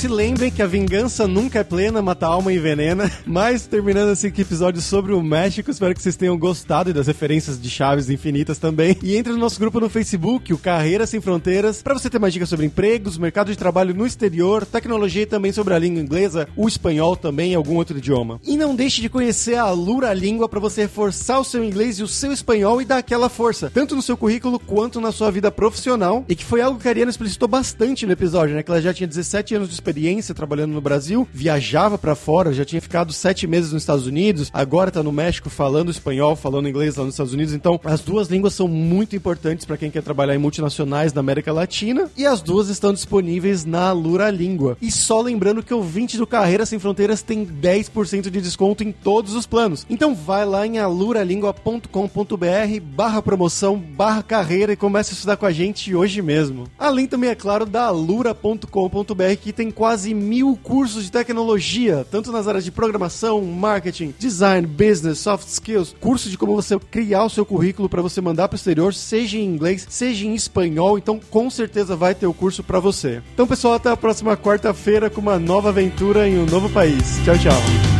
Se 0.01 0.09
lembrem 0.09 0.51
que 0.51 0.63
a 0.63 0.67
vingança 0.67 1.29
nunca 1.29 1.59
é 1.59 1.63
plena, 1.63 2.01
mata 2.01 2.25
a 2.25 2.31
alma 2.31 2.51
e 2.51 2.57
envenena. 2.57 3.13
Mas, 3.27 3.67
terminando 3.67 4.13
esse 4.13 4.29
episódio 4.29 4.81
sobre 4.81 5.13
o 5.13 5.23
México, 5.23 5.71
espero 5.71 5.95
que 5.95 6.01
vocês 6.01 6.17
tenham 6.17 6.39
gostado 6.39 6.89
e 6.89 6.95
das 6.95 7.07
referências 7.07 7.61
de 7.61 7.69
chaves 7.69 8.09
infinitas 8.09 8.57
também. 8.57 8.97
E 9.03 9.15
entre 9.15 9.31
no 9.31 9.39
nosso 9.39 9.61
grupo 9.61 9.79
no 9.79 9.91
Facebook, 9.91 10.55
o 10.55 10.59
Carreira 10.59 11.07
Sem 11.07 11.21
Fronteiras, 11.21 11.83
para 11.83 11.93
você 11.93 12.09
ter 12.09 12.19
mais 12.19 12.33
dicas 12.33 12.49
sobre 12.49 12.65
empregos, 12.65 13.19
mercado 13.19 13.51
de 13.51 13.59
trabalho 13.59 13.95
no 13.95 14.07
exterior, 14.07 14.65
tecnologia 14.65 15.25
e 15.25 15.27
também 15.27 15.53
sobre 15.53 15.75
a 15.75 15.79
língua 15.79 16.01
inglesa, 16.01 16.49
o 16.57 16.67
espanhol 16.67 17.15
também 17.15 17.53
e 17.53 17.55
algum 17.55 17.77
outro 17.77 17.99
idioma. 17.99 18.41
E 18.47 18.57
não 18.57 18.75
deixe 18.75 19.03
de 19.03 19.11
conhecer 19.11 19.57
a 19.57 19.65
Alura 19.65 20.15
Língua 20.15 20.49
para 20.49 20.61
você 20.61 20.81
reforçar 20.81 21.39
o 21.39 21.45
seu 21.45 21.63
inglês 21.63 21.99
e 21.99 22.03
o 22.03 22.09
seu 22.09 22.33
espanhol 22.33 22.81
e 22.81 22.87
dar 22.87 22.97
aquela 22.97 23.29
força, 23.29 23.69
tanto 23.69 23.95
no 23.95 24.01
seu 24.01 24.17
currículo 24.17 24.59
quanto 24.59 24.99
na 24.99 25.13
sua 25.13 25.31
vida 25.31 25.51
profissional. 25.51 26.25
E 26.27 26.35
que 26.35 26.45
foi 26.45 26.63
algo 26.63 26.81
que 26.81 26.89
a 26.89 26.91
Ariana 26.91 27.11
explicitou 27.11 27.47
bastante 27.47 28.07
no 28.07 28.13
episódio, 28.13 28.55
né? 28.55 28.63
Que 28.63 28.71
ela 28.71 28.81
já 28.81 28.95
tinha 28.95 29.07
17 29.07 29.57
anos 29.57 29.69
de 29.69 29.75
experiência 29.75 29.90
trabalhando 30.35 30.73
no 30.73 30.81
Brasil, 30.81 31.27
viajava 31.33 31.99
pra 31.99 32.15
fora, 32.15 32.53
já 32.53 32.65
tinha 32.65 32.81
ficado 32.81 33.13
7 33.13 33.47
meses 33.47 33.73
nos 33.73 33.83
Estados 33.83 34.07
Unidos, 34.07 34.51
agora 34.53 34.91
tá 34.91 35.03
no 35.03 35.13
México 35.13 35.51
falando 35.51 35.91
espanhol, 35.91 36.37
falando 36.37 36.69
inglês 36.69 36.97
lá 36.97 37.05
nos 37.05 37.15
Estados 37.15 37.33
Unidos. 37.33 37.55
Então, 37.55 37.81
as 37.85 38.01
duas 38.01 38.29
línguas 38.29 38.55
são 38.55 38.69
muito 38.69 39.17
importantes 39.17 39.65
para 39.65 39.77
quem 39.77 39.91
quer 39.91 40.03
trabalhar 40.03 40.35
em 40.35 40.39
multinacionais 40.39 41.13
da 41.13 41.21
América 41.21 41.53
Latina 41.53 42.11
e 42.17 42.27
as 42.27 42.41
duas 42.41 42.69
estão 42.69 42.93
disponíveis 42.93 43.65
na 43.65 43.89
Alura 43.89 44.31
Língua. 44.31 44.77
E 44.81 44.91
só 44.91 45.21
lembrando 45.21 45.63
que 45.63 45.75
o 45.75 45.83
20 45.83 46.19
do 46.19 46.27
Carreira 46.27 46.67
Sem 46.67 46.79
Fronteiras 46.79 47.23
tem 47.23 47.47
10% 47.47 48.31
de 48.31 48.41
desconto 48.41 48.83
em 48.83 48.93
todos 48.93 49.35
os 49.35 49.47
planos. 49.47 49.87
Então 49.89 50.15
vai 50.15 50.45
lá 50.45 50.67
em 50.67 50.79
aluralingua.com.br 50.79 52.81
barra 52.83 53.23
promoção, 53.23 53.77
barra 53.77 54.23
carreira 54.23 54.73
e 54.73 54.77
comece 54.77 55.13
a 55.13 55.15
estudar 55.15 55.37
com 55.37 55.47
a 55.47 55.53
gente 55.53 55.95
hoje 55.95 56.23
mesmo. 56.23 56.65
Além 56.79 57.07
também, 57.07 57.31
é 57.31 57.35
claro, 57.35 57.67
da 57.67 57.85
alura.com.br 57.85 59.37
que 59.41 59.53
tem 59.53 59.71
quase 59.81 60.13
mil 60.13 60.59
cursos 60.63 61.05
de 61.05 61.11
tecnologia, 61.11 62.07
tanto 62.11 62.31
nas 62.31 62.47
áreas 62.47 62.65
de 62.65 62.71
programação, 62.71 63.41
marketing, 63.41 64.15
design, 64.19 64.67
business, 64.67 65.21
soft 65.21 65.49
skills, 65.49 65.97
curso 65.99 66.29
de 66.29 66.37
como 66.37 66.55
você 66.55 66.79
criar 66.79 67.25
o 67.25 67.31
seu 67.31 67.47
currículo 67.47 67.89
para 67.89 68.03
você 68.03 68.21
mandar 68.21 68.47
para 68.47 68.57
o 68.57 68.59
exterior, 68.59 68.93
seja 68.93 69.39
em 69.39 69.45
inglês, 69.47 69.87
seja 69.89 70.27
em 70.27 70.35
espanhol, 70.35 70.99
então 70.99 71.19
com 71.31 71.49
certeza 71.49 71.97
vai 71.97 72.15
ter 72.15 72.27
o 72.27 72.35
curso 72.35 72.63
para 72.63 72.79
você. 72.79 73.23
Então, 73.33 73.47
pessoal, 73.47 73.73
até 73.73 73.89
a 73.89 73.97
próxima 73.97 74.37
quarta-feira 74.37 75.09
com 75.09 75.23
uma 75.23 75.39
nova 75.39 75.71
aventura 75.71 76.29
em 76.29 76.39
um 76.39 76.45
novo 76.45 76.69
país. 76.69 77.19
Tchau, 77.25 77.39
tchau. 77.39 78.00